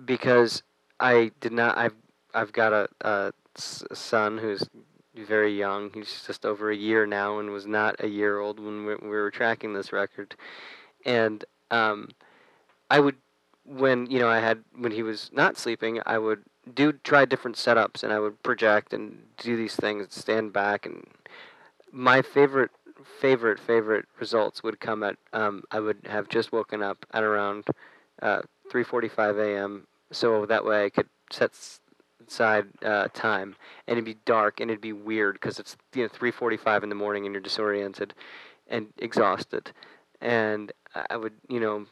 because 0.05 0.61
I 0.99 1.31
did 1.41 1.51
not. 1.51 1.75
I've 1.75 1.95
I've 2.35 2.53
got 2.53 2.71
a, 2.71 2.87
a 3.01 3.33
son 3.55 4.37
who's 4.37 4.63
very 5.15 5.57
young. 5.57 5.89
He's 5.91 6.23
just 6.25 6.45
over 6.45 6.69
a 6.69 6.75
year 6.75 7.07
now, 7.07 7.39
and 7.39 7.49
was 7.49 7.65
not 7.65 7.95
a 8.03 8.07
year 8.07 8.39
old 8.39 8.59
when 8.59 8.85
we, 8.85 8.95
we 8.95 9.09
were 9.09 9.31
tracking 9.31 9.73
this 9.73 9.91
record. 9.91 10.35
And 11.03 11.43
um, 11.71 12.09
I 12.89 12.99
would, 12.99 13.15
when 13.65 14.09
you 14.09 14.19
know, 14.19 14.29
I 14.29 14.39
had 14.39 14.63
when 14.75 14.91
he 14.91 15.03
was 15.03 15.29
not 15.33 15.57
sleeping, 15.57 16.01
I 16.05 16.17
would 16.17 16.43
do 16.73 16.91
try 16.91 17.25
different 17.25 17.57
setups 17.57 18.03
and 18.03 18.11
I 18.11 18.19
would 18.19 18.41
project 18.43 18.93
and 18.93 19.23
do 19.37 19.55
these 19.55 19.75
things, 19.75 20.13
stand 20.13 20.53
back 20.53 20.85
and 20.85 21.05
my 21.91 22.21
favorite 22.21 22.71
favorite 23.19 23.59
favorite 23.59 24.05
results 24.19 24.63
would 24.63 24.79
come 24.79 25.03
at 25.03 25.15
um, 25.33 25.63
I 25.71 25.79
would 25.79 25.99
have 26.05 26.29
just 26.29 26.51
woken 26.51 26.81
up 26.81 27.05
at 27.11 27.23
around 27.23 27.65
uh, 28.21 28.41
3:45 28.71 29.39
a.m. 29.39 29.87
so 30.11 30.45
that 30.45 30.65
way 30.65 30.85
I 30.85 30.89
could 30.89 31.07
set 31.31 31.51
aside 32.27 32.67
uh, 32.83 33.07
time 33.13 33.55
and 33.87 33.93
it'd 33.93 34.05
be 34.05 34.17
dark 34.25 34.59
and 34.59 34.69
it'd 34.69 34.81
be 34.81 34.93
weird 34.93 35.35
because 35.35 35.59
it's 35.59 35.77
you 35.93 36.03
know 36.03 36.09
3:45 36.09 36.83
in 36.83 36.89
the 36.89 36.95
morning 36.95 37.25
and 37.25 37.33
you're 37.33 37.41
disoriented 37.41 38.13
and 38.67 38.87
exhausted 38.97 39.71
and 40.19 40.71
I 41.09 41.15
would 41.17 41.33
you 41.47 41.59
know 41.59 41.85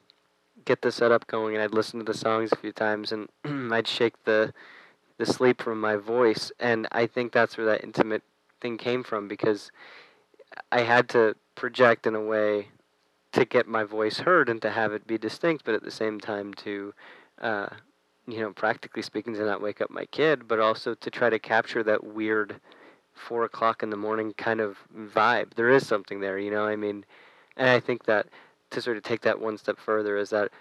get 0.63 0.81
the 0.81 0.91
setup 0.91 1.27
going, 1.27 1.55
and 1.55 1.63
I'd 1.63 1.73
listen 1.73 1.99
to 1.99 2.05
the 2.05 2.17
songs 2.17 2.51
a 2.51 2.55
few 2.55 2.71
times, 2.71 3.11
and 3.11 3.29
I'd 3.73 3.87
shake 3.87 4.23
the 4.23 4.53
the 5.17 5.25
sleep 5.25 5.61
from 5.61 5.79
my 5.79 5.95
voice, 5.95 6.51
and 6.59 6.87
I 6.91 7.07
think 7.07 7.31
that's 7.31 7.57
where 7.57 7.65
that 7.67 7.83
intimate 7.83 8.23
thing 8.59 8.77
came 8.77 9.03
from 9.03 9.29
because 9.29 9.71
I 10.71 10.81
had 10.81 11.07
to 11.09 11.35
project 11.55 12.05
in 12.05 12.15
a 12.15 12.21
way 12.21 12.67
to 13.31 13.45
get 13.45 13.67
my 13.67 13.83
voice 13.83 14.19
heard 14.19 14.49
and 14.49 14.61
to 14.61 14.71
have 14.71 14.93
it 14.93 15.07
be 15.07 15.17
distinct, 15.17 15.65
but 15.65 15.73
at 15.73 15.83
the 15.83 15.91
same 15.91 16.19
time 16.19 16.53
to, 16.55 16.93
uh, 17.41 17.67
you 18.27 18.39
know, 18.39 18.51
practically 18.51 19.01
speaking, 19.01 19.33
to 19.33 19.45
not 19.45 19.61
wake 19.61 19.81
up 19.81 19.89
my 19.89 20.05
kid, 20.05 20.47
but 20.47 20.59
also 20.59 20.95
to 20.95 21.09
try 21.09 21.29
to 21.29 21.39
capture 21.39 21.83
that 21.83 22.03
weird 22.03 22.59
four 23.13 23.43
o'clock 23.43 23.83
in 23.83 23.89
the 23.89 23.97
morning 23.97 24.33
kind 24.37 24.59
of 24.59 24.77
vibe. 24.97 25.53
There 25.55 25.69
is 25.69 25.87
something 25.87 26.19
there, 26.19 26.37
you 26.37 26.51
know. 26.51 26.65
I 26.65 26.75
mean, 26.75 27.05
and 27.57 27.69
I 27.69 27.79
think 27.79 28.05
that 28.05 28.27
to 28.75 28.81
sort 28.81 28.97
of 28.97 29.03
take 29.03 29.21
that 29.21 29.39
one 29.39 29.57
step 29.57 29.79
further 29.79 30.17
is 30.17 30.29
that 30.29 30.51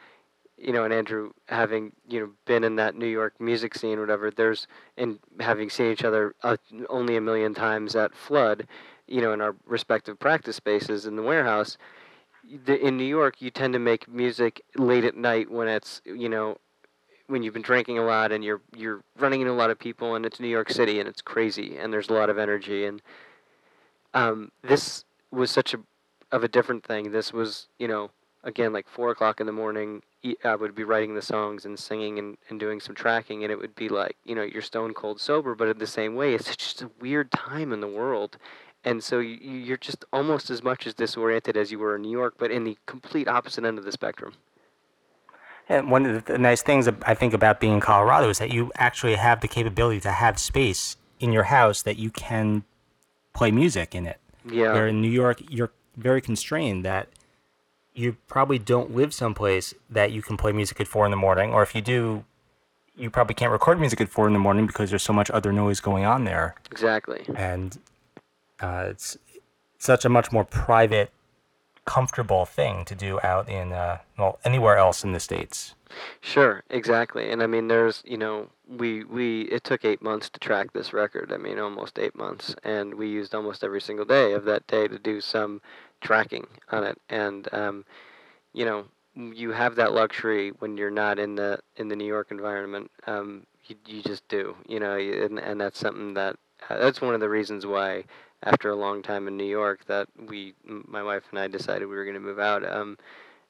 you 0.56 0.72
know, 0.72 0.84
and 0.84 0.94
Andrew 0.94 1.32
having 1.48 1.92
you 2.08 2.20
know 2.20 2.30
been 2.46 2.64
in 2.64 2.76
that 2.76 2.94
New 2.94 3.08
York 3.08 3.40
music 3.40 3.74
scene, 3.74 3.98
whatever. 3.98 4.30
There's 4.30 4.66
and 4.96 5.18
having 5.40 5.68
seen 5.68 5.90
each 5.90 6.04
other 6.04 6.34
uh, 6.42 6.56
only 6.88 7.16
a 7.16 7.20
million 7.20 7.54
times 7.54 7.96
at 7.96 8.14
Flood, 8.14 8.66
you 9.06 9.20
know, 9.20 9.32
in 9.32 9.40
our 9.40 9.56
respective 9.66 10.18
practice 10.18 10.56
spaces 10.56 11.06
in 11.06 11.16
the 11.16 11.22
warehouse. 11.22 11.76
The, 12.66 12.78
in 12.78 12.96
New 12.96 13.04
York, 13.04 13.40
you 13.40 13.50
tend 13.50 13.72
to 13.72 13.78
make 13.78 14.06
music 14.06 14.62
late 14.76 15.04
at 15.04 15.16
night 15.16 15.50
when 15.50 15.66
it's 15.66 16.00
you 16.04 16.28
know 16.28 16.58
when 17.26 17.42
you've 17.42 17.54
been 17.54 17.62
drinking 17.62 17.98
a 17.98 18.04
lot 18.04 18.30
and 18.32 18.44
you're 18.44 18.60
you're 18.76 19.02
running 19.18 19.40
into 19.40 19.52
a 19.52 19.54
lot 19.54 19.70
of 19.70 19.78
people 19.78 20.14
and 20.14 20.24
it's 20.24 20.38
New 20.38 20.48
York 20.48 20.70
City 20.70 21.00
and 21.00 21.08
it's 21.08 21.22
crazy 21.22 21.78
and 21.78 21.92
there's 21.92 22.10
a 22.10 22.12
lot 22.12 22.30
of 22.30 22.38
energy 22.38 22.84
and 22.84 23.02
um, 24.12 24.52
this 24.62 25.04
was 25.32 25.50
such 25.50 25.74
a 25.74 25.80
of 26.34 26.42
a 26.42 26.48
different 26.48 26.84
thing. 26.84 27.12
This 27.12 27.32
was, 27.32 27.68
you 27.78 27.86
know, 27.86 28.10
again, 28.42 28.72
like 28.72 28.88
four 28.88 29.10
o'clock 29.10 29.40
in 29.40 29.46
the 29.46 29.52
morning. 29.52 30.02
I 30.44 30.56
would 30.56 30.74
be 30.74 30.84
writing 30.84 31.14
the 31.14 31.22
songs 31.22 31.64
and 31.64 31.78
singing 31.78 32.18
and, 32.18 32.36
and 32.48 32.58
doing 32.58 32.80
some 32.80 32.94
tracking, 32.94 33.44
and 33.44 33.52
it 33.52 33.58
would 33.58 33.74
be 33.74 33.88
like, 33.88 34.16
you 34.24 34.34
know, 34.34 34.42
you're 34.42 34.62
stone 34.62 34.94
cold 34.94 35.20
sober, 35.20 35.54
but 35.54 35.68
in 35.68 35.78
the 35.78 35.86
same 35.86 36.16
way, 36.16 36.34
it's 36.34 36.56
just 36.56 36.82
a 36.82 36.90
weird 37.00 37.30
time 37.30 37.72
in 37.72 37.80
the 37.80 37.86
world. 37.86 38.36
And 38.84 39.02
so 39.02 39.20
you, 39.20 39.36
you're 39.36 39.76
just 39.76 40.04
almost 40.12 40.50
as 40.50 40.62
much 40.62 40.86
as 40.86 40.94
disoriented 40.94 41.56
as 41.56 41.70
you 41.70 41.78
were 41.78 41.94
in 41.94 42.02
New 42.02 42.10
York, 42.10 42.34
but 42.36 42.50
in 42.50 42.64
the 42.64 42.76
complete 42.86 43.28
opposite 43.28 43.64
end 43.64 43.78
of 43.78 43.84
the 43.84 43.92
spectrum. 43.92 44.34
And 45.68 45.90
one 45.90 46.04
of 46.04 46.24
the 46.24 46.36
nice 46.36 46.62
things 46.62 46.88
I 46.88 47.14
think 47.14 47.32
about 47.32 47.60
being 47.60 47.74
in 47.74 47.80
Colorado 47.80 48.28
is 48.28 48.38
that 48.38 48.52
you 48.52 48.72
actually 48.74 49.14
have 49.14 49.40
the 49.40 49.48
capability 49.48 50.00
to 50.00 50.10
have 50.10 50.38
space 50.38 50.96
in 51.20 51.32
your 51.32 51.44
house 51.44 51.82
that 51.82 51.96
you 51.96 52.10
can 52.10 52.64
play 53.32 53.50
music 53.50 53.94
in 53.94 54.06
it. 54.06 54.18
Yeah. 54.44 54.72
Where 54.74 54.88
in 54.88 55.00
New 55.00 55.08
York, 55.08 55.40
you're 55.48 55.72
very 55.96 56.20
constrained 56.20 56.84
that 56.84 57.08
you 57.94 58.16
probably 58.26 58.58
don't 58.58 58.94
live 58.94 59.14
someplace 59.14 59.72
that 59.88 60.10
you 60.10 60.20
can 60.20 60.36
play 60.36 60.52
music 60.52 60.80
at 60.80 60.88
four 60.88 61.04
in 61.04 61.10
the 61.10 61.16
morning, 61.16 61.52
or 61.52 61.62
if 61.62 61.74
you 61.74 61.80
do, 61.80 62.24
you 62.96 63.08
probably 63.08 63.34
can't 63.34 63.52
record 63.52 63.78
music 63.78 64.00
at 64.00 64.08
four 64.08 64.26
in 64.26 64.32
the 64.32 64.38
morning 64.38 64.66
because 64.66 64.90
there's 64.90 65.02
so 65.02 65.12
much 65.12 65.30
other 65.30 65.52
noise 65.52 65.80
going 65.80 66.04
on 66.04 66.24
there. 66.24 66.56
Exactly. 66.70 67.24
And 67.36 67.78
uh, 68.60 68.86
it's 68.90 69.16
such 69.78 70.04
a 70.04 70.08
much 70.08 70.32
more 70.32 70.44
private, 70.44 71.10
comfortable 71.84 72.44
thing 72.44 72.84
to 72.86 72.94
do 72.94 73.20
out 73.22 73.48
in 73.48 73.72
uh, 73.72 73.98
well 74.18 74.38
anywhere 74.44 74.76
else 74.76 75.04
in 75.04 75.12
the 75.12 75.20
states. 75.20 75.74
Sure, 76.20 76.62
exactly. 76.70 77.30
And 77.30 77.42
I 77.42 77.46
mean, 77.46 77.68
there's 77.68 78.02
you 78.06 78.16
know 78.16 78.48
we 78.68 79.04
we 79.04 79.42
it 79.42 79.64
took 79.64 79.84
eight 79.84 80.02
months 80.02 80.28
to 80.30 80.40
track 80.40 80.72
this 80.72 80.92
record. 80.92 81.32
I 81.32 81.36
mean, 81.36 81.58
almost 81.58 81.98
eight 81.98 82.16
months, 82.16 82.54
and 82.64 82.94
we 82.94 83.08
used 83.08 83.34
almost 83.34 83.62
every 83.64 83.80
single 83.80 84.04
day 84.04 84.32
of 84.32 84.44
that 84.44 84.66
day 84.66 84.88
to 84.88 84.98
do 84.98 85.20
some 85.20 85.60
tracking 86.00 86.46
on 86.70 86.84
it. 86.84 86.98
And 87.08 87.48
um, 87.52 87.84
you 88.52 88.64
know, 88.64 88.86
you 89.14 89.52
have 89.52 89.76
that 89.76 89.92
luxury 89.92 90.50
when 90.58 90.76
you're 90.76 90.90
not 90.90 91.18
in 91.18 91.36
the 91.36 91.60
in 91.76 91.88
the 91.88 91.96
New 91.96 92.06
York 92.06 92.28
environment. 92.30 92.90
Um, 93.06 93.46
you 93.66 93.76
you 93.86 94.02
just 94.02 94.26
do, 94.28 94.56
you 94.68 94.80
know, 94.80 94.96
and 94.96 95.38
and 95.38 95.60
that's 95.60 95.78
something 95.78 96.14
that 96.14 96.36
uh, 96.70 96.78
that's 96.78 97.00
one 97.00 97.14
of 97.14 97.20
the 97.20 97.28
reasons 97.30 97.66
why 97.66 98.04
after 98.42 98.70
a 98.70 98.76
long 98.76 99.02
time 99.02 99.28
in 99.28 99.36
New 99.36 99.44
York 99.44 99.84
that 99.86 100.08
we 100.28 100.54
my 100.64 101.02
wife 101.02 101.24
and 101.30 101.38
I 101.38 101.48
decided 101.48 101.86
we 101.88 101.96
were 101.96 102.04
going 102.04 102.14
to 102.14 102.20
move 102.20 102.38
out. 102.40 102.64
Um, 102.68 102.98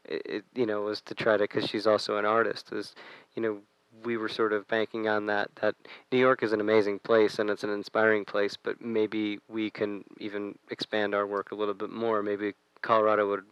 it, 0.05 0.23
it 0.25 0.45
you 0.55 0.67
know 0.67 0.83
was 0.83 1.01
to 1.03 1.15
try 1.15 1.37
to 1.37 1.45
because 1.45 1.69
she's 1.69 1.87
also 1.87 2.17
an 2.17 2.25
artist. 2.25 2.71
Was 2.71 2.95
you 3.35 3.43
know 3.43 3.59
we 4.05 4.17
were 4.17 4.29
sort 4.29 4.53
of 4.53 4.67
banking 4.69 5.09
on 5.09 5.27
that 5.27 5.51
that 5.61 5.75
New 6.13 6.19
York 6.19 6.43
is 6.43 6.53
an 6.53 6.61
amazing 6.61 6.99
place 6.99 7.39
and 7.39 7.51
it's 7.51 7.65
an 7.65 7.71
inspiring 7.71 8.25
place, 8.25 8.57
but 8.57 8.81
maybe 8.81 9.39
we 9.49 9.71
can 9.71 10.05
even 10.19 10.57
expand 10.71 11.15
our 11.15 11.27
work 11.27 11.53
a 11.53 11.55
little 11.55 11.75
bit 11.75 11.91
more. 11.91 12.23
Maybe 12.23 12.55
Colorado 12.83 13.29
would 13.29 13.45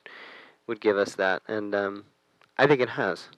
would 0.67 0.81
give 0.81 0.97
us 0.97 1.15
that, 1.17 1.43
and 1.49 1.75
um, 1.75 2.05
I 2.59 2.67
think 2.67 2.81
it 2.81 2.91
has. 2.91 3.29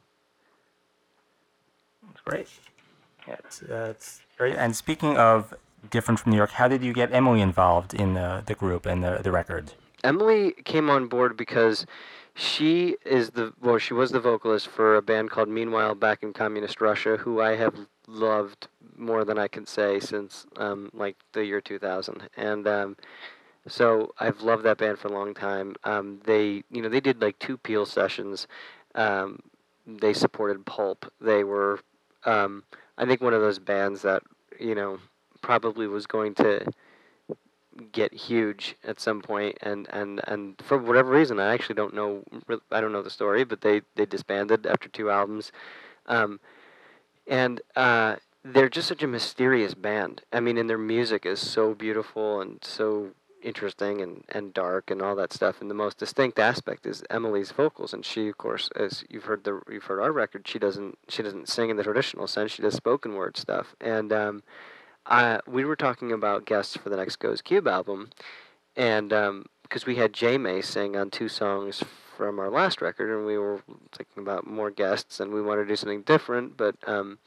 That's 2.07 2.21
great. 2.21 2.49
Yeah, 3.27 3.37
it's, 3.45 3.63
uh, 3.63 3.89
it's 3.91 4.21
great. 4.37 4.57
And 4.57 4.77
speaking 4.77 5.17
of 5.17 5.55
different 5.91 6.21
from 6.21 6.33
New 6.33 6.37
York, 6.37 6.51
how 6.51 6.69
did 6.69 6.83
you 6.83 6.93
get 6.93 7.13
Emily 7.13 7.41
involved 7.41 7.95
in 7.95 8.15
the, 8.15 8.43
the 8.45 8.55
group 8.55 8.87
and 8.87 9.03
the, 9.03 9.21
the 9.23 9.33
record? 9.33 9.73
Emily 10.03 10.53
came 10.65 10.91
on 10.91 11.07
board 11.07 11.37
because 11.37 11.87
she 12.35 12.97
is 13.05 13.31
the 13.31 13.53
well, 13.61 13.79
she 13.79 13.95
was 13.95 14.11
the 14.11 14.21
vocalist 14.21 14.69
for 14.69 14.97
a 14.97 15.03
band 15.03 15.31
called 15.31 15.49
Meanwhile 15.49 15.95
back 15.95 16.23
in 16.23 16.33
communist 16.33 16.81
Russia, 16.81 17.17
who 17.17 17.41
I 17.41 17.57
have 17.57 17.75
loved 18.09 18.69
more 18.97 19.25
than 19.25 19.39
I 19.39 19.49
can 19.49 19.67
say 19.67 20.01
since 20.01 20.47
um, 20.57 20.91
like 20.93 21.17
the 21.33 21.45
year 21.45 21.61
2000, 21.61 22.29
and 22.37 22.67
um, 22.67 22.97
so 23.69 24.15
I've 24.19 24.43
loved 24.43 24.65
that 24.65 24.79
band 24.79 24.99
for 24.99 25.09
a 25.09 25.13
long 25.13 25.33
time. 25.33 25.77
Um, 25.85 26.21
they 26.25 26.65
you 26.71 26.83
know 26.83 26.89
they 26.89 27.01
did 27.01 27.23
like 27.23 27.39
two 27.39 27.57
Peel 27.57 27.87
sessions. 27.87 28.49
Um, 28.97 29.41
they 29.87 30.13
supported 30.13 30.67
Pulp. 30.67 31.13
They 31.21 31.45
were 31.45 31.81
um, 32.25 32.65
I 32.99 33.07
think 33.07 33.21
one 33.21 33.35
of 33.35 33.41
those 33.41 33.61
bands 33.61 34.03
that 34.03 34.25
you 34.59 34.75
know 34.75 34.99
probably 35.41 35.87
was 35.87 36.07
going 36.07 36.35
to 36.35 36.67
get 37.93 38.13
huge 38.13 38.77
at 38.85 39.01
some 39.01 39.21
point, 39.21 39.59
and 39.63 39.87
and 39.91 40.21
and 40.27 40.61
for 40.63 40.79
whatever 40.79 41.11
reason, 41.11 41.39
I 41.41 41.53
actually 41.53 41.77
don't 41.77 41.95
know. 41.95 42.23
I 42.71 42.81
don't 42.81 42.93
know 42.93 43.03
the 43.03 43.11
story, 43.11 43.45
but 43.45 43.61
they 43.61 43.83
they 43.95 44.07
disbanded 44.07 44.67
after 44.67 44.89
two 44.89 45.11
albums, 45.11 45.53
um, 46.07 46.41
and 47.27 47.61
uh, 47.77 48.17
they're 48.45 48.69
just 48.69 48.89
such 48.89 49.03
a 49.03 49.09
mysterious 49.09 49.75
band. 49.75 50.23
I 50.33 50.41
mean, 50.41 50.59
and 50.59 50.69
their 50.69 50.79
music 50.79 51.25
is 51.27 51.41
so 51.41 51.75
beautiful 51.75 52.41
and 52.41 52.63
so 52.63 53.13
interesting 53.45 54.01
and, 54.01 54.25
and 54.31 54.55
dark 54.55 54.91
and 54.91 55.03
all 55.03 55.15
that 55.17 55.33
stuff. 55.33 55.61
And 55.61 55.71
the 55.71 55.75
most 55.75 55.99
distinct 55.99 56.39
aspect 56.39 56.87
is 56.87 57.05
Emily's 57.11 57.53
vocals. 57.53 57.93
And 57.93 58.05
she, 58.05 58.29
of 58.29 58.39
course, 58.39 58.71
as 58.75 59.05
you've 59.09 59.25
heard 59.25 59.45
the 59.45 59.61
you've 59.71 59.85
heard 59.85 60.01
our 60.01 60.13
record, 60.13 60.49
she 60.49 60.59
doesn't 60.59 60.99
she 61.09 61.23
doesn't 61.23 61.49
sing 61.49 61.71
in 61.71 61.77
the 61.77 61.85
traditional 61.85 62.27
sense. 62.27 62.53
She 62.53 62.63
does 62.63 62.75
spoken 62.75 63.15
word 63.15 63.37
stuff. 63.37 63.77
And 63.81 64.13
um, 64.13 64.43
I, 65.07 65.41
we 65.47 65.65
were 65.65 65.77
talking 65.77 66.13
about 66.13 66.47
guests 66.47 66.77
for 66.77 66.89
the 66.89 66.97
next 66.97 67.17
Goes 67.17 67.43
Cube 67.43 67.69
album, 67.69 68.11
and 68.77 69.11
because 69.11 69.83
um, 69.83 69.87
we 69.87 69.97
had 69.97 70.13
J 70.13 70.39
May 70.39 70.63
sing 70.63 70.97
on 70.97 71.11
two 71.11 71.29
songs 71.29 71.83
from 72.17 72.39
our 72.39 72.51
last 72.51 72.81
record, 72.81 73.15
and 73.15 73.27
we 73.27 73.37
were 73.37 73.63
thinking 73.93 74.23
about 74.23 74.47
more 74.47 74.71
guests, 74.71 75.21
and 75.21 75.33
we 75.33 75.43
wanted 75.43 75.63
to 75.63 75.69
do 75.69 75.77
something 75.77 76.03
different, 76.03 76.57
but. 76.57 76.77
Um, 76.87 77.19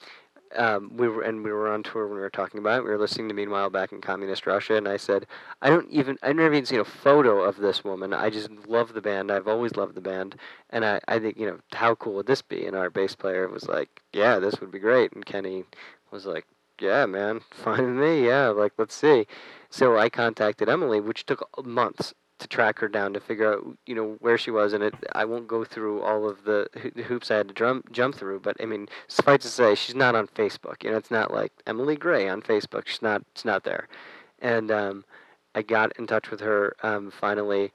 um, 0.55 0.95
we 0.95 1.09
were 1.09 1.23
and 1.23 1.43
we 1.43 1.51
were 1.51 1.71
on 1.71 1.83
tour 1.83 2.07
when 2.07 2.15
we 2.15 2.21
were 2.21 2.29
talking 2.29 2.59
about 2.59 2.79
it. 2.79 2.83
We 2.83 2.89
were 2.89 2.97
listening 2.97 3.27
to 3.27 3.33
Meanwhile 3.33 3.69
back 3.69 3.91
in 3.91 3.99
communist 3.99 4.47
Russia, 4.47 4.75
and 4.75 4.87
I 4.87 4.95
said, 4.95 5.27
I 5.61 5.69
don't 5.69 5.91
even 5.91 6.17
I've 6.23 6.37
never 6.37 6.53
even 6.53 6.65
seen 6.65 6.79
a 6.79 6.85
photo 6.85 7.41
of 7.41 7.57
this 7.57 7.83
woman. 7.83 8.13
I 8.13 8.29
just 8.29 8.49
love 8.65 8.93
the 8.93 9.01
band. 9.01 9.29
I've 9.29 9.47
always 9.47 9.75
loved 9.75 9.95
the 9.95 10.01
band, 10.01 10.35
and 10.69 10.85
I 10.85 11.01
I 11.07 11.19
think 11.19 11.37
you 11.37 11.47
know 11.47 11.59
how 11.73 11.95
cool 11.95 12.13
would 12.13 12.27
this 12.27 12.41
be? 12.41 12.65
And 12.65 12.75
our 12.75 12.89
bass 12.89 13.13
player 13.15 13.47
was 13.49 13.67
like, 13.67 14.01
Yeah, 14.13 14.39
this 14.39 14.61
would 14.61 14.71
be 14.71 14.79
great. 14.79 15.11
And 15.11 15.25
Kenny 15.25 15.65
was 16.11 16.25
like, 16.25 16.45
Yeah, 16.79 17.05
man, 17.05 17.41
with 17.65 17.79
me. 17.79 18.27
Yeah, 18.27 18.49
like 18.49 18.73
let's 18.77 18.95
see. 18.95 19.27
So 19.69 19.97
I 19.97 20.09
contacted 20.09 20.69
Emily, 20.69 20.99
which 20.99 21.25
took 21.25 21.47
months 21.65 22.13
to 22.39 22.47
track 22.47 22.79
her 22.79 22.87
down 22.87 23.13
to 23.13 23.19
figure 23.19 23.53
out 23.53 23.77
you 23.85 23.95
know 23.95 24.15
where 24.19 24.37
she 24.37 24.51
was 24.51 24.73
and 24.73 24.83
it 24.83 24.93
I 25.13 25.25
won't 25.25 25.47
go 25.47 25.63
through 25.63 26.01
all 26.01 26.29
of 26.29 26.43
the 26.43 26.67
hoops 27.07 27.31
I 27.31 27.37
had 27.37 27.47
to 27.47 27.53
jump 27.53 27.91
jump 27.91 28.15
through 28.15 28.41
but 28.41 28.57
I 28.61 28.65
mean 28.65 28.87
suffice 29.07 29.41
to 29.41 29.47
say 29.47 29.75
she's 29.75 29.95
not 29.95 30.15
on 30.15 30.27
Facebook 30.27 30.83
you 30.83 30.91
know 30.91 30.97
it's 30.97 31.11
not 31.11 31.33
like 31.33 31.51
Emily 31.65 31.95
Gray 31.95 32.29
on 32.29 32.41
Facebook 32.41 32.85
she's 32.85 33.01
not 33.01 33.23
it's 33.31 33.45
not 33.45 33.63
there 33.63 33.87
and 34.39 34.69
um, 34.69 35.05
I 35.55 35.63
got 35.63 35.97
in 35.97 36.05
touch 36.05 36.29
with 36.29 36.41
her 36.41 36.75
um, 36.83 37.09
finally 37.09 37.71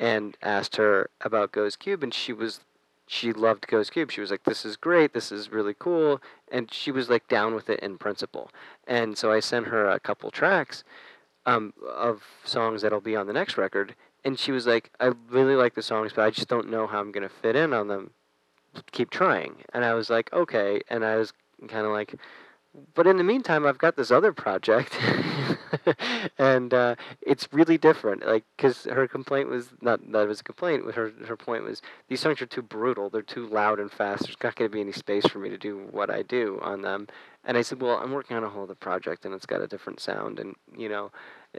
and 0.00 0.36
asked 0.40 0.76
her 0.76 1.10
about 1.20 1.52
Goes 1.52 1.76
Cube 1.76 2.02
and 2.02 2.14
she 2.14 2.32
was 2.32 2.60
she 3.08 3.32
loved 3.32 3.66
Goes 3.66 3.90
Cube 3.90 4.10
she 4.12 4.20
was 4.20 4.30
like 4.30 4.44
this 4.44 4.64
is 4.64 4.76
great 4.76 5.12
this 5.12 5.32
is 5.32 5.50
really 5.50 5.74
cool 5.78 6.20
and 6.52 6.72
she 6.72 6.90
was 6.90 7.08
like 7.08 7.26
down 7.28 7.54
with 7.54 7.68
it 7.68 7.80
in 7.80 7.98
principle 7.98 8.50
and 8.86 9.18
so 9.18 9.32
I 9.32 9.40
sent 9.40 9.66
her 9.68 9.88
a 9.88 9.98
couple 9.98 10.30
tracks 10.30 10.84
um, 11.48 11.72
of 11.96 12.22
songs 12.44 12.82
that'll 12.82 13.00
be 13.00 13.16
on 13.16 13.26
the 13.26 13.32
next 13.32 13.56
record. 13.56 13.94
And 14.24 14.38
she 14.38 14.52
was 14.52 14.66
like, 14.66 14.92
I 15.00 15.12
really 15.30 15.56
like 15.56 15.74
the 15.74 15.82
songs, 15.82 16.12
but 16.14 16.24
I 16.24 16.30
just 16.30 16.48
don't 16.48 16.70
know 16.70 16.86
how 16.86 17.00
I'm 17.00 17.10
to 17.12 17.28
fit 17.28 17.56
in 17.56 17.72
on 17.72 17.88
them. 17.88 18.10
Keep 18.92 19.10
trying. 19.10 19.64
And 19.72 19.84
I 19.84 19.94
was 19.94 20.10
like, 20.10 20.30
okay. 20.32 20.82
And 20.90 21.04
I 21.04 21.16
was 21.16 21.32
kind 21.66 21.86
of 21.86 21.92
like, 21.92 22.14
but 22.94 23.06
in 23.06 23.16
the 23.16 23.24
meantime, 23.24 23.66
I've 23.66 23.78
got 23.78 23.96
this 23.96 24.10
other 24.10 24.32
project, 24.32 24.96
and 26.38 26.72
uh, 26.74 26.94
it's 27.22 27.48
really 27.52 27.78
different. 27.78 28.26
Like, 28.26 28.44
because 28.56 28.84
her 28.84 29.08
complaint 29.08 29.48
was 29.48 29.70
not 29.80 30.00
that 30.12 30.22
it 30.22 30.28
was 30.28 30.40
a 30.40 30.44
complaint. 30.44 30.92
Her 30.94 31.12
her 31.26 31.36
point 31.36 31.64
was 31.64 31.82
these 32.08 32.20
songs 32.20 32.42
are 32.42 32.46
too 32.46 32.62
brutal. 32.62 33.08
They're 33.08 33.22
too 33.22 33.46
loud 33.46 33.80
and 33.80 33.90
fast. 33.90 34.24
There's 34.24 34.36
not 34.42 34.54
going 34.54 34.70
to 34.70 34.74
be 34.74 34.80
any 34.80 34.92
space 34.92 35.26
for 35.26 35.38
me 35.38 35.48
to 35.48 35.58
do 35.58 35.88
what 35.90 36.10
I 36.10 36.22
do 36.22 36.58
on 36.62 36.82
them. 36.82 37.08
And 37.44 37.56
I 37.56 37.62
said, 37.62 37.80
well, 37.80 37.96
I'm 37.98 38.12
working 38.12 38.36
on 38.36 38.44
a 38.44 38.50
whole 38.50 38.64
other 38.64 38.74
project, 38.74 39.24
and 39.24 39.34
it's 39.34 39.46
got 39.46 39.62
a 39.62 39.66
different 39.66 40.00
sound. 40.00 40.38
And 40.38 40.54
you 40.76 40.88
know, 40.88 41.10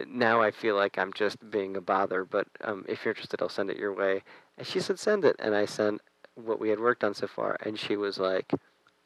now 0.08 0.42
I 0.42 0.52
feel 0.52 0.76
like 0.76 0.98
I'm 0.98 1.14
just 1.14 1.38
being 1.50 1.76
a 1.76 1.82
bother. 1.82 2.24
But 2.24 2.48
um, 2.62 2.86
if 2.88 3.04
you're 3.04 3.14
interested, 3.14 3.42
I'll 3.42 3.50
send 3.50 3.72
it 3.72 3.78
your 3.78 3.94
way. 3.94 4.24
And 4.58 4.68
she 4.68 4.80
said, 4.80 5.00
send 5.00 5.26
it. 5.26 5.36
And 5.40 5.56
I 5.56 5.66
sent 5.66 6.02
what 6.36 6.60
we 6.60 6.70
had 6.70 6.80
worked 6.80 7.04
on 7.04 7.14
so 7.14 7.28
far, 7.28 7.58
and 7.62 7.78
she 7.78 7.98
was 7.98 8.20
like 8.20 8.52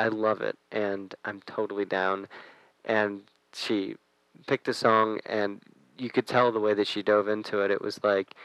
I 0.03 0.09
love 0.09 0.41
it, 0.41 0.57
and 0.69 1.15
I'm 1.23 1.41
totally 1.45 1.85
down. 1.85 2.27
And 2.83 3.21
she 3.53 3.95
picked 4.47 4.67
a 4.67 4.73
song, 4.73 5.21
and 5.25 5.61
you 5.97 6.09
could 6.09 6.27
tell 6.27 6.51
the 6.51 6.59
way 6.59 6.73
that 6.73 6.87
she 6.87 7.01
dove 7.01 7.29
into 7.29 7.61
it. 7.61 7.71
It 7.71 7.81
was 7.81 8.03
like 8.03 8.35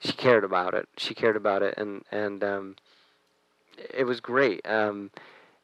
she 0.00 0.12
cared 0.12 0.42
about 0.42 0.72
it. 0.72 0.88
She 0.96 1.12
cared 1.12 1.36
about 1.36 1.62
it, 1.62 1.74
and 1.76 2.02
and 2.10 2.42
um, 2.42 2.76
it 3.92 4.04
was 4.04 4.20
great. 4.20 4.66
Um, 4.66 5.10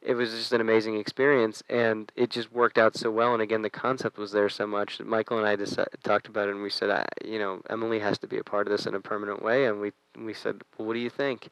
it 0.03 0.15
was 0.15 0.33
just 0.33 0.53
an 0.53 0.61
amazing 0.61 0.97
experience, 0.99 1.63
and 1.71 2.13
it 2.15 2.29
just 2.29 2.53
worked 2.53 2.77
out 2.77 2.95
so 2.95 3.11
well. 3.11 3.33
And 3.33 3.41
again, 3.41 3.63
the 3.63 3.71
concept 3.71 4.19
was 4.19 4.33
there 4.33 4.51
so 4.51 4.67
much. 4.67 4.99
That 4.99 5.07
Michael 5.07 5.39
and 5.39 5.47
I 5.47 5.57
just 5.57 5.79
talked 6.05 6.29
about 6.29 6.49
it, 6.49 6.57
and 6.57 6.63
we 6.63 6.69
said, 6.69 7.07
you 7.25 7.39
know, 7.39 7.63
Emily 7.71 8.01
has 8.01 8.19
to 8.19 8.27
be 8.27 8.37
a 8.37 8.45
part 8.45 8.67
of 8.67 8.71
this 8.71 8.85
in 8.85 8.95
a 8.95 9.01
permanent 9.01 9.43
way. 9.43 9.65
And 9.65 9.81
we 9.81 9.93
we 10.15 10.35
said, 10.35 10.61
well, 10.77 10.87
what 10.89 10.93
do 10.95 11.01
you 11.01 11.11
think? 11.11 11.49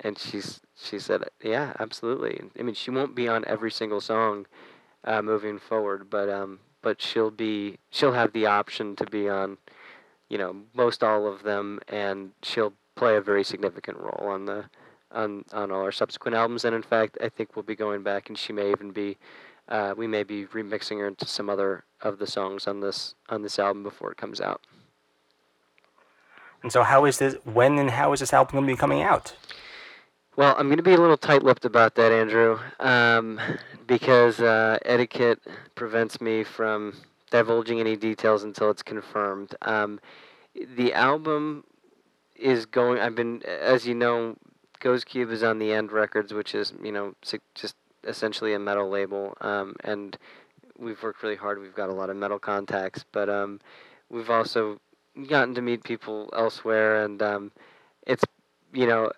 And 0.00 0.18
she's 0.18 0.60
she 0.76 0.98
said, 0.98 1.24
yeah, 1.42 1.72
absolutely. 1.78 2.40
I 2.58 2.62
mean, 2.62 2.74
she 2.74 2.90
won't 2.90 3.14
be 3.14 3.28
on 3.28 3.44
every 3.46 3.70
single 3.70 4.00
song 4.00 4.46
uh, 5.04 5.22
moving 5.22 5.58
forward, 5.58 6.10
but 6.10 6.28
um, 6.28 6.60
but 6.82 7.00
she'll 7.00 7.30
be 7.30 7.78
she'll 7.90 8.12
have 8.12 8.32
the 8.32 8.46
option 8.46 8.94
to 8.96 9.04
be 9.06 9.28
on, 9.28 9.58
you 10.28 10.38
know, 10.38 10.56
most 10.74 11.02
all 11.02 11.26
of 11.26 11.42
them, 11.42 11.80
and 11.88 12.32
she'll 12.42 12.74
play 12.94 13.16
a 13.16 13.20
very 13.20 13.44
significant 13.44 13.98
role 13.98 14.28
on 14.28 14.46
the 14.46 14.64
on 15.12 15.44
on 15.52 15.70
all 15.70 15.82
our 15.82 15.92
subsequent 15.92 16.36
albums. 16.36 16.64
And 16.64 16.74
in 16.74 16.82
fact, 16.82 17.16
I 17.22 17.28
think 17.28 17.56
we'll 17.56 17.62
be 17.62 17.76
going 17.76 18.02
back, 18.02 18.28
and 18.28 18.38
she 18.38 18.52
may 18.52 18.70
even 18.70 18.90
be. 18.90 19.16
Uh, 19.68 19.92
we 19.96 20.06
may 20.06 20.22
be 20.22 20.46
remixing 20.46 20.98
her 20.98 21.08
into 21.08 21.26
some 21.26 21.50
other 21.50 21.82
of 22.00 22.20
the 22.20 22.26
songs 22.26 22.68
on 22.68 22.80
this 22.80 23.16
on 23.28 23.42
this 23.42 23.58
album 23.58 23.82
before 23.82 24.12
it 24.12 24.16
comes 24.16 24.40
out. 24.40 24.60
And 26.62 26.70
so, 26.72 26.82
how 26.82 27.04
is 27.04 27.18
this? 27.18 27.34
When 27.44 27.78
and 27.78 27.90
how 27.90 28.12
is 28.12 28.20
this 28.20 28.32
album 28.32 28.52
going 28.52 28.66
to 28.66 28.72
be 28.72 28.76
coming 28.76 29.02
out? 29.02 29.34
Well, 30.36 30.54
I'm 30.58 30.66
going 30.66 30.76
to 30.76 30.82
be 30.82 30.92
a 30.92 30.98
little 30.98 31.16
tight-lipped 31.16 31.64
about 31.64 31.94
that, 31.94 32.12
Andrew, 32.12 32.58
um, 32.78 33.40
because 33.86 34.38
uh, 34.38 34.76
etiquette 34.84 35.40
prevents 35.74 36.20
me 36.20 36.44
from 36.44 36.94
divulging 37.30 37.80
any 37.80 37.96
details 37.96 38.44
until 38.44 38.68
it's 38.68 38.82
confirmed. 38.82 39.54
Um, 39.62 39.98
the 40.54 40.92
album 40.92 41.64
is 42.34 42.66
going. 42.66 43.00
I've 43.00 43.14
been, 43.14 43.42
as 43.44 43.86
you 43.86 43.94
know, 43.94 44.36
Goes 44.78 45.04
Cube 45.04 45.30
is 45.30 45.42
on 45.42 45.58
the 45.58 45.72
End 45.72 45.90
Records, 45.90 46.34
which 46.34 46.54
is 46.54 46.74
you 46.82 46.92
know 46.92 47.14
just 47.54 47.76
essentially 48.04 48.52
a 48.52 48.58
metal 48.58 48.90
label, 48.90 49.38
um, 49.40 49.74
and 49.84 50.18
we've 50.78 51.02
worked 51.02 51.22
really 51.22 51.36
hard. 51.36 51.60
We've 51.62 51.74
got 51.74 51.88
a 51.88 51.94
lot 51.94 52.10
of 52.10 52.16
metal 52.16 52.38
contacts, 52.38 53.06
but 53.10 53.30
um, 53.30 53.58
we've 54.10 54.28
also 54.28 54.80
gotten 55.28 55.54
to 55.54 55.62
meet 55.62 55.82
people 55.82 56.28
elsewhere, 56.36 57.02
and 57.02 57.22
um, 57.22 57.52
it's 58.06 58.24
you 58.74 58.86
know 58.86 59.12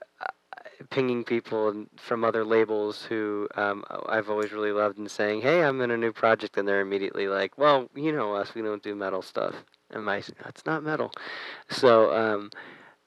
pinging 0.91 1.25
people 1.25 1.87
from 1.97 2.25
other 2.25 2.45
labels 2.45 3.05
who 3.05 3.49
um, 3.57 3.85
I've 4.09 4.31
always 4.31 4.53
really 4.53 4.73
loved 4.73 4.99
and 4.99 5.11
saying, 5.11 5.43
"Hey, 5.43 5.63
I'm 5.63 5.81
in 5.81 5.91
a 5.91 5.97
new 5.97 6.13
project," 6.13 6.57
and 6.57 6.67
they're 6.67 6.81
immediately 6.81 7.29
like, 7.29 7.59
"Well, 7.59 7.89
you 7.95 8.13
know 8.13 8.35
us, 8.35 8.55
we 8.55 8.63
don't 8.63 8.83
do 8.83 8.95
metal 8.95 9.23
stuff." 9.23 9.55
And 9.91 10.05
my, 10.05 10.23
that's 10.45 10.67
not 10.67 10.83
metal. 10.83 11.13
So 11.69 12.13
um, 12.15 12.51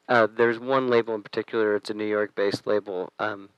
uh, 0.10 0.28
there's 0.36 0.60
one 0.60 0.88
label 0.88 1.16
in 1.16 1.24
particular. 1.24 1.76
It's 1.76 1.90
a 1.90 1.94
New 1.94 2.06
York-based 2.06 2.66
label 2.66 3.14
um, 3.20 3.50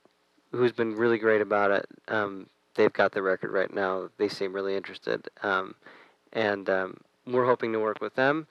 who's 0.52 0.74
been 0.74 0.96
really 0.96 1.18
great 1.18 1.42
about 1.42 1.72
it. 1.72 1.86
Um, 2.08 2.48
they've 2.76 2.94
got 2.94 3.14
the 3.14 3.22
record 3.22 3.52
right 3.52 3.74
now. 3.74 4.10
They 4.18 4.28
seem 4.28 4.54
really 4.54 4.76
interested, 4.76 5.28
um, 5.42 5.76
and 6.34 6.70
um, 6.70 6.98
we're 7.26 7.46
hoping 7.46 7.74
to 7.74 7.80
work 7.80 8.02
with 8.02 8.16
them. 8.16 8.48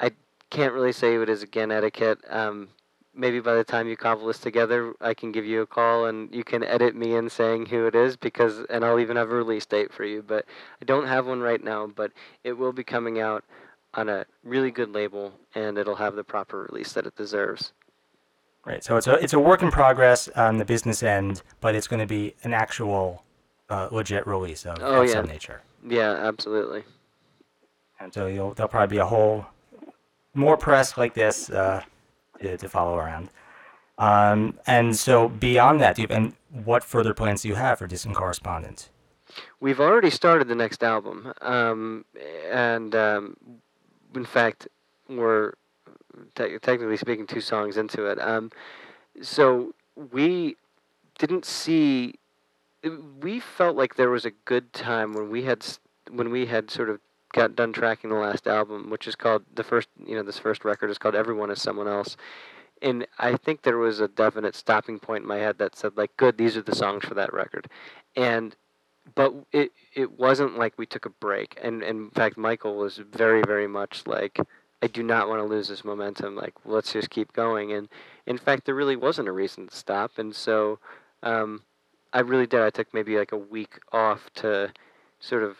I 0.00 0.12
can't 0.50 0.72
really 0.72 0.92
say 0.92 1.18
what 1.18 1.28
is 1.28 1.42
again 1.42 1.70
etiquette 1.70 2.18
maybe 3.14 3.40
by 3.40 3.54
the 3.54 3.64
time 3.64 3.88
you 3.88 3.96
cobble 3.96 4.26
this 4.26 4.38
together, 4.38 4.94
I 5.00 5.14
can 5.14 5.32
give 5.32 5.44
you 5.44 5.62
a 5.62 5.66
call 5.66 6.06
and 6.06 6.32
you 6.34 6.44
can 6.44 6.62
edit 6.64 6.94
me 6.94 7.14
in 7.14 7.28
saying 7.28 7.66
who 7.66 7.86
it 7.86 7.94
is 7.94 8.16
because, 8.16 8.60
and 8.70 8.84
I'll 8.84 9.00
even 9.00 9.16
have 9.16 9.30
a 9.30 9.34
release 9.34 9.66
date 9.66 9.92
for 9.92 10.04
you. 10.04 10.22
But 10.22 10.46
I 10.80 10.84
don't 10.84 11.06
have 11.06 11.26
one 11.26 11.40
right 11.40 11.62
now, 11.62 11.86
but 11.86 12.12
it 12.44 12.52
will 12.52 12.72
be 12.72 12.84
coming 12.84 13.20
out 13.20 13.44
on 13.94 14.08
a 14.08 14.24
really 14.42 14.70
good 14.70 14.92
label 14.92 15.32
and 15.54 15.76
it'll 15.76 15.96
have 15.96 16.14
the 16.14 16.24
proper 16.24 16.66
release 16.70 16.92
that 16.94 17.06
it 17.06 17.16
deserves. 17.16 17.72
Right. 18.64 18.82
So 18.82 18.96
it's 18.96 19.08
a 19.08 19.14
it's 19.14 19.32
a 19.32 19.40
work 19.40 19.62
in 19.62 19.72
progress 19.72 20.28
on 20.28 20.58
the 20.58 20.64
business 20.64 21.02
end, 21.02 21.42
but 21.60 21.74
it's 21.74 21.88
going 21.88 21.98
to 21.98 22.06
be 22.06 22.36
an 22.44 22.54
actual 22.54 23.24
uh, 23.68 23.88
legit 23.90 24.24
release 24.24 24.64
of, 24.64 24.78
oh, 24.80 25.02
of 25.02 25.08
yeah. 25.08 25.14
some 25.14 25.26
nature. 25.26 25.62
Yeah, 25.84 26.12
absolutely. 26.12 26.84
And 27.98 28.14
so 28.14 28.28
you'll 28.28 28.54
there'll 28.54 28.68
probably 28.68 28.94
be 28.94 29.00
a 29.00 29.06
whole 29.06 29.46
more 30.34 30.56
press 30.56 30.96
like 30.96 31.12
this. 31.14 31.50
Uh, 31.50 31.82
to, 32.42 32.56
to 32.56 32.68
follow 32.68 32.96
around. 32.96 33.30
Um, 33.98 34.58
and 34.66 34.96
so 34.96 35.28
beyond 35.28 35.80
that, 35.80 35.96
do 35.96 36.02
you, 36.02 36.08
and 36.10 36.34
what 36.50 36.82
further 36.82 37.14
plans 37.14 37.42
do 37.42 37.48
you 37.48 37.54
have 37.54 37.78
for 37.78 37.86
Distant 37.86 38.14
Correspondent? 38.14 38.90
We've 39.60 39.80
already 39.80 40.10
started 40.10 40.48
the 40.48 40.54
next 40.54 40.82
album, 40.82 41.32
um, 41.40 42.04
and 42.50 42.94
um, 42.94 43.36
in 44.14 44.24
fact, 44.24 44.68
we're 45.08 45.54
te- 46.34 46.58
technically 46.58 46.96
speaking 46.96 47.26
two 47.26 47.40
songs 47.40 47.76
into 47.76 48.06
it. 48.06 48.20
Um, 48.20 48.50
so 49.22 49.74
we 50.10 50.56
didn't 51.18 51.44
see. 51.44 52.14
We 53.20 53.40
felt 53.40 53.76
like 53.76 53.94
there 53.94 54.10
was 54.10 54.24
a 54.24 54.32
good 54.44 54.72
time 54.72 55.14
when 55.14 55.30
we 55.30 55.44
had 55.44 55.64
when 56.10 56.30
we 56.30 56.46
had 56.46 56.70
sort 56.70 56.90
of 56.90 57.00
got 57.32 57.56
done 57.56 57.72
tracking 57.72 58.10
the 58.10 58.16
last 58.16 58.46
album, 58.46 58.90
which 58.90 59.06
is 59.08 59.16
called 59.16 59.44
the 59.54 59.64
first. 59.64 59.88
You 60.04 60.16
know, 60.16 60.22
this 60.22 60.38
first 60.38 60.64
record 60.64 60.90
is 60.90 60.98
called 60.98 61.14
"Everyone 61.14 61.50
Is 61.50 61.60
Someone 61.60 61.88
Else," 61.88 62.16
and 62.80 63.06
I 63.18 63.36
think 63.36 63.62
there 63.62 63.78
was 63.78 64.00
a 64.00 64.08
definite 64.08 64.54
stopping 64.54 64.98
point 64.98 65.22
in 65.22 65.28
my 65.28 65.38
head 65.38 65.58
that 65.58 65.76
said 65.76 65.96
like, 65.96 66.16
"Good, 66.16 66.38
these 66.38 66.56
are 66.56 66.62
the 66.62 66.74
songs 66.74 67.04
for 67.04 67.14
that 67.14 67.32
record," 67.32 67.68
and 68.16 68.54
but 69.14 69.34
it 69.52 69.72
it 69.94 70.18
wasn't 70.18 70.58
like 70.58 70.74
we 70.76 70.86
took 70.86 71.06
a 71.06 71.10
break, 71.10 71.58
and, 71.62 71.82
and 71.82 71.98
in 71.98 72.10
fact, 72.10 72.36
Michael 72.36 72.76
was 72.76 72.98
very 72.98 73.42
very 73.42 73.66
much 73.66 74.06
like. 74.06 74.38
I 74.84 74.88
do 74.88 75.04
not 75.04 75.28
want 75.28 75.38
to 75.38 75.44
lose 75.44 75.68
this 75.68 75.84
momentum. 75.84 76.34
Like, 76.34 76.54
let's 76.64 76.92
just 76.92 77.08
keep 77.08 77.32
going. 77.32 77.70
And 77.70 77.88
in 78.26 78.36
fact, 78.36 78.66
there 78.66 78.74
really 78.74 78.96
wasn't 78.96 79.28
a 79.28 79.32
reason 79.32 79.68
to 79.68 79.76
stop. 79.76 80.18
And 80.18 80.34
so, 80.34 80.80
um, 81.22 81.62
I 82.12 82.18
really 82.18 82.46
did. 82.48 82.62
I 82.62 82.70
took 82.70 82.92
maybe 82.92 83.16
like 83.16 83.30
a 83.30 83.36
week 83.36 83.78
off 83.92 84.28
to 84.36 84.72
sort 85.20 85.44
of 85.44 85.58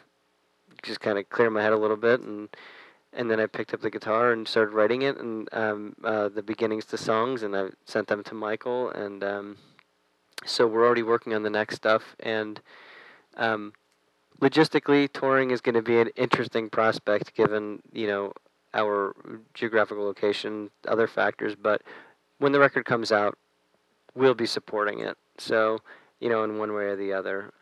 just 0.82 1.00
kind 1.00 1.18
of 1.18 1.28
clear 1.30 1.50
my 1.50 1.62
head 1.62 1.72
a 1.72 1.78
little 1.78 1.96
bit, 1.96 2.20
and 2.20 2.48
and 3.12 3.30
then 3.30 3.40
I 3.40 3.46
picked 3.46 3.74
up 3.74 3.80
the 3.80 3.90
guitar 3.90 4.32
and 4.32 4.48
started 4.48 4.72
writing 4.72 5.02
it 5.02 5.18
and 5.18 5.48
um, 5.52 5.94
uh, 6.02 6.28
the 6.28 6.42
beginnings 6.42 6.86
to 6.86 6.96
songs, 6.96 7.42
and 7.42 7.54
I 7.56 7.68
sent 7.84 8.08
them 8.08 8.22
to 8.24 8.34
Michael, 8.34 8.90
and 8.90 9.22
um, 9.22 9.56
so 10.46 10.66
we're 10.66 10.84
already 10.86 11.02
working 11.02 11.34
on 11.34 11.42
the 11.42 11.50
next 11.50 11.76
stuff. 11.76 12.16
And 12.20 12.60
um, 13.36 13.72
logistically, 14.40 15.12
touring 15.12 15.50
is 15.50 15.60
going 15.60 15.74
to 15.74 15.82
be 15.82 16.00
an 16.00 16.10
interesting 16.16 16.70
prospect 16.70 17.34
given 17.34 17.82
you 17.92 18.06
know 18.06 18.32
our 18.74 19.14
geographical 19.54 20.04
location, 20.04 20.70
other 20.88 21.06
factors. 21.06 21.54
But 21.54 21.82
when 22.38 22.52
the 22.52 22.58
record 22.58 22.86
comes 22.86 23.12
out, 23.12 23.36
we'll 24.14 24.34
be 24.34 24.46
supporting 24.46 25.00
it. 25.00 25.18
So 25.38 25.78
you 26.22 26.28
know, 26.28 26.44
in 26.44 26.56
one 26.56 26.72
way 26.72 26.84
or 26.84 26.96
the 26.96 27.12
other. 27.12 27.52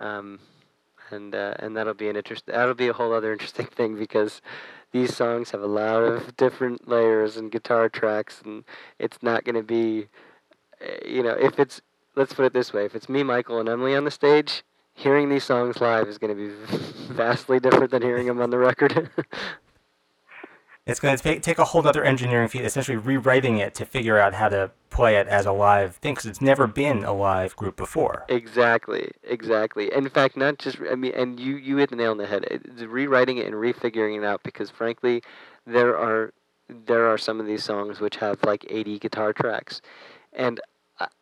And 1.10 1.34
uh, 1.34 1.54
and 1.58 1.76
that'll 1.76 1.94
be 1.94 2.08
an 2.08 2.16
interest. 2.16 2.46
That'll 2.46 2.74
be 2.74 2.88
a 2.88 2.92
whole 2.92 3.12
other 3.12 3.32
interesting 3.32 3.66
thing 3.76 3.96
because 3.96 4.40
these 4.92 5.14
songs 5.14 5.50
have 5.50 5.62
a 5.62 5.66
lot 5.66 6.02
of 6.02 6.36
different 6.36 6.88
layers 6.88 7.36
and 7.36 7.50
guitar 7.50 7.88
tracks, 7.88 8.42
and 8.44 8.64
it's 8.98 9.22
not 9.22 9.44
going 9.44 9.54
to 9.54 9.62
be, 9.62 10.08
uh, 10.80 11.06
you 11.06 11.22
know, 11.22 11.30
if 11.32 11.58
it's 11.58 11.80
let's 12.16 12.32
put 12.32 12.44
it 12.44 12.52
this 12.52 12.72
way: 12.72 12.84
if 12.84 12.94
it's 12.94 13.08
me, 13.08 13.22
Michael, 13.22 13.58
and 13.60 13.68
Emily 13.68 13.94
on 13.94 14.04
the 14.04 14.10
stage, 14.10 14.62
hearing 14.94 15.28
these 15.28 15.44
songs 15.44 15.80
live 15.80 16.08
is 16.08 16.18
going 16.18 16.36
to 16.36 16.48
be 16.48 16.54
vastly 17.14 17.60
different 17.60 17.90
than 17.90 18.02
hearing 18.02 18.26
them 18.26 18.40
on 18.40 18.50
the 18.50 18.58
record. 18.58 19.10
it's 20.90 21.00
going 21.00 21.16
to 21.16 21.40
take, 21.40 21.58
a 21.58 21.64
whole 21.64 21.86
other 21.86 22.04
engineering 22.04 22.48
feat, 22.48 22.62
essentially 22.62 22.96
rewriting 22.96 23.58
it 23.58 23.74
to 23.76 23.84
figure 23.84 24.18
out 24.18 24.34
how 24.34 24.48
to 24.48 24.70
play 24.90 25.16
it 25.16 25.26
as 25.28 25.46
a 25.46 25.52
live 25.52 25.96
thing, 25.96 26.14
because 26.14 26.26
it's 26.26 26.40
never 26.40 26.66
been 26.66 27.04
a 27.04 27.12
live 27.12 27.54
group 27.56 27.76
before. 27.76 28.24
Exactly, 28.28 29.10
exactly. 29.22 29.92
In 29.92 30.08
fact, 30.08 30.36
not 30.36 30.58
just 30.58 30.78
I 30.90 30.94
mean, 30.94 31.12
and 31.14 31.38
you 31.38 31.56
you 31.56 31.76
hit 31.76 31.90
the 31.90 31.96
nail 31.96 32.10
on 32.10 32.18
the 32.18 32.26
head. 32.26 32.44
It's 32.50 32.82
rewriting 32.82 33.38
it 33.38 33.46
and 33.46 33.54
refiguring 33.54 34.18
it 34.18 34.24
out 34.24 34.42
because 34.42 34.70
frankly, 34.70 35.22
there 35.66 35.96
are 35.96 36.32
there 36.68 37.06
are 37.06 37.18
some 37.18 37.40
of 37.40 37.46
these 37.46 37.64
songs 37.64 38.00
which 38.00 38.16
have 38.16 38.42
like 38.44 38.64
80 38.68 38.98
guitar 38.98 39.32
tracks, 39.32 39.80
and 40.32 40.60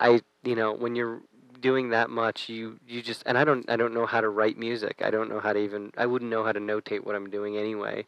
I 0.01 0.21
you 0.45 0.55
know 0.55 0.73
when 0.73 0.97
you're 0.97 1.21
doing 1.61 1.91
that 1.91 2.09
much 2.09 2.49
you 2.49 2.79
you 2.87 3.03
just 3.03 3.23
and 3.27 3.37
I 3.37 3.45
don't 3.45 3.69
I 3.69 3.77
don't 3.77 3.93
know 3.93 4.07
how 4.07 4.21
to 4.21 4.29
write 4.29 4.59
music. 4.59 5.03
I 5.05 5.11
don't 5.11 5.29
know 5.29 5.41
how 5.41 5.53
to 5.53 5.59
even 5.59 5.93
I 5.97 6.07
wouldn't 6.07 6.31
know 6.31 6.45
how 6.45 6.53
to 6.53 6.61
notate 6.61 7.05
what 7.05 7.15
I'm 7.15 7.31
doing 7.31 7.57
anyway. 7.57 8.07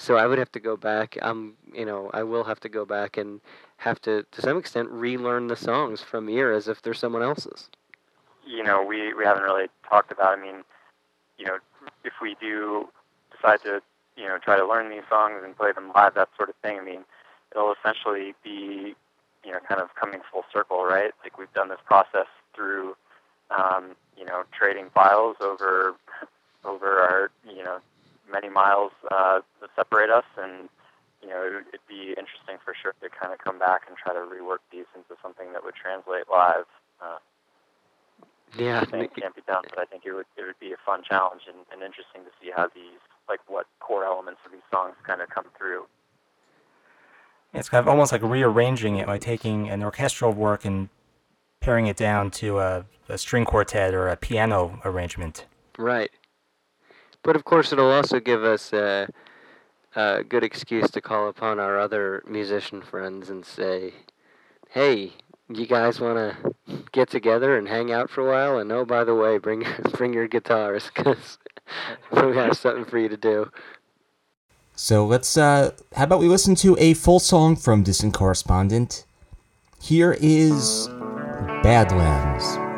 So 0.00 0.16
I 0.16 0.26
would 0.26 0.38
have 0.38 0.50
to 0.52 0.60
go 0.60 0.78
back. 0.78 1.18
Um, 1.20 1.56
you 1.74 1.84
know, 1.84 2.10
I 2.14 2.22
will 2.22 2.44
have 2.44 2.58
to 2.60 2.70
go 2.70 2.86
back 2.86 3.18
and 3.18 3.38
have 3.76 4.00
to, 4.00 4.24
to 4.32 4.40
some 4.40 4.56
extent, 4.56 4.88
relearn 4.88 5.48
the 5.48 5.56
songs 5.56 6.00
from 6.00 6.30
ear 6.30 6.52
as 6.52 6.68
if 6.68 6.80
they're 6.80 6.94
someone 6.94 7.22
else's. 7.22 7.68
You 8.46 8.62
know, 8.62 8.82
we 8.82 9.12
we 9.12 9.26
haven't 9.26 9.42
really 9.42 9.68
talked 9.86 10.10
about. 10.10 10.38
I 10.38 10.40
mean, 10.40 10.64
you 11.36 11.44
know, 11.44 11.58
if 12.02 12.14
we 12.22 12.34
do 12.40 12.88
decide 13.30 13.62
to, 13.64 13.82
you 14.16 14.24
know, 14.24 14.38
try 14.38 14.56
to 14.56 14.66
learn 14.66 14.88
these 14.88 15.02
songs 15.10 15.42
and 15.44 15.54
play 15.54 15.70
them 15.72 15.92
live, 15.94 16.14
that 16.14 16.30
sort 16.34 16.48
of 16.48 16.54
thing. 16.62 16.78
I 16.78 16.82
mean, 16.82 17.04
it'll 17.54 17.74
essentially 17.74 18.34
be, 18.42 18.94
you 19.44 19.52
know, 19.52 19.58
kind 19.68 19.82
of 19.82 19.94
coming 19.96 20.20
full 20.32 20.44
circle, 20.50 20.82
right? 20.82 21.12
Like 21.22 21.38
we've 21.38 21.52
done 21.52 21.68
this 21.68 21.80
process 21.84 22.26
through, 22.56 22.96
um, 23.50 23.96
you 24.16 24.24
know, 24.24 24.44
trading 24.50 24.88
files 24.94 25.36
over 25.42 25.94
over 26.64 27.00
our, 27.00 27.30
you 27.46 27.62
know, 27.62 27.80
many 28.30 28.48
miles 28.48 28.92
uh, 29.10 29.40
that 29.60 29.70
separate 29.76 30.10
us, 30.10 30.24
and 30.38 30.68
you 31.22 31.28
know 31.28 31.62
it'd 31.68 31.86
be 31.88 32.14
interesting 32.16 32.56
for 32.64 32.74
sure 32.74 32.94
to 33.02 33.08
kind 33.10 33.32
of 33.32 33.38
come 33.38 33.58
back 33.58 33.82
and 33.88 33.96
try 33.96 34.12
to 34.12 34.20
rework 34.20 34.62
these 34.72 34.88
into 34.94 35.18
something 35.22 35.52
that 35.52 35.64
would 35.64 35.74
translate 35.74 36.24
live. 36.30 36.68
Uh, 37.00 37.18
yeah, 38.58 38.82
it 38.82 39.14
can't 39.14 39.34
be 39.34 39.42
done, 39.46 39.62
but 39.68 39.78
I 39.78 39.84
think 39.84 40.04
it 40.04 40.12
would 40.12 40.26
it 40.36 40.42
would 40.42 40.58
be 40.58 40.72
a 40.72 40.80
fun 40.84 41.02
challenge 41.06 41.42
and, 41.46 41.58
and 41.72 41.82
interesting 41.82 42.22
to 42.24 42.32
see 42.40 42.50
how 42.54 42.68
these 42.74 43.00
like 43.28 43.40
what 43.46 43.66
core 43.78 44.04
elements 44.04 44.40
of 44.44 44.52
these 44.52 44.66
songs 44.70 44.94
kind 45.06 45.20
of 45.20 45.28
come 45.30 45.46
through. 45.56 45.86
It's 47.52 47.68
kind 47.68 47.82
of 47.82 47.88
almost 47.88 48.12
like 48.12 48.22
rearranging 48.22 48.96
it 48.96 49.06
by 49.06 49.18
taking 49.18 49.68
an 49.68 49.82
orchestral 49.82 50.32
work 50.32 50.64
and 50.64 50.88
paring 51.60 51.86
it 51.86 51.96
down 51.96 52.30
to 52.30 52.58
a, 52.58 52.84
a 53.08 53.18
string 53.18 53.44
quartet 53.44 53.92
or 53.92 54.08
a 54.08 54.16
piano 54.16 54.80
arrangement. 54.84 55.46
Right. 55.78 56.10
But 57.22 57.36
of 57.36 57.44
course, 57.44 57.72
it'll 57.72 57.90
also 57.90 58.20
give 58.20 58.44
us 58.44 58.72
a, 58.72 59.08
a 59.94 60.24
good 60.24 60.44
excuse 60.44 60.90
to 60.90 61.00
call 61.00 61.28
upon 61.28 61.60
our 61.60 61.78
other 61.78 62.22
musician 62.26 62.82
friends 62.82 63.28
and 63.28 63.44
say, 63.44 63.92
"Hey, 64.70 65.12
you 65.48 65.66
guys 65.66 66.00
want 66.00 66.16
to 66.16 66.84
get 66.92 67.10
together 67.10 67.56
and 67.56 67.68
hang 67.68 67.92
out 67.92 68.10
for 68.10 68.26
a 68.26 68.30
while? 68.30 68.58
And 68.58 68.72
oh, 68.72 68.84
by 68.84 69.04
the 69.04 69.14
way, 69.14 69.38
bring 69.38 69.66
bring 69.92 70.12
your 70.14 70.28
guitars 70.28 70.90
because 70.94 71.38
we 72.12 72.36
have 72.36 72.56
something 72.56 72.84
for 72.84 72.98
you 72.98 73.08
to 73.08 73.16
do." 73.16 73.50
So 74.74 75.04
let's. 75.06 75.36
Uh, 75.36 75.72
how 75.94 76.04
about 76.04 76.20
we 76.20 76.28
listen 76.28 76.54
to 76.56 76.76
a 76.78 76.94
full 76.94 77.20
song 77.20 77.54
from 77.54 77.82
Distant 77.82 78.14
Correspondent? 78.14 79.04
Here 79.82 80.16
is 80.20 80.88
Badlands. 81.62 82.69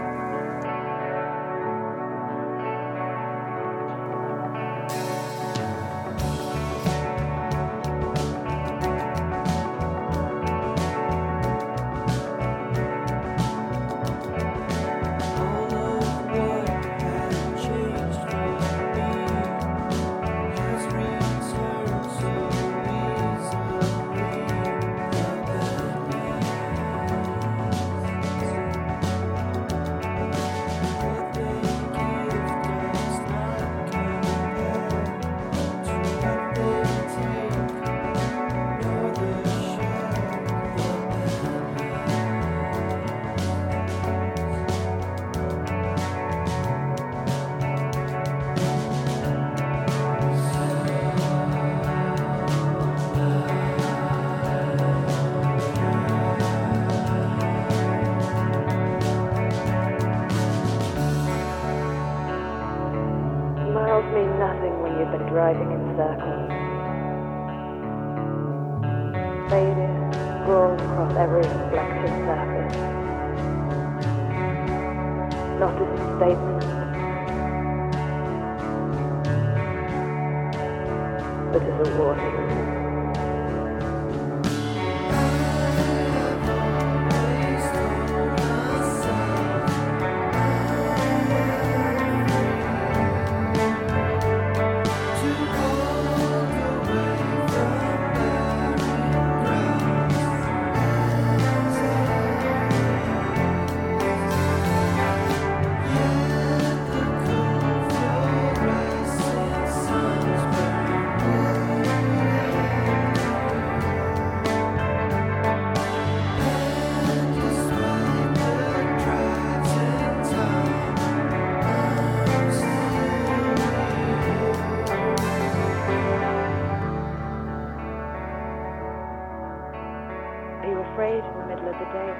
Afraid 130.90 131.22
in 131.22 131.34
the 131.38 131.46
middle 131.46 131.68
of 131.68 131.78
the 131.78 131.88
day. 131.94 132.12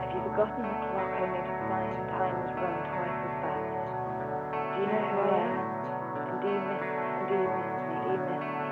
Have 0.00 0.10
you 0.14 0.22
forgotten 0.22 0.62
the 0.70 0.78
clock 0.92 1.10
only 1.18 1.42
to 1.42 1.54
find 1.66 1.90
time 2.14 2.36
has 2.46 2.52
run 2.56 2.76
twice 2.94 3.20
as 3.26 3.34
fast? 3.42 3.74
Do 4.74 4.76
you 4.82 4.88
know 4.88 5.04
who 5.10 5.16
I 5.18 5.30
am? 5.42 5.58
And 6.30 6.40
do 6.42 6.48
you 6.48 6.62
miss? 6.62 6.86
And 7.18 7.26
do 7.28 7.34
you 7.34 7.50
miss 7.50 7.70
me? 7.88 7.96
Do 8.04 8.10
you 8.12 8.22
miss 8.30 8.46
me? 8.58 8.70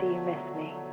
Do 0.00 0.06
you 0.06 0.20
miss 0.22 0.44
me? 0.56 0.87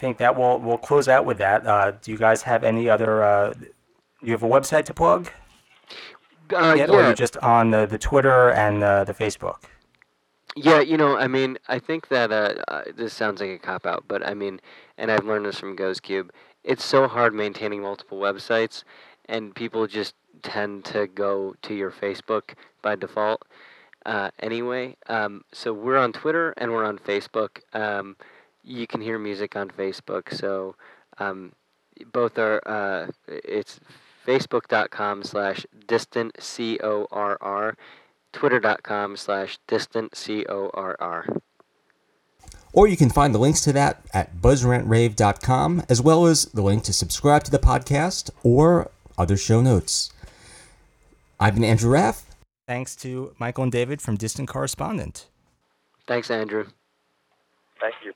Think 0.00 0.16
that 0.16 0.34
will 0.34 0.58
we'll 0.58 0.78
close 0.78 1.08
out 1.08 1.26
with 1.26 1.36
that. 1.38 1.66
Uh, 1.66 1.90
do 1.90 2.10
you 2.10 2.16
guys 2.16 2.40
have 2.44 2.64
any 2.64 2.88
other? 2.88 3.22
Uh, 3.22 3.52
you 4.22 4.32
have 4.32 4.42
a 4.42 4.48
website 4.48 4.86
to 4.86 4.94
plug? 4.94 5.28
Uh, 6.50 6.74
yet, 6.74 6.88
Or 6.88 7.00
are 7.00 7.02
yeah, 7.02 7.08
you 7.10 7.14
just 7.14 7.36
on 7.36 7.70
the, 7.70 7.84
the 7.84 7.98
Twitter 7.98 8.50
and 8.50 8.82
uh, 8.82 9.04
the 9.04 9.12
Facebook? 9.12 9.64
Yeah, 10.56 10.80
you 10.80 10.96
know, 10.96 11.18
I 11.18 11.28
mean, 11.28 11.58
I 11.68 11.78
think 11.78 12.08
that 12.08 12.32
uh, 12.32 12.54
uh, 12.66 12.84
this 12.96 13.12
sounds 13.12 13.42
like 13.42 13.50
a 13.50 13.58
cop 13.58 13.84
out, 13.84 14.04
but 14.08 14.26
I 14.26 14.32
mean, 14.32 14.62
and 14.96 15.10
I've 15.10 15.26
learned 15.26 15.44
this 15.44 15.60
from 15.60 15.76
Goes 15.76 16.00
Cube. 16.00 16.32
It's 16.64 16.82
so 16.82 17.06
hard 17.06 17.34
maintaining 17.34 17.82
multiple 17.82 18.18
websites, 18.18 18.84
and 19.26 19.54
people 19.54 19.86
just 19.86 20.14
tend 20.42 20.86
to 20.86 21.08
go 21.08 21.56
to 21.60 21.74
your 21.74 21.90
Facebook 21.90 22.54
by 22.80 22.96
default. 22.96 23.46
Uh, 24.06 24.30
anyway, 24.38 24.96
um, 25.08 25.44
so 25.52 25.74
we're 25.74 25.98
on 25.98 26.10
Twitter 26.14 26.54
and 26.56 26.72
we're 26.72 26.86
on 26.86 26.96
Facebook. 26.98 27.60
Um, 27.74 28.16
you 28.62 28.86
can 28.86 29.00
hear 29.00 29.18
music 29.18 29.56
on 29.56 29.68
Facebook, 29.70 30.32
so 30.32 30.76
um, 31.18 31.52
both 32.12 32.38
are. 32.38 32.60
Uh, 32.66 33.08
it's 33.26 33.80
facebook.com 34.26 35.22
slash 35.22 35.64
distant 35.86 36.36
c 36.42 36.78
o 36.80 37.06
r 37.10 37.38
r 37.40 37.74
twitter.com 38.32 39.16
slash 39.16 39.58
distant 39.66 40.14
c-o-r-r 40.14 41.26
Or 42.72 42.86
you 42.86 42.96
can 42.96 43.10
find 43.10 43.34
the 43.34 43.38
links 43.38 43.60
to 43.62 43.72
that 43.72 44.02
at 44.14 44.36
buzzrantrave.com, 44.36 45.82
as 45.88 46.00
well 46.00 46.26
as 46.26 46.44
the 46.46 46.62
link 46.62 46.84
to 46.84 46.92
subscribe 46.92 47.42
to 47.44 47.50
the 47.50 47.58
podcast 47.58 48.30
or 48.44 48.90
other 49.18 49.36
show 49.36 49.60
notes. 49.60 50.12
I've 51.40 51.54
been 51.54 51.64
Andrew 51.64 51.90
Raff. 51.90 52.24
Thanks 52.68 52.94
to 52.96 53.34
Michael 53.38 53.64
and 53.64 53.72
David 53.72 54.00
from 54.00 54.16
Distant 54.16 54.48
Correspondent. 54.48 55.26
thanks 56.06 56.30
andrew 56.30 56.66
Thank 57.80 57.94
you. 58.04 58.12